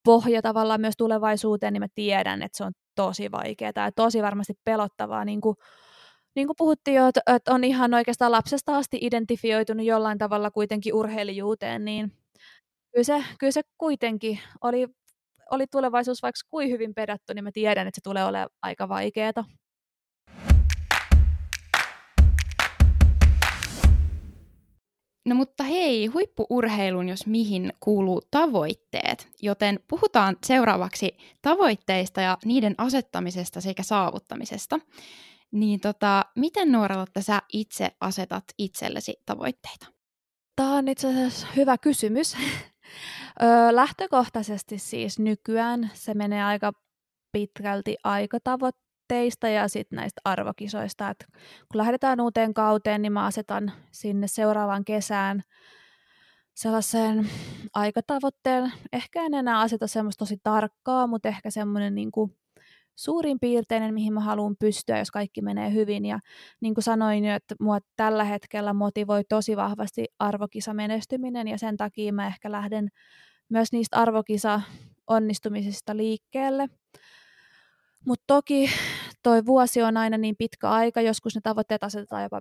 pohja 0.05 0.43
tavallaan 0.43 0.81
myös 0.81 0.95
tulevaisuuteen, 0.99 1.73
niin 1.73 1.83
mä 1.83 1.89
tiedän, 1.95 2.43
että 2.43 2.59
se 2.59 2.65
on 2.65 2.73
tosi 2.95 3.31
vaikeaa 3.31 3.73
ja 3.77 3.93
tosi 3.93 4.23
varmasti 4.23 4.55
pelottavaa. 4.65 5.25
Niin 5.25 5.41
kuin, 5.41 5.57
niin 6.37 6.47
kuin 6.47 6.57
puhuttiin 6.59 6.95
jo, 6.95 7.07
että 7.09 7.55
on 7.55 7.65
ihan 7.65 7.95
oikeastaan 7.95 8.33
lapsesta 8.33 8.77
asti 8.77 8.99
identifioitunut 9.01 9.87
jollain 9.87 10.19
tavalla 10.19 10.51
kuitenkin 10.51 10.95
urheilijuuteen, 10.95 11.85
niin 11.85 12.13
kyllä 12.93 13.05
se, 13.05 13.25
kyllä 13.39 13.53
se 13.53 13.63
kuitenkin 13.79 14.39
oli, 14.63 14.89
oli 15.51 15.67
tulevaisuus 15.67 16.23
vaikka 16.23 16.41
kuin 16.51 16.71
hyvin 16.71 16.95
pedattu, 16.95 17.33
niin 17.35 17.45
mä 17.45 17.51
tiedän, 17.53 17.87
että 17.87 17.99
se 17.99 18.03
tulee 18.05 18.25
olemaan 18.25 18.51
aika 18.63 18.89
vaikeaa. 18.89 19.45
No 25.27 25.35
mutta 25.35 25.65
hei, 25.65 26.07
huippuurheilun 26.07 27.09
jos 27.09 27.27
mihin 27.27 27.73
kuuluu 27.81 28.23
tavoitteet, 28.31 29.29
joten 29.43 29.81
puhutaan 29.89 30.37
seuraavaksi 30.47 31.17
tavoitteista 31.43 32.21
ja 32.21 32.39
niiden 32.45 32.75
asettamisesta 32.79 33.61
sekä 33.61 33.83
saavuttamisesta. 33.83 34.81
Niin 35.53 35.81
tota, 35.81 36.25
miten 36.37 36.73
Nuoralotta 36.73 37.23
sä 37.23 37.43
itse 37.53 37.91
asetat 38.01 38.45
itsellesi 38.59 39.15
tavoitteita? 39.27 39.87
Tämä 40.57 40.73
on 40.73 40.89
itse 40.89 41.09
asiassa 41.09 41.47
hyvä 41.57 41.79
kysymys. 41.79 42.37
Lähtökohtaisesti 43.71 44.79
siis 44.79 45.19
nykyään 45.19 45.91
se 45.95 46.15
menee 46.15 46.45
aika 46.45 46.73
pitkälti 47.33 47.97
aikatavoitteisiin 48.05 48.86
tavoitteista 49.09 49.49
ja 49.49 49.69
sitten 49.69 49.97
näistä 49.97 50.21
arvokisoista. 50.25 51.11
Et 51.11 51.27
kun 51.73 51.79
lähdetään 51.79 52.21
uuteen 52.21 52.55
kauteen, 52.55 53.03
niin 53.03 53.13
mä 53.13 53.27
asetan 53.27 53.73
sinne 53.93 54.27
seuraavaan 54.29 54.85
kesään 54.85 55.43
sellaisen 56.55 57.29
aikatavoitteen. 57.75 58.73
Ehkä 58.93 59.23
en 59.23 59.35
enää 59.35 59.61
aseta 59.61 59.87
semmoista 59.87 60.19
tosi 60.19 60.37
tarkkaa, 60.43 61.07
mutta 61.07 61.29
ehkä 61.29 61.51
semmoinen 61.51 61.95
niin 61.95 62.13
kuin 62.13 62.37
suurin 62.97 63.41
piirteinen, 63.41 63.95
mihin 63.95 64.13
mä 64.13 64.21
haluan 64.21 64.57
pystyä, 64.59 64.99
jos 64.99 65.11
kaikki 65.11 65.43
menee 65.43 65.73
hyvin. 65.73 66.05
Ja 66.05 66.19
niin 66.61 66.75
kuin 66.75 66.85
sanoin 66.85 67.25
jo, 67.25 67.35
että 67.35 67.55
mua 67.61 67.79
tällä 67.97 68.25
hetkellä 68.25 68.73
motivoi 68.73 69.25
tosi 69.29 69.57
vahvasti 69.57 70.05
arvokisa 70.19 70.75
menestyminen 70.75 71.49
ja 71.49 71.59
sen 71.59 71.77
takia 71.77 72.13
mä 72.13 72.27
ehkä 72.27 72.53
lähden 72.53 72.89
myös 73.49 73.73
niistä 73.73 73.97
arvokisa 73.97 74.61
onnistumisista 75.07 75.97
liikkeelle. 75.97 76.69
Mutta 78.07 78.25
toki 78.27 78.71
toi 79.27 79.47
vuosi 79.47 79.83
on 79.83 79.97
aina 79.97 80.19
niin 80.19 80.37
pitkä 80.39 80.71
aika, 80.71 81.01
joskus 81.01 81.35
ne 81.35 81.41
tavoitteet 81.45 81.85
asetetaan 81.85 82.23
jopa 82.23 82.41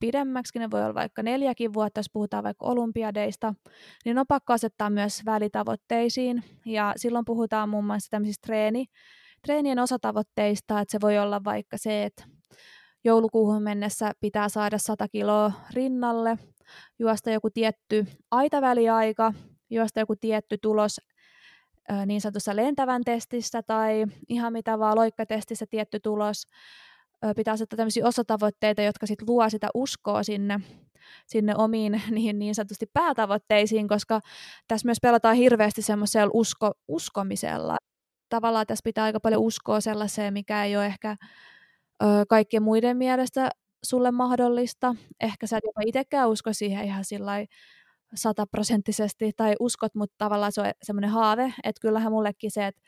pidemmäksi, 0.00 0.58
ne 0.58 0.70
voi 0.70 0.82
olla 0.82 0.94
vaikka 0.94 1.22
neljäkin 1.22 1.74
vuotta, 1.74 1.98
jos 1.98 2.10
puhutaan 2.12 2.44
vaikka 2.44 2.66
olympiadeista, 2.66 3.54
niin 4.04 4.18
on 4.18 4.26
pakko 4.28 4.52
asettaa 4.52 4.90
myös 4.90 5.22
välitavoitteisiin. 5.24 6.44
Ja 6.64 6.92
silloin 6.96 7.24
puhutaan 7.24 7.68
muun 7.68 7.84
muassa 7.84 8.10
tämmöisistä 8.10 8.46
treeni, 8.46 8.86
treenien 9.42 9.78
osatavoitteista, 9.78 10.80
että 10.80 10.92
se 10.92 10.98
voi 11.00 11.18
olla 11.18 11.44
vaikka 11.44 11.78
se, 11.78 12.04
että 12.04 12.24
joulukuuhun 13.04 13.62
mennessä 13.62 14.12
pitää 14.20 14.48
saada 14.48 14.78
100 14.78 15.08
kiloa 15.08 15.52
rinnalle, 15.74 16.38
juosta 16.98 17.30
joku 17.30 17.50
tietty 17.50 18.06
aitaväliaika, 18.30 19.32
juosta 19.70 20.00
joku 20.00 20.16
tietty 20.16 20.58
tulos 20.62 21.00
niin 22.06 22.20
sanotussa 22.20 22.56
lentävän 22.56 23.02
testissä 23.04 23.62
tai 23.62 24.06
ihan 24.28 24.52
mitä 24.52 24.78
vaan 24.78 24.96
loikkatestissä 24.96 25.66
tietty 25.70 26.00
tulos. 26.00 26.46
Pitää 27.36 27.54
asettaa 27.54 27.76
tämmöisiä 27.76 28.06
osatavoitteita, 28.06 28.82
jotka 28.82 29.06
sitten 29.06 29.28
luo 29.28 29.50
sitä 29.50 29.68
uskoa 29.74 30.22
sinne, 30.22 30.60
sinne 31.26 31.54
omiin 31.56 32.02
niin, 32.10 32.38
niin 32.38 32.54
sanotusti 32.54 32.86
päätavoitteisiin, 32.92 33.88
koska 33.88 34.20
tässä 34.68 34.86
myös 34.86 34.98
pelataan 35.02 35.36
hirveästi 35.36 35.82
semmoisella 35.82 36.30
usko, 36.34 36.72
uskomisella. 36.88 37.76
Tavallaan 38.28 38.66
tässä 38.66 38.84
pitää 38.84 39.04
aika 39.04 39.20
paljon 39.20 39.42
uskoa 39.42 39.80
sellaiseen, 39.80 40.32
mikä 40.32 40.64
ei 40.64 40.76
ole 40.76 40.86
ehkä 40.86 41.16
ö, 42.02 42.06
kaikkien 42.28 42.62
muiden 42.62 42.96
mielestä 42.96 43.50
sulle 43.84 44.10
mahdollista. 44.10 44.94
Ehkä 45.20 45.46
sä 45.46 45.56
et 45.56 45.64
jopa 45.64 45.80
itsekään 45.86 46.28
usko 46.28 46.52
siihen 46.52 46.84
ihan 46.84 47.04
sillä 47.04 47.32
sataprosenttisesti 48.14 49.32
tai 49.36 49.54
uskot, 49.60 49.94
mutta 49.94 50.14
tavallaan 50.18 50.52
se 50.52 50.60
on 50.60 50.66
semmoinen 50.82 51.10
haave, 51.10 51.54
että 51.64 51.80
kyllähän 51.80 52.12
mullekin 52.12 52.50
se, 52.50 52.66
että 52.66 52.80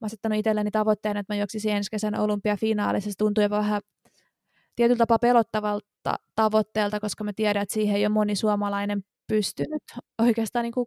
mä 0.00 0.06
asettanut 0.06 0.38
itselleni 0.38 0.70
tavoitteen, 0.70 1.16
että 1.16 1.34
mä 1.34 1.38
juoksisin 1.38 1.72
ensi 1.72 1.90
kesän 1.90 2.20
olympiafinaalissa, 2.20 3.10
se 3.10 3.14
tuntuu 3.18 3.42
jopa 3.42 3.56
vähän 3.56 3.80
tietyllä 4.76 4.98
tapaa 4.98 5.18
pelottavalta 5.18 6.14
tavoitteelta, 6.36 7.00
koska 7.00 7.24
mä 7.24 7.32
tiedän, 7.32 7.62
että 7.62 7.72
siihen 7.72 7.96
ei 7.96 8.06
ole 8.06 8.12
moni 8.12 8.36
suomalainen 8.36 9.04
pystynyt 9.28 9.82
oikeastaan 10.18 10.62
niin 10.62 10.72
kuin 10.72 10.86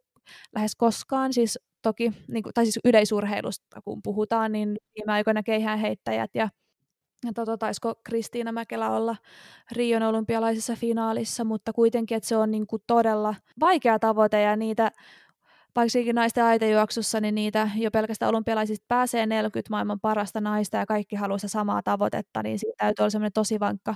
lähes 0.56 0.76
koskaan, 0.76 1.34
siis 1.34 1.60
toki, 1.82 2.12
niin 2.28 2.44
kuin, 2.44 2.54
tai 2.54 2.66
siis 2.66 2.80
yleisurheilusta 2.86 3.82
kun 3.82 4.02
puhutaan, 4.04 4.52
niin 4.52 4.78
viime 4.96 5.14
aikoina 5.14 5.44
keihäänheittäjät 5.44 6.32
ja 6.34 6.44
ja 6.44 6.50
tota, 7.34 7.58
taisiko 7.58 7.96
Kristiina 8.04 8.52
Mäkelä 8.52 8.90
olla 8.90 9.16
Rion 9.72 10.04
olympialaisessa 10.04 10.76
finaalissa, 10.76 11.44
mutta 11.44 11.74
kuitenkin, 11.74 12.18
että 12.18 12.30
se 12.30 12.38
on 12.38 12.52
niin 12.52 12.68
kuin 12.68 12.82
todella 12.88 13.36
vaikea 13.60 14.00
tavoite 14.00 14.42
ja 14.42 14.56
niitä 14.56 14.92
vaikka 15.76 16.14
naisten 16.14 16.44
aitejuoksussa, 16.44 17.22
niin 17.22 17.36
niitä 17.36 17.70
jo 17.76 17.92
pelkästään 17.92 18.30
olympialaisista 18.30 18.86
pääsee 18.88 19.26
40 19.26 19.70
maailman 19.70 20.00
parasta 20.00 20.42
naista 20.42 20.78
ja 20.78 20.86
kaikki 20.86 21.16
haluaa 21.16 21.38
samaa 21.38 21.84
tavoitetta, 21.84 22.44
niin 22.44 22.60
siitä 22.60 22.76
täytyy 22.78 23.04
olla 23.04 23.10
semmoinen 23.10 23.34
tosi 23.34 23.60
vankka, 23.60 23.96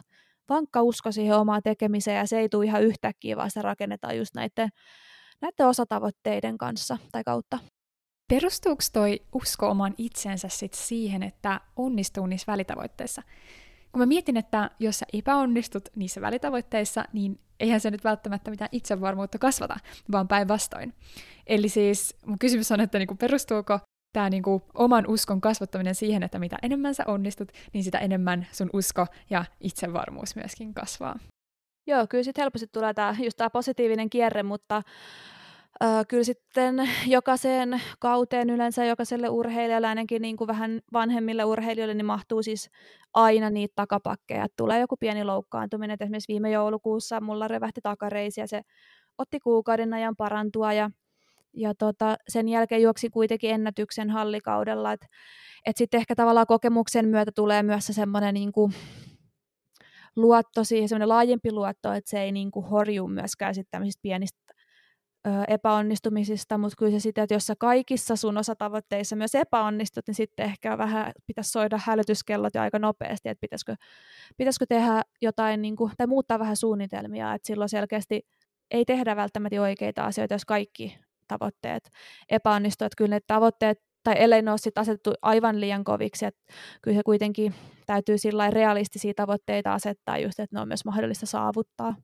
vankka 0.50 0.82
usko 0.82 1.12
siihen 1.12 1.38
omaan 1.38 1.62
tekemiseen 1.64 2.18
ja 2.18 2.28
se 2.28 2.40
ei 2.40 2.50
tule 2.50 2.66
ihan 2.66 2.84
yhtäkkiä, 2.84 3.38
vaan 3.38 3.52
se 3.52 3.62
rakennetaan 3.62 4.18
just 4.18 4.36
näiden, 4.36 4.70
näiden 5.42 5.68
osatavoitteiden 5.68 6.58
kanssa 6.58 6.98
tai 7.12 7.24
kautta. 7.24 7.60
Perustuuko 8.30 8.82
toi 8.94 9.22
usko 9.34 9.70
oman 9.70 9.96
itsensä 9.98 10.50
sit 10.50 10.74
siihen, 10.74 11.24
että 11.24 11.62
onnistuu 11.76 12.28
niissä 12.28 12.52
välitavoitteissa? 12.52 13.22
Kun 13.92 14.00
mä 14.00 14.06
mietin, 14.06 14.38
että 14.38 14.72
jos 14.80 15.00
sä 15.00 15.06
epäonnistut 15.14 15.90
niissä 15.96 16.22
välitavoitteissa, 16.22 17.06
niin 17.14 17.40
eihän 17.60 17.80
se 17.80 17.92
nyt 17.92 18.04
välttämättä 18.04 18.52
mitään 18.52 18.70
itsevarmuutta 18.72 19.38
kasvata, 19.38 19.78
vaan 20.12 20.28
päinvastoin. 20.28 20.94
Eli 21.48 21.70
siis 21.70 22.16
mun 22.26 22.40
kysymys 22.40 22.72
on, 22.72 22.80
että 22.80 23.00
niinku 23.00 23.16
perustuuko 23.16 23.80
tämä 24.14 24.30
niinku 24.30 24.62
oman 24.74 25.08
uskon 25.08 25.42
kasvattaminen 25.42 25.96
siihen, 25.96 26.24
että 26.24 26.40
mitä 26.40 26.58
enemmän 26.62 26.96
sä 26.96 27.04
onnistut, 27.08 27.52
niin 27.74 27.84
sitä 27.84 27.98
enemmän 27.98 28.48
sun 28.52 28.70
usko 28.74 29.06
ja 29.30 29.46
itsevarmuus 29.60 30.36
myöskin 30.36 30.74
kasvaa. 30.74 31.20
Joo, 31.88 32.08
kyllä 32.08 32.24
sitten 32.24 32.42
helposti 32.42 32.68
tulee 32.68 32.94
tää, 32.94 33.16
just 33.24 33.38
tämä 33.38 33.50
positiivinen 33.50 34.10
kierre, 34.10 34.44
mutta 34.44 34.82
Kyllä 36.08 36.24
sitten 36.24 36.76
jokaiseen 37.08 37.82
kauteen 38.00 38.50
yleensä 38.50 38.86
jokaiselle 38.86 39.30
urheilijalle, 39.30 39.88
ainakin 39.88 40.22
niin 40.22 40.38
kuin 40.38 40.48
vähän 40.48 40.82
vanhemmille 40.94 41.44
urheilijoille, 41.44 41.94
niin 41.94 42.06
mahtuu 42.06 42.44
siis 42.44 42.70
aina 43.14 43.50
niitä 43.50 43.74
takapakkeja. 43.76 44.48
Tulee 44.58 44.80
joku 44.80 44.98
pieni 44.98 45.24
loukkaantuminen, 45.24 45.94
että 45.94 46.06
esimerkiksi 46.06 46.34
viime 46.34 46.52
joulukuussa 46.52 47.22
mulla 47.22 47.48
revähti 47.48 47.82
takareisi 47.84 48.42
ja 48.42 48.48
se 48.48 48.62
otti 49.18 49.40
kuukauden 49.40 49.94
ajan 49.94 50.16
parantua 50.16 50.74
ja, 50.74 50.90
ja 51.54 51.76
tota, 51.76 52.16
sen 52.28 52.50
jälkeen 52.50 52.82
juoksi 52.82 53.10
kuitenkin 53.10 53.52
ennätyksen 53.52 54.10
hallikaudella. 54.10 54.94
Että 54.94 55.08
et 55.66 55.78
sitten 55.78 55.98
ehkä 55.98 56.16
tavallaan 56.16 56.48
kokemuksen 56.48 57.08
myötä 57.08 57.32
tulee 57.36 57.64
myös 57.64 57.88
se 57.88 57.94
semmoinen 57.94 58.34
niin 58.34 58.52
kuin, 58.52 58.74
luotto 60.16 60.64
siihen, 60.64 60.90
semmoinen 60.90 61.10
laajempi 61.10 61.52
luotto, 61.52 61.94
että 61.94 62.10
se 62.10 62.22
ei 62.22 62.32
niin 62.32 62.52
kuin 62.52 62.66
horju 62.66 63.08
myöskään 63.08 63.56
sitten 63.56 63.72
tämmöisistä 63.72 64.02
pienistä 64.02 64.40
epäonnistumisista, 65.48 66.58
mutta 66.58 66.76
kyllä 66.78 66.92
se 66.92 67.00
sitä, 67.00 67.24
että 67.24 67.34
jos 67.36 67.48
sä 67.48 67.56
kaikissa 67.60 68.16
sun 68.16 68.38
osatavoitteissa 68.38 69.16
myös 69.16 69.36
epäonnistut, 69.36 70.08
niin 70.08 70.16
sitten 70.16 70.46
ehkä 70.46 70.78
vähän 70.78 71.12
pitäisi 71.28 71.52
soida 71.52 71.80
hälytyskellot 71.84 72.56
ja 72.56 72.62
aika 72.62 72.80
nopeasti, 72.80 73.30
että 73.30 73.42
pitäisikö, 73.42 73.76
pitäisikö 74.38 74.66
tehdä 74.70 75.02
jotain 75.22 75.62
niin 75.62 75.76
kuin, 75.76 75.92
tai 75.98 76.08
muuttaa 76.08 76.40
vähän 76.40 76.56
suunnitelmia, 76.56 77.34
että 77.34 77.48
silloin 77.48 77.70
selkeästi 77.70 78.22
ei 78.72 78.86
tehdä 78.86 79.16
välttämättä 79.16 79.62
oikeita 79.62 80.06
asioita, 80.06 80.34
jos 80.34 80.46
kaikki 80.46 80.98
tavoitteet 81.28 81.90
epäonnistuvat. 82.30 82.88
Että 82.88 82.98
kyllä 82.98 83.16
ne 83.16 83.20
tavoitteet, 83.28 83.82
tai 84.04 84.16
ellei 84.18 84.42
ne 84.42 84.52
ole 84.52 84.58
sit 84.58 84.78
asetettu 84.78 85.14
aivan 85.22 85.62
liian 85.62 85.84
koviksi, 85.84 86.26
että 86.26 86.54
kyllä 86.82 86.98
se 86.98 87.04
kuitenkin 87.04 87.56
täytyy 87.86 88.16
realistisia 88.50 89.14
tavoitteita 89.14 89.74
asettaa 89.74 90.18
just, 90.18 90.40
että 90.40 90.56
ne 90.56 90.62
on 90.62 90.68
myös 90.68 90.86
mahdollista 90.86 91.26
saavuttaa. 91.26 91.96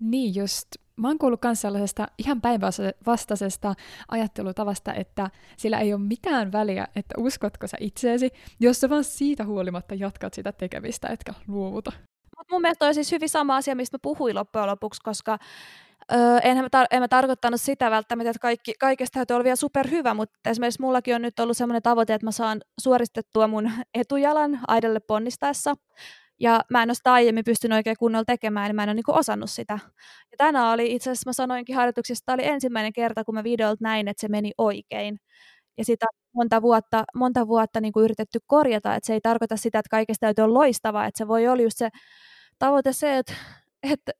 Niin 0.00 0.34
just, 0.34 0.66
mä 0.96 1.08
oon 1.08 1.18
kuullut 1.18 1.42
myös 1.44 1.60
sellaisesta 1.60 2.08
ihan 2.18 2.40
päinvastaisesta 2.40 3.74
ajattelutavasta, 4.08 4.94
että 4.94 5.30
sillä 5.56 5.78
ei 5.78 5.92
ole 5.94 6.02
mitään 6.02 6.52
väliä, 6.52 6.88
että 6.96 7.14
uskotko 7.18 7.66
sä 7.66 7.76
itseesi, 7.80 8.30
jos 8.60 8.80
sä 8.80 8.90
vaan 8.90 9.04
siitä 9.04 9.44
huolimatta 9.44 9.94
jatkat 9.94 10.34
sitä 10.34 10.52
tekemistä, 10.52 11.08
etkä 11.08 11.34
luovuta. 11.48 11.92
Mut 12.38 12.50
mun 12.50 12.62
mielestä 12.62 12.86
on 12.86 12.94
siis 12.94 13.12
hyvin 13.12 13.28
sama 13.28 13.56
asia, 13.56 13.74
mistä 13.74 13.94
mä 13.94 14.00
puhuin 14.02 14.34
loppujen 14.34 14.66
lopuksi, 14.66 15.00
koska 15.04 15.38
Öö, 16.12 16.38
enhän 16.42 16.64
mä, 16.64 16.82
tar- 16.82 16.86
en 16.90 17.02
mä 17.02 17.08
tarkoittanut 17.08 17.60
sitä 17.60 17.90
välttämättä, 17.90 18.30
että 18.30 18.40
kaikki, 18.40 18.74
kaikesta 18.80 19.14
täytyy 19.14 19.34
olla 19.34 19.44
vielä 19.44 19.56
superhyvä, 19.56 20.14
mutta 20.14 20.50
esimerkiksi 20.50 20.80
mullakin 20.80 21.14
on 21.14 21.22
nyt 21.22 21.40
ollut 21.40 21.56
sellainen 21.56 21.82
tavoite, 21.82 22.14
että 22.14 22.26
mä 22.26 22.32
saan 22.32 22.60
suoristettua 22.80 23.46
mun 23.46 23.70
etujalan 23.94 24.60
aidalle 24.68 25.00
ponnistaessa. 25.00 25.74
Ja 26.40 26.64
mä 26.70 26.82
en 26.82 26.88
ole 26.90 26.94
sitä 26.94 27.12
aiemmin 27.12 27.44
pystynyt 27.44 27.76
oikein 27.76 27.96
kunnolla 27.98 28.24
tekemään, 28.24 28.68
niin 28.68 28.76
mä 28.76 28.82
en 28.82 28.88
ole 28.88 28.94
niin 28.94 29.04
osannut 29.08 29.50
sitä. 29.50 29.78
Ja 30.30 30.36
tänään 30.38 30.72
oli, 30.74 30.94
itse 30.94 31.10
asiassa 31.10 31.28
mä 31.28 31.32
sanoinkin 31.32 31.76
harjoituksessa, 31.76 32.22
että 32.22 32.32
oli 32.32 32.46
ensimmäinen 32.46 32.92
kerta, 32.92 33.24
kun 33.24 33.34
mä 33.34 33.44
videolta 33.44 33.84
näin, 33.84 34.08
että 34.08 34.20
se 34.20 34.28
meni 34.28 34.52
oikein. 34.58 35.20
Ja 35.78 35.84
sitä 35.84 36.06
monta 36.34 36.62
vuotta, 36.62 37.04
monta 37.14 37.48
vuotta 37.48 37.80
niin 37.80 37.92
kuin 37.92 38.04
yritetty 38.04 38.38
korjata, 38.46 38.94
että 38.94 39.06
se 39.06 39.12
ei 39.14 39.20
tarkoita 39.20 39.56
sitä, 39.56 39.78
että 39.78 39.90
kaikesta 39.90 40.26
täytyy 40.26 40.44
olla 40.44 40.54
loistavaa, 40.54 41.06
että 41.06 41.18
se 41.18 41.28
voi 41.28 41.48
olla 41.48 41.62
just 41.62 41.78
se 41.78 41.88
tavoite 42.58 42.92
se, 42.92 43.18
että, 43.18 43.34
että 43.82 44.12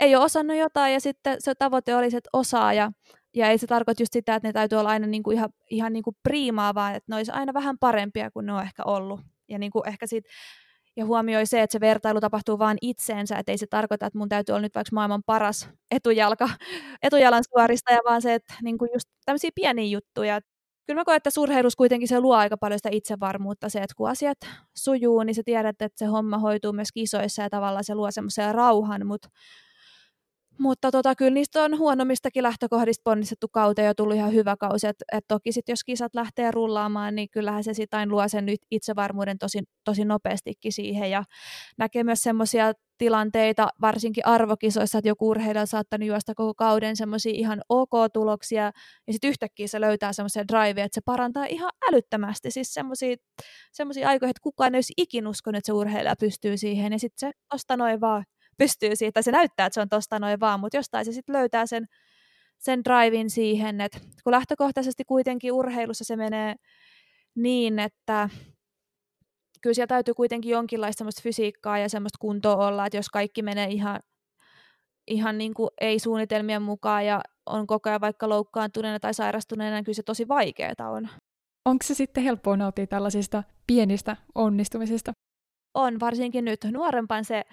ei 0.00 0.16
ole 0.16 0.24
osannut 0.24 0.56
jotain 0.56 0.92
ja 0.92 1.00
sitten 1.00 1.36
se 1.38 1.54
tavoite 1.54 1.96
oli, 1.96 2.06
että 2.06 2.30
osaa 2.32 2.72
ja, 2.72 2.92
ja 3.34 3.48
ei 3.48 3.58
se 3.58 3.66
tarkoita 3.66 4.02
just 4.02 4.12
sitä, 4.12 4.34
että 4.34 4.48
ne 4.48 4.52
täytyy 4.52 4.78
olla 4.78 4.90
aina 4.90 5.06
niin 5.06 5.22
kuin 5.22 5.36
ihan, 5.36 5.50
ihan 5.70 5.92
niin 5.92 6.02
kuin 6.02 6.16
priimaa, 6.22 6.74
vaan 6.74 6.94
että 6.94 7.04
ne 7.12 7.16
olisi 7.16 7.32
aina 7.32 7.54
vähän 7.54 7.78
parempia 7.78 8.30
kuin 8.30 8.46
ne 8.46 8.52
on 8.52 8.62
ehkä 8.62 8.82
ollut. 8.86 9.20
Ja 9.48 9.58
niin 9.58 9.72
kuin 9.72 9.88
ehkä 9.88 10.06
siitä 10.06 10.28
ja 10.96 11.04
huomioi 11.06 11.46
se, 11.46 11.62
että 11.62 11.72
se 11.72 11.80
vertailu 11.80 12.20
tapahtuu 12.20 12.58
vain 12.58 12.78
itseensä, 12.82 13.36
että 13.38 13.52
ei 13.52 13.58
se 13.58 13.66
tarkoita, 13.66 14.06
että 14.06 14.18
mun 14.18 14.28
täytyy 14.28 14.52
olla 14.52 14.62
nyt 14.62 14.74
vaikka 14.74 14.90
maailman 14.94 15.22
paras 15.26 15.68
etujalka, 15.90 16.48
etujalan 17.02 17.42
suoristaja, 17.54 18.00
vaan 18.04 18.22
se, 18.22 18.34
että 18.34 18.54
niin 18.62 18.78
kuin 18.78 18.90
just 18.94 19.08
tämmöisiä 19.24 19.50
pieniä 19.54 19.84
juttuja. 19.84 20.40
Kyllä 20.86 21.00
mä 21.00 21.04
koen, 21.04 21.16
että 21.16 21.30
surheilus 21.30 21.76
kuitenkin 21.76 22.08
se 22.08 22.20
luo 22.20 22.34
aika 22.36 22.56
paljon 22.56 22.78
sitä 22.78 22.88
itsevarmuutta, 22.92 23.68
se, 23.68 23.78
että 23.78 23.94
kun 23.96 24.10
asiat 24.10 24.38
sujuu, 24.76 25.22
niin 25.22 25.34
sä 25.34 25.42
tiedät, 25.44 25.82
että 25.82 25.98
se 25.98 26.06
homma 26.06 26.38
hoituu 26.38 26.72
myös 26.72 26.92
kisoissa 26.94 27.42
ja 27.42 27.50
tavallaan 27.50 27.84
se 27.84 27.94
luo 27.94 28.10
semmoisen 28.10 28.54
rauhan, 28.54 29.06
mutta 29.06 29.28
Mutta 30.58 30.90
tota, 30.90 31.14
kyllä 31.14 31.30
niistä 31.30 31.62
on 31.62 31.78
huonommistakin 31.78 32.42
lähtökohdista 32.42 33.02
ponnistettu 33.04 33.48
kauteen 33.48 33.86
ja 33.86 33.94
tullut 33.94 34.16
ihan 34.16 34.32
hyvä 34.32 34.56
kausi. 34.60 34.86
Et, 34.86 34.96
et 35.12 35.24
toki 35.28 35.52
sit, 35.52 35.68
jos 35.68 35.84
kisat 35.84 36.14
lähtee 36.14 36.50
rullaamaan, 36.50 37.14
niin 37.14 37.28
kyllähän 37.30 37.64
se 37.64 37.74
sitten 37.74 38.08
luo 38.08 38.28
sen 38.28 38.46
itsevarmuuden 38.70 39.38
tosi, 39.38 39.58
tosi 39.84 40.04
nopeastikin 40.04 40.72
siihen. 40.72 41.10
Ja 41.10 41.24
näkee 41.78 42.04
myös 42.04 42.22
semmoisia 42.22 42.72
tilanteita, 42.98 43.68
varsinkin 43.80 44.26
arvokisoissa, 44.26 44.98
että 44.98 45.08
joku 45.08 45.28
urheilija 45.28 45.60
on 45.60 45.66
saattanut 45.66 46.08
juosta 46.08 46.34
koko 46.34 46.54
kauden 46.54 46.96
semmoisia 46.96 47.32
ihan 47.34 47.60
ok-tuloksia, 47.68 48.72
ja 49.06 49.12
sitten 49.12 49.28
yhtäkkiä 49.28 49.68
se 49.68 49.80
löytää 49.80 50.12
semmoisia 50.12 50.48
driveja, 50.48 50.84
että 50.84 50.94
se 50.94 51.00
parantaa 51.04 51.44
ihan 51.44 51.70
älyttömästi. 51.88 52.50
Siis 52.50 52.74
semmoisia 53.72 54.08
aikoja, 54.08 54.30
että 54.30 54.40
kukaan 54.42 54.74
ei 54.74 54.76
olisi 54.78 54.92
ikin 54.96 55.26
uskonut, 55.26 55.56
että 55.56 55.66
se 55.66 55.72
urheilija 55.72 56.14
pystyy 56.20 56.56
siihen, 56.56 56.92
ja 56.92 56.98
sitten 56.98 57.28
se 57.28 57.32
tosta 57.50 57.76
noin 57.76 58.00
vaan 58.00 58.24
pystyy 58.58 58.96
siitä, 58.96 59.22
se 59.22 59.30
näyttää, 59.30 59.66
että 59.66 59.74
se 59.74 59.80
on 59.80 59.88
tosta 59.88 60.18
noin 60.18 60.40
vaan, 60.40 60.60
mutta 60.60 60.76
jostain 60.76 61.04
se 61.04 61.12
sitten 61.12 61.34
löytää 61.34 61.66
sen, 61.66 61.86
sen 62.58 62.84
drivin 62.84 63.30
siihen, 63.30 63.80
että 63.80 63.98
kun 64.24 64.30
lähtökohtaisesti 64.30 65.04
kuitenkin 65.04 65.52
urheilussa 65.52 66.04
se 66.04 66.16
menee 66.16 66.54
niin, 67.34 67.78
että 67.78 68.28
kyllä 69.60 69.74
siellä 69.74 69.86
täytyy 69.86 70.14
kuitenkin 70.14 70.50
jonkinlaista 70.50 70.98
semmoista 70.98 71.22
fysiikkaa 71.22 71.78
ja 71.78 71.88
semmoista 71.88 72.18
kuntoa 72.20 72.66
olla, 72.66 72.86
että 72.86 72.96
jos 72.96 73.08
kaikki 73.08 73.42
menee 73.42 73.68
ihan, 73.68 74.00
ihan 75.06 75.38
niin 75.38 75.54
kuin 75.54 75.70
ei 75.80 75.98
suunnitelmien 75.98 76.62
mukaan 76.62 77.06
ja 77.06 77.20
on 77.46 77.66
koko 77.66 77.88
ajan 77.88 78.00
vaikka 78.00 78.28
loukkaantuneena 78.28 79.00
tai 79.00 79.14
sairastuneena, 79.14 79.76
niin 79.76 79.84
kyllä 79.84 79.96
se 79.96 80.02
tosi 80.02 80.28
vaikeaa 80.28 80.90
on. 80.90 81.08
Onko 81.64 81.82
se 81.82 81.94
sitten 81.94 82.24
helppoa 82.24 82.56
nauttia 82.56 82.86
tällaisista 82.86 83.42
pienistä 83.66 84.16
onnistumisista? 84.34 85.12
On, 85.74 86.00
varsinkin 86.00 86.44
nyt 86.44 86.60
nuorempan 86.72 87.24
se 87.24 87.44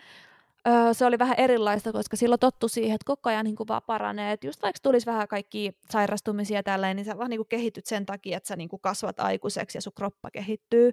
Öö, 0.68 0.94
se 0.94 1.06
oli 1.06 1.20
vähän 1.20 1.36
erilaista, 1.38 1.92
koska 1.92 2.18
silloin 2.18 2.40
tottu 2.40 2.68
siihen, 2.68 2.96
että 2.96 3.06
koko 3.06 3.30
ajan 3.30 3.46
niin 3.46 3.56
kuin 3.56 3.68
vaan 3.68 3.82
paranee. 3.88 4.32
Et 4.32 4.44
just 4.44 4.62
vaikka 4.62 4.80
tulisi 4.84 5.06
vähän 5.06 5.28
kaikki 5.28 5.72
sairastumisia 5.90 6.64
tälleen, 6.64 6.96
niin 6.96 7.06
sä 7.06 7.18
vaan 7.18 7.30
niin 7.30 7.38
kuin 7.38 7.48
kehityt 7.48 7.86
sen 7.86 8.06
takia, 8.06 8.38
että 8.38 8.48
sä 8.48 8.56
niin 8.56 8.70
kuin 8.70 8.82
kasvat 8.82 9.20
aikuiseksi 9.20 9.78
ja 9.78 9.82
sun 9.82 9.94
kroppa 9.96 10.32
kehittyy. 10.32 10.92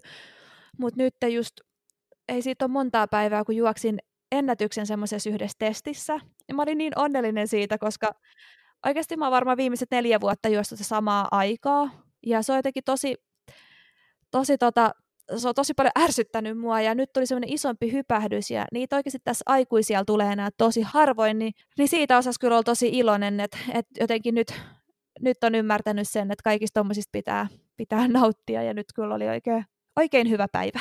Mutta 0.78 1.02
nyt 1.02 1.14
just, 1.28 1.60
ei 2.28 2.42
siitä 2.42 2.64
ole 2.64 2.72
montaa 2.72 3.06
päivää, 3.08 3.44
kun 3.44 3.56
juoksin 3.56 3.98
ennätyksen 4.32 4.86
semmoisessa 4.86 5.30
yhdessä 5.30 5.56
testissä. 5.58 6.20
Ja 6.48 6.54
mä 6.54 6.62
olin 6.62 6.78
niin 6.78 6.98
onnellinen 6.98 7.48
siitä, 7.48 7.78
koska 7.78 8.14
oikeasti 8.86 9.16
mä 9.16 9.24
oon 9.24 9.32
varmaan 9.32 9.56
viimeiset 9.56 9.90
neljä 9.90 10.20
vuotta 10.20 10.48
juossut 10.48 10.78
samaa 10.78 11.28
aikaa. 11.30 11.90
Ja 12.26 12.42
se 12.42 12.52
on 12.52 12.58
jotenkin 12.58 12.84
tosi, 12.84 13.16
tosi 14.30 14.58
tota, 14.58 14.90
se 15.36 15.48
on 15.48 15.54
tosi 15.54 15.74
paljon 15.74 15.92
ärsyttänyt 15.98 16.58
mua 16.58 16.80
ja 16.80 16.94
nyt 16.94 17.12
tuli 17.12 17.26
semmoinen 17.26 17.52
isompi 17.52 17.92
hypähdys 17.92 18.50
ja 18.50 18.66
niitä 18.72 18.96
oikeasti 18.96 19.18
tässä 19.24 19.42
aikuisia 19.46 20.04
tulee 20.04 20.32
enää 20.32 20.48
tosi 20.56 20.82
harvoin, 20.82 21.38
niin, 21.38 21.52
niin 21.78 21.88
siitä 21.88 22.18
osas 22.18 22.38
kyllä 22.38 22.54
olla 22.54 22.62
tosi 22.62 22.88
iloinen, 22.88 23.40
että, 23.40 23.58
että 23.74 24.00
jotenkin 24.00 24.34
nyt, 24.34 24.54
nyt 25.20 25.44
on 25.44 25.54
ymmärtänyt 25.54 26.08
sen, 26.08 26.30
että 26.30 26.42
kaikista 26.42 26.80
tuommoisista 26.80 27.10
pitää, 27.12 27.46
pitää 27.76 28.08
nauttia 28.08 28.62
ja 28.62 28.74
nyt 28.74 28.86
kyllä 28.94 29.14
oli 29.14 29.28
oikein, 29.28 29.64
oikein 29.96 30.30
hyvä 30.30 30.46
päivä. 30.52 30.80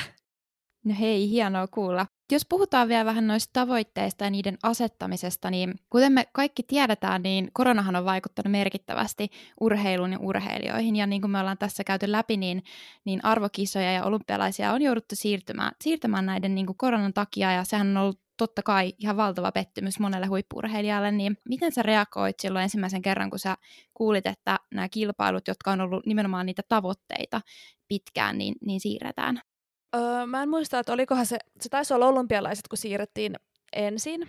No 0.84 0.94
hei, 1.00 1.30
hienoa 1.30 1.66
kuulla. 1.66 2.06
Jos 2.32 2.46
puhutaan 2.48 2.88
vielä 2.88 3.04
vähän 3.04 3.26
noista 3.26 3.50
tavoitteista 3.52 4.24
ja 4.24 4.30
niiden 4.30 4.58
asettamisesta, 4.62 5.50
niin 5.50 5.74
kuten 5.90 6.12
me 6.12 6.26
kaikki 6.32 6.62
tiedetään, 6.62 7.22
niin 7.22 7.50
koronahan 7.52 7.96
on 7.96 8.04
vaikuttanut 8.04 8.52
merkittävästi 8.52 9.30
urheiluun 9.60 10.12
ja 10.12 10.18
urheilijoihin. 10.18 10.96
Ja 10.96 11.06
niin 11.06 11.20
kuin 11.20 11.30
me 11.30 11.40
ollaan 11.40 11.58
tässä 11.58 11.84
käyty 11.84 12.12
läpi, 12.12 12.36
niin, 12.36 12.62
niin 13.04 13.24
arvokisoja 13.24 13.92
ja 13.92 14.04
olympialaisia 14.04 14.72
on 14.72 14.82
jouduttu 14.82 15.16
siirtymään, 15.16 15.72
siirtymään 15.80 16.26
näiden 16.26 16.54
niin 16.54 16.66
kuin 16.66 16.76
koronan 16.76 17.14
takia, 17.14 17.52
ja 17.52 17.64
sehän 17.64 17.96
on 17.96 18.02
ollut 18.02 18.20
totta 18.36 18.62
kai 18.62 18.94
ihan 18.98 19.16
valtava 19.16 19.52
pettymys 19.52 20.00
monelle 20.00 20.26
huippurheilijalle, 20.26 21.10
niin 21.10 21.38
miten 21.48 21.72
sä 21.72 21.82
reagoit 21.82 22.40
silloin 22.40 22.62
ensimmäisen 22.62 23.02
kerran, 23.02 23.30
kun 23.30 23.38
sä 23.38 23.56
kuulit, 23.94 24.26
että 24.26 24.58
nämä 24.74 24.88
kilpailut, 24.88 25.48
jotka 25.48 25.70
on 25.70 25.80
ollut 25.80 26.06
nimenomaan 26.06 26.46
niitä 26.46 26.62
tavoitteita 26.68 27.40
pitkään, 27.88 28.38
niin, 28.38 28.54
niin 28.60 28.80
siirretään? 28.80 29.40
Öö, 29.96 30.26
mä 30.26 30.42
en 30.42 30.48
muista, 30.48 30.78
että 30.78 30.92
olikohan 30.92 31.26
se, 31.26 31.38
se 31.60 31.68
taisi 31.68 31.94
olla 31.94 32.06
olympialaiset, 32.06 32.68
kun 32.68 32.78
siirrettiin 32.78 33.34
ensin. 33.72 34.28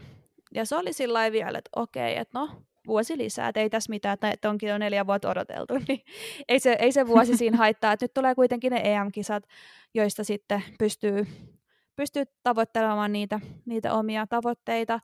Ja 0.53 0.65
se 0.65 0.75
oli 0.75 0.93
sillä 0.93 1.31
vielä, 1.31 1.57
että 1.57 1.69
okei, 1.75 2.17
että 2.17 2.39
no, 2.39 2.49
vuosi 2.87 3.17
lisää, 3.17 3.47
että 3.47 3.59
ei 3.59 3.69
tässä 3.69 3.89
mitään, 3.89 4.17
että 4.33 4.49
onkin 4.49 4.69
jo 4.69 4.77
neljä 4.77 5.07
vuotta 5.07 5.29
odoteltu, 5.29 5.73
niin 5.87 6.01
ei 6.47 6.59
se, 6.59 6.77
ei 6.79 6.91
se 6.91 7.07
vuosi 7.07 7.37
siinä 7.37 7.57
haittaa. 7.57 7.91
Että 7.93 8.03
nyt 8.03 8.13
tulee 8.13 8.35
kuitenkin 8.35 8.71
ne 8.71 8.81
EM-kisat, 8.83 9.43
joista 9.93 10.23
sitten 10.23 10.63
pystyy, 10.79 11.27
pystyy 11.95 12.23
tavoittelemaan 12.43 13.13
niitä, 13.13 13.39
niitä 13.65 13.93
omia 13.93 14.27
tavoitteita. 14.27 14.99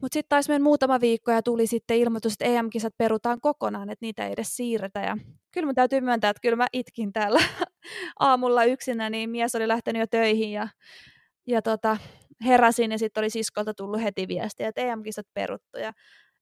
Mutta 0.00 0.14
sitten 0.14 0.28
taisi 0.28 0.50
mennä 0.50 0.64
muutama 0.64 1.00
viikko 1.00 1.32
ja 1.32 1.42
tuli 1.42 1.66
sitten 1.66 1.96
ilmoitus, 1.96 2.32
että 2.32 2.44
EM-kisat 2.44 2.94
perutaan 2.98 3.40
kokonaan, 3.40 3.90
että 3.90 4.06
niitä 4.06 4.26
ei 4.26 4.32
edes 4.32 4.56
siirretä. 4.56 5.00
Ja 5.00 5.16
kyllä 5.52 5.66
mun 5.66 5.74
täytyy 5.74 6.00
myöntää, 6.00 6.30
että 6.30 6.40
kyllä 6.40 6.56
mä 6.56 6.66
itkin 6.72 7.12
täällä 7.12 7.40
aamulla 8.20 8.64
yksinä, 8.64 9.10
niin 9.10 9.30
mies 9.30 9.54
oli 9.54 9.68
lähtenyt 9.68 10.00
jo 10.00 10.06
töihin 10.06 10.52
ja, 10.52 10.68
ja 11.46 11.62
tota, 11.62 11.96
heräsin 12.44 12.92
ja 12.92 12.98
sitten 12.98 13.20
oli 13.20 13.30
siskolta 13.30 13.74
tullut 13.74 14.02
heti 14.02 14.28
viestiä, 14.28 14.68
että 14.68 14.80
EM-kisat 14.80 15.26
peruttu. 15.34 15.78
Ja 15.78 15.92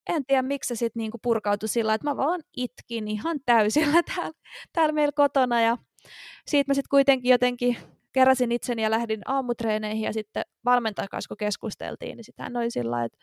en 0.09 0.25
tiedä, 0.27 0.43
miksi 0.43 0.69
se 0.69 0.75
sitten 0.75 1.01
niinku 1.01 1.19
purkautui 1.23 1.69
sillä, 1.69 1.95
että 1.95 2.11
mä 2.11 2.17
vaan 2.17 2.41
itkin 2.57 3.09
ihan 3.09 3.39
täysillä 3.47 4.03
täällä, 4.15 4.33
täällä 4.73 4.93
meillä 4.93 5.13
kotona. 5.15 5.61
Ja 5.61 5.77
siitä 6.47 6.71
mä 6.71 6.75
sitten 6.75 6.91
kuitenkin 6.91 7.31
jotenkin 7.31 7.77
keräsin 8.17 8.53
itseni 8.53 8.83
ja 8.83 8.91
lähdin 8.91 9.21
aamutreeneihin 9.25 10.03
ja 10.03 10.13
sitten 10.13 10.43
valmentajan 10.65 11.09
kanssa, 11.11 11.29
kun 11.29 11.37
keskusteltiin, 11.37 12.17
niin 12.17 12.25
hän 12.39 12.57
oli 12.57 12.71
sillä 12.71 13.05
että 13.05 13.19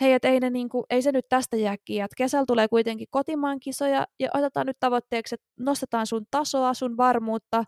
hei, 0.00 0.12
että 0.12 0.28
ei, 0.28 0.40
ne 0.40 0.50
niinku, 0.50 0.84
ei 0.90 1.02
se 1.02 1.12
nyt 1.12 1.24
tästä 1.28 1.56
jää 1.56 1.76
kiinni, 1.84 2.04
että 2.04 2.16
kesällä 2.16 2.44
tulee 2.46 2.68
kuitenkin 2.68 3.06
kotimaan 3.10 3.60
kisoja 3.60 4.06
ja 4.20 4.28
otetaan 4.34 4.66
nyt 4.66 4.76
tavoitteeksi, 4.80 5.34
että 5.34 5.46
nostetaan 5.60 6.06
sun 6.06 6.26
tasoa, 6.30 6.74
sun 6.74 6.96
varmuutta 6.96 7.64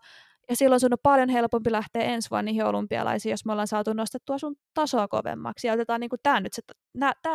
ja 0.49 0.55
silloin 0.55 0.79
sun 0.79 0.93
on 0.93 0.97
paljon 1.03 1.29
helpompi 1.29 1.71
lähteä 1.71 2.01
ensi 2.01 2.29
vuonna 2.29 2.45
niihin 2.45 2.65
olympialaisiin, 2.65 3.31
jos 3.31 3.45
me 3.45 3.51
ollaan 3.51 3.67
saatu 3.67 3.93
nostettua 3.93 4.37
sun 4.37 4.55
tasoa 4.73 5.07
kovemmaksi. 5.07 5.67
Ja 5.67 5.73
otetaan 5.73 5.99
niinku 5.99 6.15
tämä 6.23 6.39
nyt, 6.39 6.53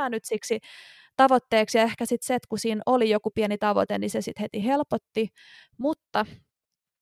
nyt 0.09 0.24
siksi 0.24 0.59
tavoitteeksi 1.16 1.78
ja 1.78 1.84
ehkä 1.84 2.07
sitten 2.07 2.26
se, 2.26 2.34
että 2.34 2.48
kun 2.48 2.59
siinä 2.59 2.82
oli 2.86 3.11
joku 3.11 3.30
pieni 3.30 3.59
tavoite, 3.59 3.98
niin 3.98 4.11
se 4.11 4.20
sitten 4.20 4.42
heti 4.42 4.64
helpotti, 4.64 5.28
mutta 5.78 6.26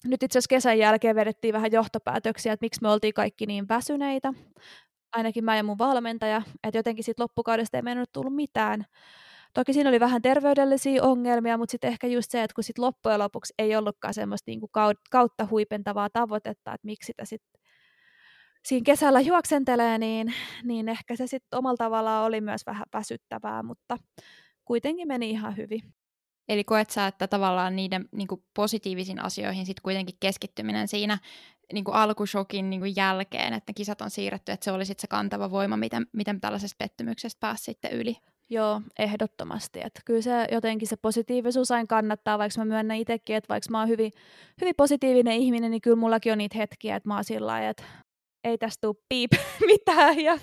nyt 0.04 0.22
itse 0.22 0.38
asiassa 0.38 0.48
kesän 0.48 0.78
jälkeen 0.78 1.16
vedettiin 1.16 1.54
vähän 1.54 1.72
johtopäätöksiä, 1.72 2.52
että 2.52 2.64
miksi 2.64 2.82
me 2.82 2.88
oltiin 2.88 3.14
kaikki 3.14 3.46
niin 3.46 3.68
väsyneitä, 3.68 4.32
ainakin 5.12 5.44
mä 5.44 5.56
ja 5.56 5.62
mun 5.62 5.78
valmentaja, 5.78 6.42
että 6.64 6.78
jotenkin 6.78 7.04
siitä 7.04 7.22
loppukaudesta 7.22 7.76
ei 7.76 7.82
mennyt 7.82 8.12
tullut 8.12 8.34
mitään. 8.34 8.84
Toki 9.54 9.72
siinä 9.72 9.90
oli 9.90 10.00
vähän 10.00 10.22
terveydellisiä 10.22 11.02
ongelmia, 11.02 11.58
mutta 11.58 11.72
sitten 11.72 11.90
ehkä 11.90 12.06
just 12.06 12.30
se, 12.30 12.42
että 12.42 12.54
kun 12.54 12.64
sit 12.64 12.78
loppujen 12.78 13.18
lopuksi 13.18 13.54
ei 13.58 13.76
ollutkaan 13.76 14.14
semmoista 14.14 14.50
niinku 14.50 14.70
kautta 15.10 15.46
huipentavaa 15.50 16.10
tavoitetta, 16.10 16.74
että 16.74 16.86
miksi 16.86 17.06
sitä 17.06 17.24
sitten 17.24 17.60
siinä 18.64 18.84
kesällä 18.84 19.20
juoksentelee, 19.20 19.98
niin, 19.98 20.34
niin 20.64 20.88
ehkä 20.88 21.16
se 21.16 21.26
sitten 21.26 21.58
omalla 21.58 21.76
tavallaan 21.76 22.26
oli 22.26 22.40
myös 22.40 22.66
vähän 22.66 22.86
väsyttävää, 22.92 23.62
mutta 23.62 23.96
kuitenkin 24.64 25.08
meni 25.08 25.30
ihan 25.30 25.56
hyvin. 25.56 25.80
Eli 26.50 26.64
koet 26.64 26.90
sä, 26.90 27.06
että 27.06 27.28
tavallaan 27.28 27.76
niiden 27.76 28.08
niin 28.12 28.28
kuin 28.28 28.42
positiivisiin 28.54 29.24
asioihin 29.24 29.66
sitten 29.66 29.82
kuitenkin 29.82 30.16
keskittyminen 30.20 30.88
siinä 30.88 31.18
niin 31.72 31.84
kuin 31.84 31.94
alkushokin 31.94 32.70
niin 32.70 32.80
kuin 32.80 32.96
jälkeen, 32.96 33.52
että 33.52 33.72
kisat 33.72 34.00
on 34.00 34.10
siirretty, 34.10 34.52
että 34.52 34.64
se 34.64 34.72
oli 34.72 34.84
sitten 34.84 35.00
se 35.00 35.06
kantava 35.06 35.50
voima, 35.50 35.76
miten, 35.76 36.06
miten 36.12 36.40
tällaisesta 36.40 36.76
pettymyksestä 36.78 37.40
pääsi 37.40 37.64
sitten 37.64 37.92
yli? 37.92 38.16
Joo, 38.48 38.82
ehdottomasti. 38.98 39.80
Että 39.84 40.00
kyllä 40.04 40.22
se 40.22 40.46
jotenkin 40.52 40.88
se 40.88 40.96
positiivisuus 40.96 41.70
aina 41.70 41.86
kannattaa, 41.86 42.38
vaikka 42.38 42.60
mä 42.60 42.64
myönnän 42.64 42.96
itsekin, 42.96 43.36
että 43.36 43.48
vaikka 43.48 43.70
mä 43.70 43.78
oon 43.78 43.88
hyvin, 43.88 44.12
hyvin 44.60 44.74
positiivinen 44.76 45.36
ihminen, 45.36 45.70
niin 45.70 45.80
kyllä 45.80 45.96
mullakin 45.96 46.32
on 46.32 46.38
niitä 46.38 46.58
hetkiä, 46.58 46.96
että 46.96 47.08
mä 47.08 47.14
oon 47.14 47.24
sillä 47.24 47.46
lailla, 47.46 47.68
että 47.68 47.82
ei 48.44 48.58
tästä 48.58 48.80
tule 48.80 48.96
piip 49.08 49.30
mitään. 49.66 50.20
Ja, 50.20 50.38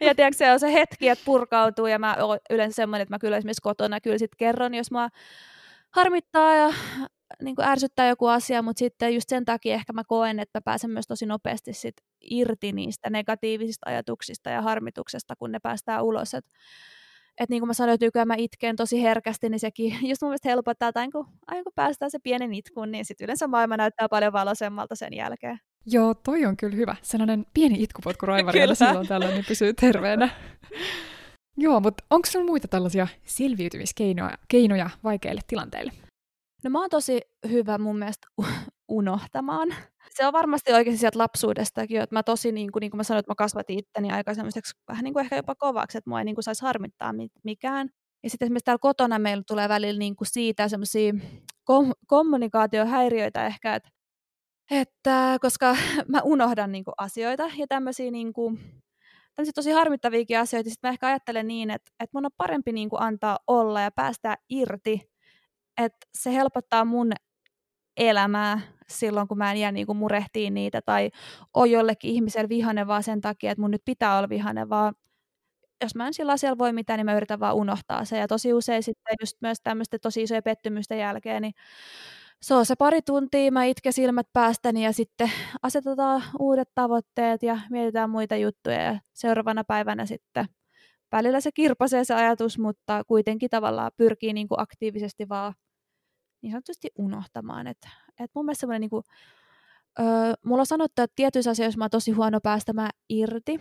ja 0.00 0.14
tiedätkö, 0.14 0.38
se 0.38 0.52
on 0.52 0.60
se 0.60 0.72
hetki, 0.72 1.08
että 1.08 1.24
purkautuu 1.24 1.86
ja 1.86 1.98
mä 1.98 2.16
oon 2.20 2.38
yleensä 2.50 2.76
semmoinen, 2.76 3.02
että 3.02 3.14
mä 3.14 3.18
kyllä 3.18 3.36
esimerkiksi 3.36 3.62
kotona 3.62 4.00
kyllä 4.00 4.18
sit 4.18 4.34
kerron, 4.36 4.74
jos 4.74 4.90
mä 4.90 5.08
harmittaa 5.92 6.54
ja 6.54 6.74
niin 7.42 7.56
kuin 7.56 7.68
ärsyttää 7.68 8.08
joku 8.08 8.26
asia, 8.26 8.62
mutta 8.62 8.78
sitten 8.78 9.14
just 9.14 9.28
sen 9.28 9.44
takia 9.44 9.74
ehkä 9.74 9.92
mä 9.92 10.02
koen, 10.06 10.38
että 10.38 10.58
mä 10.58 10.62
pääsen 10.64 10.90
myös 10.90 11.06
tosi 11.06 11.26
nopeasti 11.26 11.72
sit 11.72 11.94
irti 12.20 12.72
niistä 12.72 13.10
negatiivisista 13.10 13.90
ajatuksista 13.90 14.50
ja 14.50 14.62
harmituksesta, 14.62 15.36
kun 15.36 15.52
ne 15.52 15.58
päästään 15.62 16.04
ulos. 16.04 16.34
Et, 16.34 16.44
et 17.40 17.50
niin 17.50 17.60
kuin 17.60 17.66
mä 17.66 17.74
sanoin, 17.74 17.98
että 18.00 18.24
mä 18.24 18.34
itken 18.38 18.76
tosi 18.76 19.02
herkästi, 19.02 19.48
niin 19.48 19.60
sekin 19.60 19.98
just 20.10 20.22
mun 20.22 20.28
mielestä 20.30 20.48
helpottaa, 20.48 20.88
että 20.88 21.00
aina 21.00 21.12
kun, 21.12 21.26
aina 21.46 21.62
kun 21.62 21.72
päästään 21.74 22.10
se 22.10 22.18
pienen 22.22 22.54
itkun, 22.54 22.90
niin 22.92 23.04
sitten 23.04 23.24
yleensä 23.24 23.46
maailma 23.46 23.76
näyttää 23.76 24.08
paljon 24.08 24.32
valoisemmalta 24.32 24.94
sen 24.94 25.14
jälkeen. 25.14 25.58
Joo, 25.86 26.14
toi 26.14 26.46
on 26.46 26.56
kyllä 26.56 26.76
hyvä. 26.76 26.96
Sellainen 27.02 27.46
pieni 27.54 27.82
itkupotku 27.82 28.26
raivarilla 28.32 28.74
silloin 28.74 29.08
tällöin, 29.08 29.34
niin 29.34 29.44
pysyy 29.48 29.74
terveenä. 29.74 30.28
Joo, 31.56 31.80
mutta 31.80 32.04
onko 32.10 32.26
sinulla 32.26 32.50
muita 32.50 32.68
tällaisia 32.68 33.06
selviytymiskeinoja 33.24 34.38
keinoja 34.48 34.90
vaikeille 35.04 35.40
tilanteille? 35.46 35.92
No 36.64 36.70
mä 36.70 36.80
oon 36.80 36.90
tosi 36.90 37.20
hyvä 37.48 37.78
mun 37.78 37.98
mielestä 37.98 38.26
unohtamaan. 38.88 39.74
Se 40.10 40.26
on 40.26 40.32
varmasti 40.32 40.72
oikeasti 40.72 41.00
sieltä 41.00 41.18
lapsuudestakin, 41.18 42.00
että 42.00 42.16
mä 42.16 42.22
tosi, 42.22 42.52
niin 42.52 42.72
kuin, 42.72 42.80
niin 42.80 42.90
kuin 42.90 42.96
mä 42.96 43.02
sanoin, 43.02 43.18
että 43.18 43.30
mä 43.30 43.34
kasvatin 43.34 43.78
itteni 43.78 44.12
aika 44.12 44.34
semmoiseksi 44.34 44.74
vähän 44.88 45.04
niin 45.04 45.14
kuin 45.14 45.24
ehkä 45.24 45.36
jopa 45.36 45.54
kovaksi, 45.54 45.98
että 45.98 46.10
mua 46.10 46.18
ei 46.18 46.24
niin 46.24 46.34
kuin 46.34 46.44
saisi 46.44 46.62
harmittaa 46.62 47.12
mikään. 47.44 47.88
Ja 48.22 48.30
sitten 48.30 48.46
esimerkiksi 48.46 48.64
täällä 48.64 48.78
kotona 48.78 49.18
meillä 49.18 49.42
tulee 49.46 49.68
välillä 49.68 49.98
niin 49.98 50.16
kuin 50.16 50.28
siitä 50.28 50.68
semmoisia 50.68 51.12
kom- 51.64 51.92
kommunikaatiohäiriöitä 52.06 53.46
ehkä, 53.46 53.74
että, 53.74 53.90
että 54.70 55.36
koska 55.40 55.76
mä 56.08 56.20
unohdan 56.24 56.72
niin 56.72 56.84
kuin 56.84 56.94
asioita 56.98 57.50
ja 57.56 57.66
tämmöisiä 57.66 58.10
niin 58.10 58.32
kuin, 58.32 58.60
tämmöisiä 59.34 59.52
tosi 59.54 59.70
harmittaviakin 59.70 60.38
asioita, 60.38 60.70
sitten 60.70 60.88
mä 60.88 60.92
ehkä 60.92 61.06
ajattelen 61.06 61.48
niin, 61.48 61.70
että, 61.70 61.90
että 62.00 62.16
mun 62.18 62.26
on 62.26 62.30
parempi 62.36 62.72
niin 62.72 62.90
kuin 62.90 63.02
antaa 63.02 63.38
olla 63.46 63.80
ja 63.80 63.90
päästä 63.90 64.36
irti, 64.48 65.00
että 65.78 66.06
se 66.14 66.32
helpottaa 66.34 66.84
mun 66.84 67.12
elämää 67.96 68.60
silloin, 68.88 69.28
kun 69.28 69.38
mä 69.38 69.52
en 69.52 69.58
jää 69.60 69.72
niin 69.72 69.86
kuin 69.86 69.98
murehtiin 69.98 70.54
niitä 70.54 70.82
tai 70.82 71.10
ole 71.54 71.66
jollekin 71.68 72.10
ihmiselle 72.10 72.48
vihane 72.48 72.86
vaan 72.86 73.02
sen 73.02 73.20
takia, 73.20 73.52
että 73.52 73.62
mun 73.62 73.70
nyt 73.70 73.82
pitää 73.84 74.18
olla 74.18 74.28
vihane, 74.28 74.68
vaan 74.68 74.94
jos 75.82 75.94
mä 75.94 76.06
en 76.06 76.14
sillä 76.14 76.32
asialla 76.32 76.58
voi 76.58 76.72
mitään, 76.72 76.98
niin 76.98 77.06
mä 77.06 77.16
yritän 77.16 77.40
vaan 77.40 77.56
unohtaa 77.56 78.04
se. 78.04 78.18
Ja 78.18 78.28
tosi 78.28 78.52
usein 78.54 78.82
sitten 78.82 79.16
just 79.20 79.36
myös 79.42 79.58
tämmöistä 79.62 79.98
tosi 79.98 80.22
isoja 80.22 80.42
pettymysten 80.42 80.98
jälkeen, 80.98 81.42
niin 81.42 81.54
se 82.42 82.54
on 82.54 82.66
se 82.66 82.76
pari 82.76 83.02
tuntia, 83.02 83.52
mä 83.52 83.64
itke 83.64 83.92
silmät 83.92 84.26
päästäni 84.32 84.84
ja 84.84 84.92
sitten 84.92 85.30
asetetaan 85.62 86.22
uudet 86.38 86.68
tavoitteet 86.74 87.42
ja 87.42 87.58
mietitään 87.70 88.10
muita 88.10 88.36
juttuja 88.36 88.82
ja 88.82 89.00
seuraavana 89.12 89.64
päivänä 89.64 90.06
sitten 90.06 90.46
välillä 91.12 91.40
se 91.40 91.52
kirpasee 91.52 92.04
se 92.04 92.14
ajatus, 92.14 92.58
mutta 92.58 93.04
kuitenkin 93.06 93.50
tavallaan 93.50 93.90
pyrkii 93.96 94.32
niin 94.32 94.48
kuin 94.48 94.60
aktiivisesti 94.60 95.28
vaan 95.28 95.54
niin 96.42 96.50
sanotusti 96.50 96.88
unohtamaan. 96.98 97.66
Et, 97.66 97.78
et 98.20 98.30
mun 98.34 98.44
mielestä 98.44 98.60
semmoinen 98.60 98.80
niin 98.80 98.90
kuin, 98.90 99.02
mulla 100.44 100.62
on 100.62 100.66
sanottu, 100.66 101.02
että 101.02 101.14
tietyissä 101.16 101.50
asioissa 101.50 101.78
mä 101.78 101.84
oon 101.84 101.90
tosi 101.90 102.10
huono 102.10 102.40
päästämään 102.40 102.90
irti, 103.08 103.60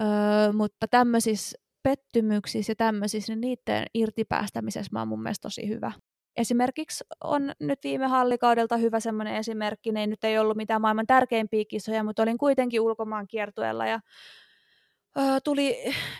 öö, 0.00 0.52
mutta 0.52 0.88
tämmöisissä 0.88 1.58
pettymyksissä 1.82 2.70
ja 2.70 2.76
tämmöisissä, 2.76 3.32
niin 3.32 3.40
niiden 3.40 3.86
irtipäästämisessä 3.94 4.90
mä 4.92 4.98
oon 4.98 5.08
mun 5.08 5.22
mielestä 5.22 5.42
tosi 5.42 5.68
hyvä. 5.68 5.92
Esimerkiksi 6.36 7.04
on 7.24 7.52
nyt 7.60 7.78
viime 7.84 8.06
hallikaudelta 8.06 8.76
hyvä 8.76 9.00
semmoinen 9.00 9.34
esimerkki, 9.34 9.92
ne 9.92 10.00
ei 10.00 10.06
nyt 10.06 10.24
ei 10.24 10.38
ollut 10.38 10.56
mitään 10.56 10.80
maailman 10.80 11.06
tärkeimpiä 11.06 11.64
kisoja, 11.68 12.04
mutta 12.04 12.22
olin 12.22 12.38
kuitenkin 12.38 12.80
ulkomaan 12.80 13.26
kiertueella 13.26 13.86
ja 13.86 14.00
öö, 15.18 15.40
tuli 15.44 15.76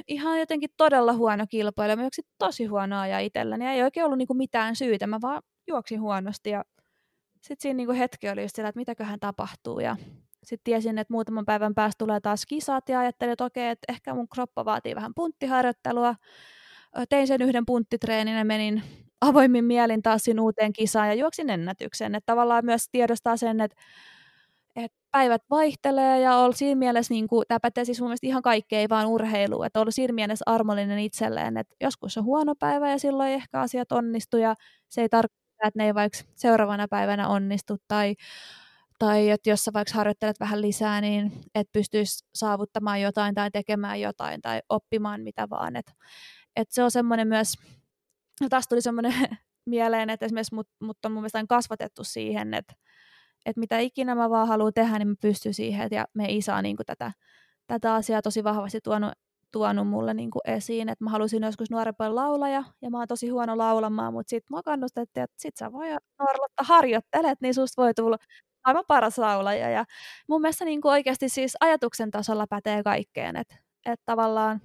ihan 0.08 0.40
jotenkin 0.40 0.70
todella 0.76 1.12
huono 1.12 1.46
kilpailu. 1.50 1.96
Mä 1.96 2.08
tosi 2.38 2.66
huono 2.66 3.00
ajaa 3.00 3.18
itselläni 3.18 3.64
ja 3.64 3.72
ei 3.72 3.82
oikein 3.82 4.06
ollut 4.06 4.18
niinku 4.18 4.34
mitään 4.34 4.76
syytä. 4.76 5.06
Mä 5.06 5.18
vaan 5.22 5.42
juoksin 5.66 6.00
huonosti 6.00 6.50
ja 6.50 6.64
sitten 7.34 7.56
siinä 7.62 7.76
niinku 7.76 7.92
hetki 7.92 8.28
oli 8.28 8.42
just 8.42 8.56
sillä, 8.56 8.68
että 8.68 8.78
mitäköhän 8.80 9.20
tapahtuu 9.20 9.80
ja 9.80 9.96
sitten 10.44 10.64
tiesin, 10.64 10.98
että 10.98 11.12
muutaman 11.14 11.44
päivän 11.44 11.74
päästä 11.74 12.04
tulee 12.04 12.20
taas 12.20 12.46
kisat 12.46 12.88
ja 12.88 13.00
ajattelin, 13.00 13.32
että 13.32 13.44
okei, 13.44 13.68
että 13.68 13.92
ehkä 13.92 14.14
mun 14.14 14.28
kroppa 14.28 14.64
vaatii 14.64 14.94
vähän 14.94 15.14
punttiharjoittelua. 15.14 16.14
Tein 17.08 17.26
sen 17.26 17.42
yhden 17.42 17.66
punttitreenin 17.66 18.36
ja 18.36 18.44
menin 18.44 18.82
avoimin 19.24 19.64
mielin 19.64 20.02
taas 20.02 20.24
uuteen 20.40 20.72
kisaan 20.72 21.08
ja 21.08 21.14
juoksin 21.14 21.50
ennätyksen. 21.50 22.14
Että 22.14 22.32
tavallaan 22.32 22.64
myös 22.64 22.88
tiedostaa 22.92 23.36
sen, 23.36 23.60
että, 23.60 23.76
että 24.76 24.98
päivät 25.10 25.42
vaihtelee 25.50 26.20
ja 26.20 26.36
on 26.36 26.54
siinä 26.54 26.78
mielessä, 26.78 27.14
niin 27.14 27.28
kuin, 27.28 27.44
tämä 27.48 27.60
pätee 27.60 27.84
siis 27.84 28.00
mun 28.00 28.08
mielestä 28.08 28.26
ihan 28.26 28.42
kaikkea, 28.42 28.78
ei 28.78 28.88
vaan 28.88 29.06
urheilu, 29.06 29.62
että 29.62 29.80
ollut 29.80 29.94
siinä 29.94 30.14
mielessä 30.14 30.42
armollinen 30.46 30.98
itselleen, 30.98 31.56
että 31.56 31.74
joskus 31.80 32.18
on 32.18 32.24
huono 32.24 32.54
päivä 32.58 32.90
ja 32.90 32.98
silloin 32.98 33.32
ehkä 33.32 33.60
asiat 33.60 33.92
onnistu 33.92 34.36
ja 34.36 34.54
se 34.88 35.00
ei 35.00 35.08
tarkoita, 35.08 35.44
että 35.66 35.78
ne 35.78 35.86
ei 35.86 35.94
vaikka 35.94 36.18
seuraavana 36.34 36.88
päivänä 36.88 37.28
onnistu 37.28 37.76
tai 37.88 38.14
tai 38.98 39.30
että 39.30 39.50
jos 39.50 39.64
sä 39.64 39.72
vaikka 39.72 39.94
harjoittelet 39.94 40.40
vähän 40.40 40.60
lisää, 40.62 41.00
niin 41.00 41.32
et 41.54 41.68
pystyisi 41.72 42.24
saavuttamaan 42.34 43.00
jotain 43.00 43.34
tai 43.34 43.50
tekemään 43.50 44.00
jotain 44.00 44.42
tai 44.42 44.60
oppimaan 44.68 45.20
mitä 45.20 45.50
vaan. 45.50 45.76
Et, 45.76 45.92
et 46.56 46.70
se 46.70 46.82
on 46.82 46.90
semmoinen 46.90 47.28
myös, 47.28 47.54
no 48.40 48.48
taas 48.48 48.68
tuli 48.68 48.82
semmoinen 48.82 49.14
mieleen, 49.66 50.10
että 50.10 50.26
esimerkiksi 50.26 50.54
mut, 50.54 50.68
mut 50.80 51.04
on 51.04 51.12
mun 51.12 51.22
mielestä 51.22 51.44
kasvatettu 51.48 52.04
siihen, 52.04 52.54
että, 52.54 52.74
että 53.46 53.60
mitä 53.60 53.78
ikinä 53.78 54.14
mä 54.14 54.30
vaan 54.30 54.48
haluan 54.48 54.72
tehdä, 54.74 54.98
niin 54.98 55.08
mä 55.08 55.14
pystyn 55.20 55.54
siihen. 55.54 55.88
Ja 55.90 56.06
me 56.14 56.24
isä 56.28 56.56
on 56.56 56.62
niin 56.62 56.76
tätä, 56.86 57.12
tätä 57.66 57.94
asiaa 57.94 58.22
tosi 58.22 58.44
vahvasti 58.44 58.80
tuonut, 58.80 59.12
tuonut 59.52 59.88
mulle 59.88 60.14
niin 60.14 60.30
kuin 60.30 60.42
esiin, 60.44 60.88
että 60.88 61.04
mä 61.04 61.10
halusin 61.10 61.42
joskus 61.42 61.70
nuorempana 61.70 62.14
laulaja, 62.14 62.64
ja 62.82 62.90
mä 62.90 62.98
oon 62.98 63.08
tosi 63.08 63.28
huono 63.28 63.58
laulamaan, 63.58 64.12
mutta 64.12 64.30
sitten 64.30 64.46
mua 64.50 64.62
kannustettiin, 64.62 65.24
että 65.24 65.36
sit 65.38 65.56
sä 65.56 65.72
voi 65.72 65.86
Norlotta 66.18 66.62
harjoittelet, 66.62 67.40
niin 67.40 67.54
susta 67.54 67.82
voi 67.82 67.94
tulla 67.94 68.16
aivan 68.64 68.84
paras 68.88 69.18
laulaja. 69.18 69.70
Ja 69.70 69.84
mun 70.28 70.40
mielestä 70.40 70.64
niin 70.64 70.80
kuin 70.80 70.92
oikeasti 70.92 71.28
siis 71.28 71.56
ajatuksen 71.60 72.10
tasolla 72.10 72.46
pätee 72.46 72.82
kaikkeen, 72.82 73.36
että 73.36 73.56
et 73.86 74.00
tavallaan 74.04 74.60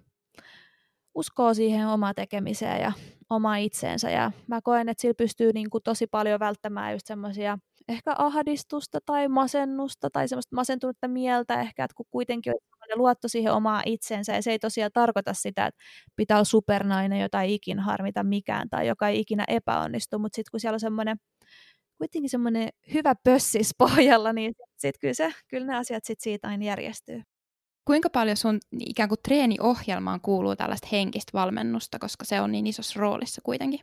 uskoo 1.16 1.54
siihen 1.54 1.88
omaan 1.88 2.16
tekemiseen 2.16 2.82
ja 2.82 2.92
omaa 3.30 3.58
itseensä. 3.58 4.10
Ja 4.10 4.32
mä 4.48 4.60
koen, 4.64 4.90
että 4.90 5.02
sillä 5.02 5.14
pystyy 5.18 5.54
niin 5.54 5.70
kuin 5.70 5.84
tosi 5.84 6.08
paljon 6.08 6.40
välttämään 6.40 6.94
just 6.94 7.08
semmoisia 7.08 7.58
ehkä 7.90 8.16
ahdistusta 8.18 9.00
tai 9.06 9.28
masennusta 9.28 10.10
tai 10.10 10.28
semmoista 10.28 10.56
masentunutta 10.56 11.08
mieltä 11.08 11.62
ehkä, 11.62 11.84
että 11.84 11.96
kun 11.96 12.06
kuitenkin 12.12 12.54
on 12.54 12.98
luotto 12.98 13.28
siihen 13.28 13.54
omaa 13.54 13.82
itsensä 13.86 14.36
ja 14.36 14.42
se 14.42 14.52
ei 14.52 14.60
tosiaan 14.60 14.92
tarkoita 14.94 15.34
sitä, 15.34 15.66
että 15.66 15.80
pitää 16.16 16.38
olla 16.38 16.44
supernainen, 16.44 17.22
jota 17.22 17.42
ei 17.42 17.54
ikinä 17.54 17.82
harmita 17.84 18.24
mikään 18.24 18.70
tai 18.70 18.88
joka 18.88 19.08
ei 19.08 19.20
ikinä 19.20 19.44
epäonnistu, 19.48 20.20
mutta 20.20 20.36
sitten 20.36 20.52
kun 20.52 20.60
siellä 20.60 20.76
on 20.76 20.80
semmoinen 20.80 21.18
kuitenkin 21.98 22.30
semmoinen 22.30 22.70
hyvä 22.94 23.14
pössis 23.24 23.72
pohjalla, 23.78 24.34
niin 24.34 24.54
sitten 24.78 25.00
kyllä, 25.00 25.14
se, 25.14 25.34
kyllä 25.48 25.68
ne 25.68 25.76
asiat 25.76 26.04
sit 26.06 26.20
siitä 26.20 26.48
aina 26.48 26.66
järjestyy. 26.66 27.22
Kuinka 27.90 28.10
paljon 28.10 28.38
sun 28.38 28.60
ikään 28.80 29.10
kuin 29.10 29.20
treeniohjelmaan 29.24 30.22
kuuluu 30.22 30.56
tällaista 30.56 30.88
henkistä 30.92 31.32
valmennusta, 31.34 32.00
koska 32.00 32.26
se 32.26 32.42
on 32.42 32.52
niin 32.52 32.68
isossa 32.68 33.00
roolissa 33.00 33.42
kuitenkin? 33.44 33.80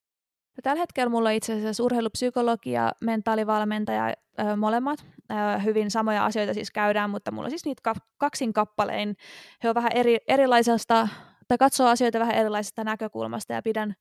No, 0.57 0.61
tällä 0.63 0.81
hetkellä 0.81 1.11
mulla 1.11 1.29
on 1.29 1.35
itse 1.35 1.53
asiassa 1.53 1.83
urheilupsykologi 1.83 2.71
ja 2.71 2.93
mentaalivalmentaja 3.01 4.15
ö, 4.41 4.57
molemmat. 4.57 5.07
Ö, 5.31 5.59
hyvin 5.59 5.91
samoja 5.91 6.25
asioita 6.25 6.55
siis 6.55 6.71
käydään, 6.71 7.11
mutta 7.11 7.31
mulla 7.31 7.47
on 7.47 7.51
siis 7.51 7.65
niitä 7.65 7.81
ka- 7.83 8.07
kaksin 8.19 8.53
kappalein. 8.53 9.17
He 9.63 9.69
on 9.69 9.75
vähän 9.75 9.93
eri, 9.95 10.19
erilaisesta, 10.29 11.09
tai 11.49 11.59
katsoo 11.59 11.89
asioita 11.89 12.19
vähän 12.19 12.35
erilaisesta 12.35 12.85
näkökulmasta 12.85 13.53
ja 13.53 13.63
pidän 13.63 13.95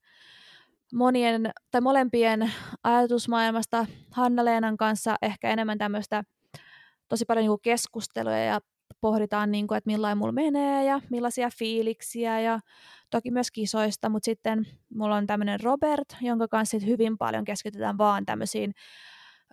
monien 0.92 1.50
tai 1.70 1.80
molempien 1.80 2.52
ajatusmaailmasta 2.84 3.86
Hanna-Leenan 4.10 4.76
kanssa 4.76 5.16
ehkä 5.22 5.50
enemmän 5.50 5.78
tämmöistä 5.78 6.24
tosi 7.08 7.24
paljon 7.24 7.46
niin 7.46 7.60
keskusteluja 7.62 8.44
ja 8.44 8.60
pohditaan, 9.00 9.50
niin 9.50 9.66
kuin, 9.66 9.78
että 9.78 9.90
millainen 9.90 10.18
mulla 10.18 10.32
menee 10.32 10.84
ja 10.84 11.00
millaisia 11.10 11.50
fiiliksiä 11.58 12.40
ja 12.40 12.60
toki 13.10 13.30
myös 13.30 13.50
kisoista, 13.50 14.08
mutta 14.08 14.24
sitten 14.24 14.66
mulla 14.94 15.16
on 15.16 15.26
tämmöinen 15.26 15.60
Robert, 15.60 16.16
jonka 16.20 16.48
kanssa 16.48 16.78
hyvin 16.86 17.18
paljon 17.18 17.44
keskitytään 17.44 17.98
vaan 17.98 18.26
tämmöisiin 18.26 18.72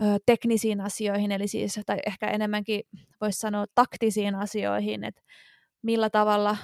ö, 0.02 0.06
teknisiin 0.26 0.82
asioihin, 0.82 1.32
eli 1.32 1.48
siis, 1.48 1.80
tai 1.86 1.98
ehkä 2.06 2.30
enemmänkin 2.30 2.82
voisi 3.22 3.40
sanoa 3.40 3.66
taktisiin 3.76 4.36
asioihin, 4.36 5.04
että 5.04 5.22
millä 5.82 6.10
tavalla 6.10 6.58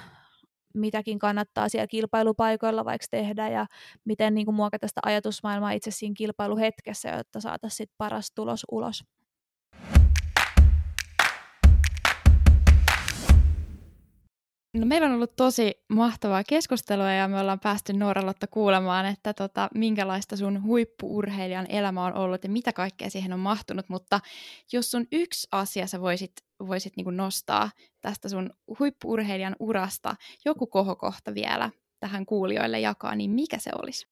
mitäkin 0.74 1.18
kannattaa 1.18 1.68
siellä 1.68 1.86
kilpailupaikoilla 1.86 2.84
vaikka 2.84 3.06
tehdä 3.10 3.48
ja 3.48 3.66
miten 4.04 4.34
niin 4.34 4.44
kuin 4.44 4.54
muokata 4.54 4.88
sitä 4.88 5.00
ajatusmaailmaa 5.04 5.72
itse 5.72 5.90
siinä 5.90 6.14
kilpailuhetkessä, 6.16 7.08
jotta 7.08 7.40
saataisiin 7.40 7.88
paras 7.98 8.32
tulos 8.34 8.64
ulos. 8.70 9.04
No, 14.74 14.86
meillä 14.86 15.06
on 15.06 15.14
ollut 15.14 15.36
tosi 15.36 15.72
mahtavaa 15.88 16.44
keskustelua 16.44 17.12
ja 17.12 17.28
me 17.28 17.40
ollaan 17.40 17.60
päästy 17.60 17.92
Nuoralotta 17.92 18.46
kuulemaan, 18.46 19.06
että 19.06 19.34
tota, 19.34 19.68
minkälaista 19.74 20.36
sun 20.36 20.62
huippuurheilijan 20.62 21.66
elämä 21.68 22.04
on 22.04 22.14
ollut 22.14 22.44
ja 22.44 22.50
mitä 22.50 22.72
kaikkea 22.72 23.10
siihen 23.10 23.32
on 23.32 23.40
mahtunut, 23.40 23.88
mutta 23.88 24.20
jos 24.72 24.90
sun 24.90 25.06
yksi 25.12 25.48
asia 25.52 25.86
sä 25.86 26.00
voisit, 26.00 26.32
voisit 26.66 26.96
niin 26.96 27.16
nostaa 27.16 27.70
tästä 28.00 28.28
sun 28.28 28.50
huippuurheilijan 28.78 29.56
urasta, 29.58 30.16
joku 30.44 30.66
kohokohta 30.66 31.34
vielä 31.34 31.70
tähän 32.00 32.26
kuulijoille 32.26 32.80
jakaa, 32.80 33.14
niin 33.14 33.30
mikä 33.30 33.58
se 33.58 33.70
olisi? 33.82 34.06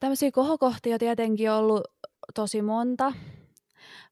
Tämmöisiä 0.00 0.30
kohokohtia 0.30 0.98
tietenkin 0.98 1.50
on 1.50 1.58
ollut 1.58 1.84
tosi 2.34 2.62
monta. 2.62 3.12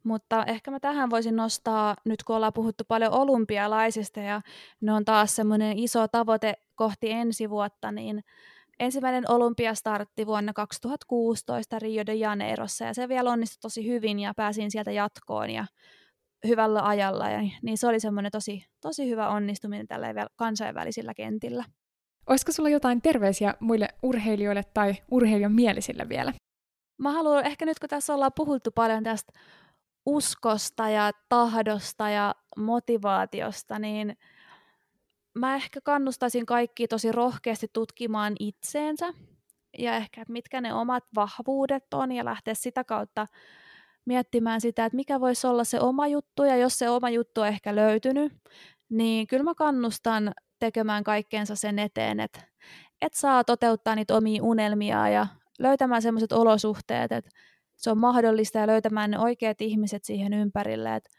Mutta 0.05 0.45
ehkä 0.45 0.71
mä 0.71 0.81
tähän 0.81 1.11
voisin 1.11 1.37
nostaa, 1.37 1.97
nyt 2.05 2.23
kun 2.23 2.37
ollaan 2.37 2.53
puhuttu 2.53 2.85
paljon 2.89 3.13
olympialaisista 3.13 4.21
ja 4.21 4.41
ne 4.81 4.93
on 4.93 5.05
taas 5.05 5.37
semmoinen 5.37 5.79
iso 5.79 6.09
tavoite 6.09 6.55
kohti 6.75 7.11
ensi 7.11 7.51
vuotta, 7.51 7.93
niin 7.93 8.25
ensimmäinen 8.81 9.31
olympia 9.31 9.75
startti 9.75 10.27
vuonna 10.27 10.53
2016 10.53 11.79
Rio 11.79 12.07
de 12.07 12.15
Janeirossa 12.15 12.85
ja 12.85 12.95
se 12.95 13.09
vielä 13.09 13.31
onnistui 13.31 13.61
tosi 13.61 13.89
hyvin 13.89 14.19
ja 14.19 14.35
pääsin 14.37 14.71
sieltä 14.71 14.91
jatkoon 14.91 15.51
ja 15.51 15.67
hyvällä 16.47 16.87
ajalla. 16.89 17.31
Ja, 17.31 17.41
niin 17.63 17.79
se 17.79 17.87
oli 17.87 18.01
semmoinen 18.01 18.33
tosi, 18.33 18.65
tosi 18.81 19.09
hyvä 19.09 19.29
onnistuminen 19.29 19.89
tällä 19.89 20.27
kansainvälisillä 20.37 21.15
kentillä. 21.15 21.65
Olisiko 22.27 22.53
sulla 22.53 22.69
jotain 22.69 23.03
terveisiä 23.03 23.55
muille 23.61 23.89
urheilijoille 24.03 24.63
tai 24.75 24.95
urheilijan 25.11 25.53
mielisille 25.53 26.09
vielä? 26.09 26.33
Mä 26.99 27.13
haluan, 27.13 27.47
ehkä 27.47 27.67
nyt 27.67 27.79
kun 27.79 27.89
tässä 27.89 28.15
ollaan 28.15 28.33
puhuttu 28.37 28.71
paljon 28.75 29.05
tästä 29.05 29.33
uskosta 30.07 30.89
ja 30.89 31.11
tahdosta 31.29 32.09
ja 32.09 32.35
motivaatiosta, 32.57 33.79
niin 33.79 34.17
mä 35.35 35.55
ehkä 35.55 35.81
kannustaisin 35.81 36.47
kaikki 36.47 36.89
tosi 36.89 37.13
rohkeasti 37.13 37.67
tutkimaan 37.73 38.33
itseensä 38.39 39.15
ja 39.79 39.97
ehkä, 39.97 40.21
että 40.23 40.33
mitkä 40.33 40.61
ne 40.61 40.75
omat 40.75 41.05
vahvuudet 41.15 41.95
on 41.95 42.13
ja 42.13 42.25
lähteä 42.25 42.55
sitä 42.55 42.85
kautta 42.85 43.27
miettimään 44.05 44.61
sitä, 44.61 44.85
että 44.85 44.97
mikä 44.97 45.21
voisi 45.21 45.47
olla 45.47 45.65
se 45.65 45.81
oma 45.81 46.07
juttu. 46.07 46.45
Ja 46.45 46.57
jos 46.57 46.79
se 46.79 46.91
oma 46.91 47.11
juttu 47.11 47.41
on 47.41 47.49
ehkä 47.49 47.77
löytynyt, 47.77 48.33
niin 48.89 49.27
kyllä 49.27 49.45
mä 49.45 49.55
kannustan 49.55 50.33
tekemään 50.59 51.05
kaikkeensa 51.05 51.55
sen 51.57 51.79
eteen, 51.79 52.21
että 52.21 52.41
et 53.03 53.15
saa 53.15 53.45
toteuttaa 53.45 53.95
niitä 53.95 54.17
omia 54.17 54.43
unelmia 54.43 55.09
ja 55.09 55.27
löytämään 55.59 56.03
sellaiset 56.03 56.33
olosuhteet, 56.33 57.13
että 57.13 57.31
se 57.81 57.91
on 57.91 57.99
mahdollista 57.99 58.59
ja 58.59 58.67
löytämään 58.67 59.11
ne 59.11 59.19
oikeat 59.19 59.61
ihmiset 59.61 60.05
siihen 60.05 60.33
ympärille. 60.33 60.97
Että 60.97 61.11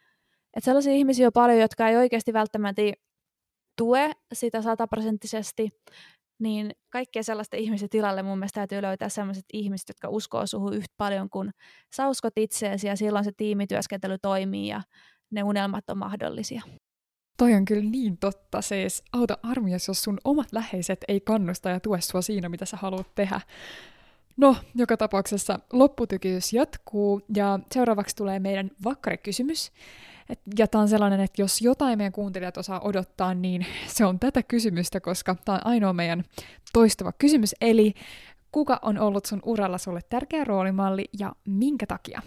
et 0.58 0.64
sellaisia 0.64 0.94
ihmisiä 0.94 1.28
on 1.28 1.34
paljon, 1.34 1.60
jotka 1.60 1.88
ei 1.88 1.98
oikeasti 1.98 2.34
välttämättä 2.34 2.82
tue 3.78 4.12
sitä 4.34 4.62
sataprosenttisesti, 4.62 5.70
niin 6.40 6.72
kaikkien 6.90 7.24
sellaisten 7.24 7.60
ihmisten 7.60 7.90
tilalle 7.90 8.24
mun 8.24 8.38
mielestä 8.38 8.60
täytyy 8.60 8.82
löytää 8.82 9.10
sellaiset 9.10 9.46
ihmiset, 9.54 9.90
jotka 9.90 10.10
uskoo 10.10 10.48
suhun 10.48 10.74
yhtä 10.74 10.94
paljon 10.98 11.30
kuin 11.30 11.52
sä 11.96 12.08
uskot 12.08 12.34
itseesi 12.36 12.88
ja 12.88 12.96
silloin 12.96 13.26
se 13.26 13.32
tiimityöskentely 13.38 14.18
toimii 14.22 14.68
ja 14.68 14.82
ne 15.32 15.44
unelmat 15.44 15.90
on 15.90 15.98
mahdollisia. 15.98 16.62
Toi 17.38 17.54
on 17.54 17.66
kyllä 17.66 17.90
niin 17.90 18.18
totta, 18.18 18.62
siis 18.62 19.04
auta 19.14 19.38
armias, 19.44 19.88
jos 19.88 20.04
sun 20.04 20.18
omat 20.24 20.48
läheiset 20.52 21.00
ei 21.08 21.20
kannusta 21.20 21.70
ja 21.70 21.80
tue 21.80 22.02
sua 22.02 22.22
siinä, 22.22 22.50
mitä 22.50 22.66
sä 22.66 22.78
haluat 22.78 23.16
tehdä. 23.16 23.42
No, 24.38 24.56
joka 24.76 24.98
tapauksessa 24.98 25.60
lopputykitys 25.74 26.54
jatkuu 26.54 27.22
ja 27.36 27.60
seuraavaksi 27.72 28.16
tulee 28.16 28.40
meidän 28.40 28.72
vakkarikysymys. 28.84 29.72
Ja 30.58 30.68
tämä 30.68 30.82
on 30.82 30.90
sellainen, 30.90 31.20
että 31.20 31.42
jos 31.42 31.62
jotain 31.62 31.98
meidän 31.98 32.12
kuuntelijat 32.12 32.58
osaa 32.58 32.80
odottaa, 32.80 33.34
niin 33.34 33.66
se 33.88 34.06
on 34.06 34.20
tätä 34.20 34.44
kysymystä, 34.44 35.00
koska 35.00 35.36
tämä 35.46 35.56
on 35.56 35.66
ainoa 35.68 35.94
meidän 35.94 36.24
toistuva 36.74 37.12
kysymys. 37.12 37.56
Eli 37.62 37.94
kuka 38.52 38.80
on 38.82 38.98
ollut 38.98 39.26
sun 39.26 39.40
uralla 39.46 39.78
sulle 39.78 40.00
tärkeä 40.10 40.44
roolimalli 40.44 41.06
ja 41.20 41.32
minkä 41.48 41.86
takia? 41.86 42.22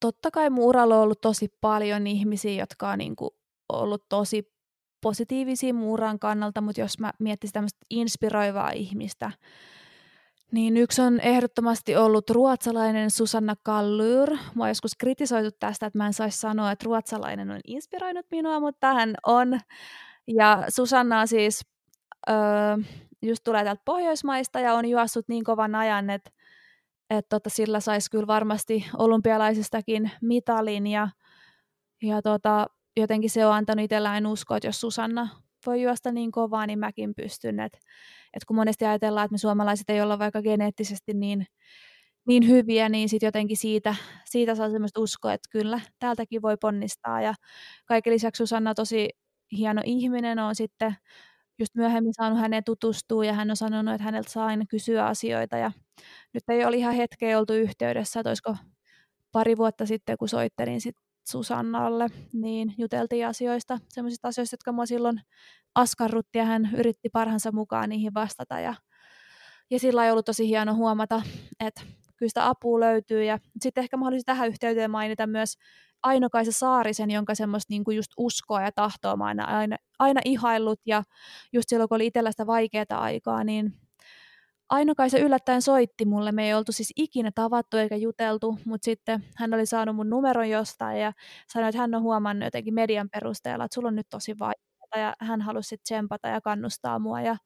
Totta 0.00 0.30
kai 0.30 0.50
mun 0.50 0.64
uralla 0.64 0.96
on 0.96 1.02
ollut 1.02 1.20
tosi 1.20 1.48
paljon 1.60 2.06
ihmisiä, 2.06 2.62
jotka 2.62 2.90
on 2.90 2.98
niin 2.98 3.16
kuin 3.16 3.30
ollut 3.68 4.08
tosi 4.08 4.52
positiivisia 5.02 5.74
mun 5.74 5.88
uran 5.88 6.18
kannalta, 6.18 6.60
mutta 6.60 6.80
jos 6.80 6.98
mä 6.98 7.12
miettisin 7.18 7.52
tämmöistä 7.52 7.86
inspiroivaa 7.90 8.70
ihmistä, 8.70 9.32
niin 10.52 10.76
yksi 10.76 11.02
on 11.02 11.20
ehdottomasti 11.20 11.96
ollut 11.96 12.30
ruotsalainen 12.30 13.10
Susanna 13.10 13.54
Kallur. 13.62 14.30
Mä 14.30 14.62
oon 14.62 14.68
joskus 14.68 14.96
kritisoitu 14.98 15.50
tästä, 15.60 15.86
että 15.86 15.98
mä 15.98 16.06
en 16.06 16.12
saisi 16.12 16.38
sanoa, 16.38 16.72
että 16.72 16.84
ruotsalainen 16.84 17.50
on 17.50 17.60
inspiroinut 17.66 18.26
minua, 18.30 18.60
mutta 18.60 18.94
hän 18.94 19.14
on. 19.26 19.60
Ja 20.26 20.64
Susanna 20.68 21.26
siis 21.26 21.60
öö, 22.30 22.34
just 23.22 23.44
tulee 23.44 23.64
täältä 23.64 23.82
Pohjoismaista 23.84 24.60
ja 24.60 24.74
on 24.74 24.88
juossut 24.88 25.28
niin 25.28 25.44
kovan 25.44 25.74
ajan, 25.74 26.10
että, 26.10 26.30
että 27.10 27.28
tota, 27.28 27.50
sillä 27.50 27.80
saisi 27.80 28.10
kyllä 28.10 28.26
varmasti 28.26 28.86
olympialaisistakin 28.98 30.10
mitalin. 30.22 30.86
Ja, 30.86 31.08
ja 32.02 32.22
tota, 32.22 32.66
jotenkin 32.96 33.30
se 33.30 33.46
on 33.46 33.54
antanut 33.54 33.84
itsellään 33.84 34.26
uskoa, 34.26 34.56
että 34.56 34.68
jos 34.68 34.80
Susanna 34.80 35.28
voi 35.66 35.82
juosta 35.82 36.12
niin 36.12 36.30
kovaa, 36.30 36.66
niin 36.66 36.78
mäkin 36.78 37.14
pystyn. 37.14 37.60
Et, 37.60 37.72
et 38.34 38.44
kun 38.44 38.56
monesti 38.56 38.84
ajatellaan, 38.84 39.24
että 39.24 39.32
me 39.34 39.38
suomalaiset 39.38 39.90
ei 39.90 40.02
olla 40.02 40.18
vaikka 40.18 40.42
geneettisesti 40.42 41.14
niin, 41.14 41.46
niin 42.26 42.48
hyviä, 42.48 42.88
niin 42.88 43.08
sitten 43.08 43.26
jotenkin 43.26 43.56
siitä, 43.56 43.94
siitä 44.24 44.54
saa 44.54 44.70
semmoista 44.70 45.00
uskoa, 45.00 45.32
että 45.32 45.48
kyllä, 45.52 45.80
täältäkin 45.98 46.42
voi 46.42 46.56
ponnistaa. 46.60 47.20
Ja 47.20 47.34
kaiken 47.86 48.12
lisäksi 48.12 48.38
Susanna 48.38 48.74
tosi 48.74 49.08
hieno 49.52 49.82
ihminen, 49.84 50.38
on 50.38 50.54
sitten 50.54 50.96
just 51.58 51.74
myöhemmin 51.74 52.14
saanut 52.14 52.40
häneen 52.40 52.64
tutustua 52.64 53.24
ja 53.24 53.32
hän 53.32 53.50
on 53.50 53.56
sanonut, 53.56 53.94
että 53.94 54.04
häneltä 54.04 54.30
saa 54.30 54.46
aina 54.46 54.64
kysyä 54.68 55.06
asioita. 55.06 55.56
Ja 55.56 55.72
nyt 56.34 56.42
ei 56.48 56.64
ole 56.64 56.76
ihan 56.76 56.94
hetkeä 56.94 57.38
oltu 57.38 57.52
yhteydessä, 57.52 58.20
että 58.20 58.30
olisiko 58.30 58.56
pari 59.32 59.56
vuotta 59.56 59.86
sitten, 59.86 60.16
kun 60.18 60.28
soittelin 60.28 60.80
sit 60.80 60.96
Susannalle, 61.28 62.08
niin 62.32 62.74
juteltiin 62.78 63.26
asioista, 63.26 63.78
sellaisista 63.88 64.28
asioista, 64.28 64.54
jotka 64.54 64.72
mua 64.72 64.86
silloin 64.86 65.20
askarrutti 65.74 66.38
ja 66.38 66.44
hän 66.44 66.70
yritti 66.76 67.08
parhansa 67.08 67.52
mukaan 67.52 67.88
niihin 67.88 68.14
vastata. 68.14 68.60
Ja, 68.60 68.74
ja 69.70 69.78
sillä 69.78 70.04
ei 70.04 70.10
ollut 70.10 70.26
tosi 70.26 70.48
hieno 70.48 70.74
huomata, 70.74 71.22
että 71.60 71.80
kyllä 72.16 72.30
sitä 72.30 72.48
apua 72.48 72.80
löytyy. 72.80 73.24
Ja 73.24 73.38
sitten 73.60 73.82
ehkä 73.82 73.96
mä 73.96 74.06
tähän 74.26 74.48
yhteyteen 74.48 74.90
mainita 74.90 75.26
myös 75.26 75.54
Ainokaisa 76.02 76.52
Saarisen, 76.52 77.10
jonka 77.10 77.34
semmoista 77.34 77.72
niinku 77.72 77.90
just 77.90 78.12
uskoa 78.16 78.62
ja 78.62 78.72
tahtoa 78.72 79.16
mä 79.16 79.24
aina, 79.24 79.44
aina, 79.44 79.76
aina 79.98 80.20
ihaillut. 80.24 80.80
Ja 80.86 81.02
just 81.52 81.68
silloin, 81.68 81.88
kun 81.88 81.96
oli 81.96 82.06
itsellä 82.06 82.30
sitä 82.30 82.46
vaikeaa 82.46 82.84
aikaa, 82.90 83.44
niin 83.44 83.74
Ainokai 84.68 85.10
se 85.10 85.18
yllättäen 85.20 85.62
soitti 85.62 86.04
mulle. 86.04 86.32
Me 86.32 86.46
ei 86.46 86.54
oltu 86.54 86.72
siis 86.72 86.92
ikinä 86.96 87.30
tavattu 87.34 87.76
eikä 87.76 87.96
juteltu, 87.96 88.58
mutta 88.64 88.84
sitten 88.84 89.24
hän 89.36 89.54
oli 89.54 89.66
saanut 89.66 89.96
mun 89.96 90.10
numeron 90.10 90.50
jostain 90.50 91.00
ja 91.00 91.12
sanoi, 91.48 91.68
että 91.68 91.80
hän 91.80 91.94
on 91.94 92.02
huomannut 92.02 92.44
jotenkin 92.46 92.74
median 92.74 93.08
perusteella, 93.10 93.64
että 93.64 93.74
sulla 93.74 93.88
on 93.88 93.96
nyt 93.96 94.06
tosi 94.10 94.38
vaikeaa 94.38 95.08
ja 95.08 95.14
hän 95.20 95.40
halusi 95.42 95.68
sitten 95.68 95.84
tsempata 95.84 96.28
ja 96.28 96.40
kannustaa 96.40 96.98
mua 96.98 97.20
ja 97.20 97.36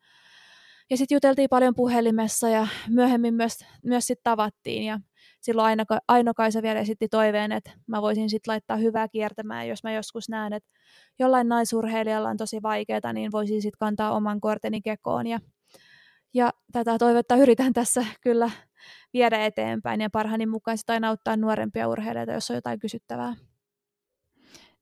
ja 0.91 0.97
sitten 0.97 1.17
juteltiin 1.17 1.49
paljon 1.49 1.75
puhelimessa 1.75 2.49
ja 2.49 2.67
myöhemmin 2.89 3.35
myös, 3.35 3.59
myös 3.85 4.07
sitten 4.07 4.25
tavattiin 4.25 4.85
ja 4.85 5.01
silloin 5.41 5.67
Aino, 5.67 5.85
Aino 6.09 6.35
Kaisa 6.35 6.63
vielä 6.63 6.81
esitti 6.81 7.09
toiveen, 7.09 7.53
että 7.53 7.71
mä 7.87 8.03
voisin 8.03 8.31
sitten 8.31 8.53
laittaa 8.53 8.77
hyvää 8.77 9.09
kiertämään, 9.09 9.69
jos 9.69 9.83
mä 9.85 9.93
joskus 9.93 10.29
näen, 10.29 10.53
että 10.53 10.71
jollain 11.19 11.49
naisurheilijalla 11.49 12.29
on 12.29 12.37
tosi 12.37 12.63
vaikeaa, 12.63 13.13
niin 13.13 13.33
voisin 13.33 13.63
sitten 13.63 13.79
kantaa 13.79 14.13
oman 14.13 14.41
korteni 14.41 14.83
kekoon 14.83 15.27
ja 15.27 15.41
ja 16.35 16.53
tätä 16.73 16.99
toivetta 16.99 17.37
yritän 17.37 17.73
tässä 17.73 18.07
kyllä 18.21 18.51
viedä 19.13 19.45
eteenpäin 19.45 20.01
ja 20.01 20.11
parhaani 20.11 20.47
mukaan 20.47 20.79
sitä 20.79 20.93
aina 20.93 21.09
auttaa 21.09 21.37
nuorempia 21.37 21.89
urheilijoita, 21.89 22.33
jos 22.33 22.51
on 22.51 22.57
jotain 22.57 22.79
kysyttävää. 22.79 23.35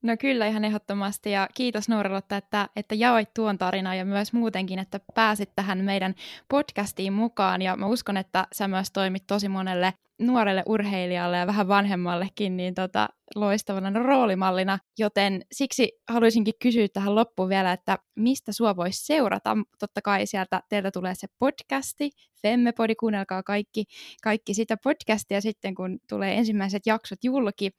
No 0.03 0.17
kyllä 0.21 0.47
ihan 0.47 0.65
ehdottomasti 0.65 1.31
ja 1.31 1.49
kiitos 1.55 1.89
Nuoralotta, 1.89 2.37
että, 2.37 2.69
että 2.77 2.95
jaoit 2.95 3.35
tuon 3.35 3.59
tarinan 3.59 3.99
ja 3.99 4.05
myös 4.05 4.33
muutenkin, 4.33 4.79
että 4.79 5.01
pääsit 5.15 5.51
tähän 5.57 5.85
meidän 5.85 6.15
podcastiin 6.49 7.13
mukaan 7.13 7.63
ja 7.63 7.77
mä 7.77 7.87
uskon, 7.87 8.17
että 8.17 8.47
sä 8.53 8.69
myös 8.69 8.91
toimit 8.93 9.27
tosi 9.27 9.49
monelle 9.49 9.95
nuorelle 10.19 10.63
urheilijalle 10.67 11.37
ja 11.37 11.47
vähän 11.47 11.69
vanhemmallekin 11.69 12.57
niin 12.57 12.75
tota, 12.75 13.09
loistavana 13.35 14.03
roolimallina, 14.03 14.79
joten 14.99 15.43
siksi 15.53 15.93
haluaisinkin 16.09 16.55
kysyä 16.63 16.87
tähän 16.93 17.15
loppuun 17.15 17.49
vielä, 17.49 17.73
että 17.73 17.99
mistä 18.17 18.53
sua 18.53 18.77
voisi 18.77 19.07
seurata. 19.07 19.57
Totta 19.79 20.03
kai 20.03 20.27
sieltä 20.27 20.61
teiltä 20.69 20.91
tulee 20.91 21.15
se 21.15 21.27
podcasti, 21.39 22.11
Femmepodi, 22.43 22.95
kuunnelkaa 22.95 23.43
kaikki, 23.43 23.85
kaikki 24.23 24.55
sitä 24.55 24.77
podcastia 24.85 25.41
sitten, 25.41 25.75
kun 25.75 25.99
tulee 26.09 26.35
ensimmäiset 26.35 26.83
jaksot 26.87 27.19
julki, 27.25 27.71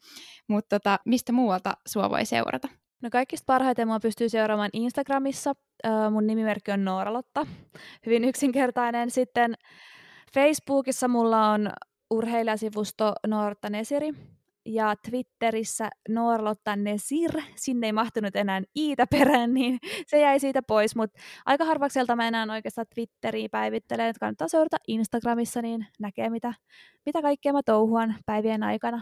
mutta 0.48 0.80
tota, 0.80 1.00
mistä 1.06 1.32
muualta 1.32 1.74
sua 1.88 2.10
voi 2.10 2.26
seurata? 2.26 2.68
No 3.04 3.10
kaikista 3.10 3.46
parhaiten 3.46 3.88
mua 3.88 4.00
pystyy 4.00 4.30
seuraamaan 4.30 4.70
Instagramissa. 4.74 5.54
mun 6.12 6.28
nimimerkki 6.28 6.72
on 6.72 6.86
Nooralotta. 6.86 7.48
Hyvin 8.06 8.24
yksinkertainen. 8.24 9.12
Sitten 9.12 9.56
Facebookissa 10.34 11.08
mulla 11.08 11.52
on 11.52 11.70
urheilijasivusto 12.12 13.14
Noorta 13.28 13.70
Nesiri 13.70 14.14
ja 14.66 14.96
Twitterissä 15.10 15.90
Noorlotta 16.10 16.76
Nesir, 16.76 17.32
sinne 17.56 17.88
ei 17.88 17.94
mahtunut 17.94 18.36
enää 18.36 18.62
iitä 18.76 19.08
perään, 19.08 19.54
niin 19.54 19.80
se 20.08 20.20
jäi 20.20 20.40
siitä 20.40 20.62
pois, 20.62 20.96
mutta 20.96 21.20
aika 21.46 21.66
harvakselta 21.66 22.16
mä 22.16 22.28
enää 22.28 22.48
oikeastaan 22.52 22.88
Twitteriä 22.96 23.50
päivittelen, 23.52 24.08
että 24.08 24.20
kannattaa 24.20 24.48
seurata 24.48 24.78
Instagramissa, 24.88 25.62
niin 25.62 25.88
näkee 26.00 26.30
mitä, 26.30 26.54
mitä 27.06 27.22
kaikkea 27.22 27.54
mä 27.54 27.64
touhuan 27.66 28.16
päivien 28.26 28.64
aikana. 28.64 29.02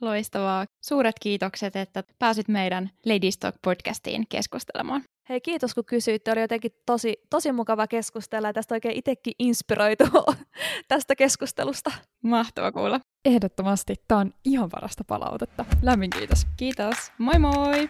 Loistavaa. 0.00 0.66
Suuret 0.84 1.14
kiitokset, 1.20 1.76
että 1.76 2.04
pääsit 2.18 2.48
meidän 2.48 2.90
Lady 3.06 3.30
Stock 3.30 3.58
podcastiin 3.64 4.26
keskustelemaan. 4.28 5.02
Hei, 5.28 5.40
kiitos 5.40 5.74
kun 5.74 5.84
kysyit. 5.84 6.28
Oli 6.28 6.40
jotenkin 6.40 6.72
tosi, 6.86 7.14
tosi 7.30 7.52
mukava 7.52 7.86
keskustella 7.86 8.48
ja 8.48 8.52
tästä 8.52 8.74
oikein 8.74 8.96
itsekin 8.98 9.34
inspiroitu 9.38 10.04
tästä 10.88 11.16
keskustelusta. 11.16 11.90
Mahtava 12.22 12.72
kuulla. 12.72 13.00
Ehdottomasti. 13.24 13.94
Tämä 14.08 14.20
on 14.20 14.34
ihan 14.44 14.68
parasta 14.68 15.04
palautetta. 15.04 15.64
Lämmin 15.82 16.10
kiitos. 16.10 16.46
Kiitos. 16.56 16.96
Moi 17.18 17.38
moi! 17.38 17.88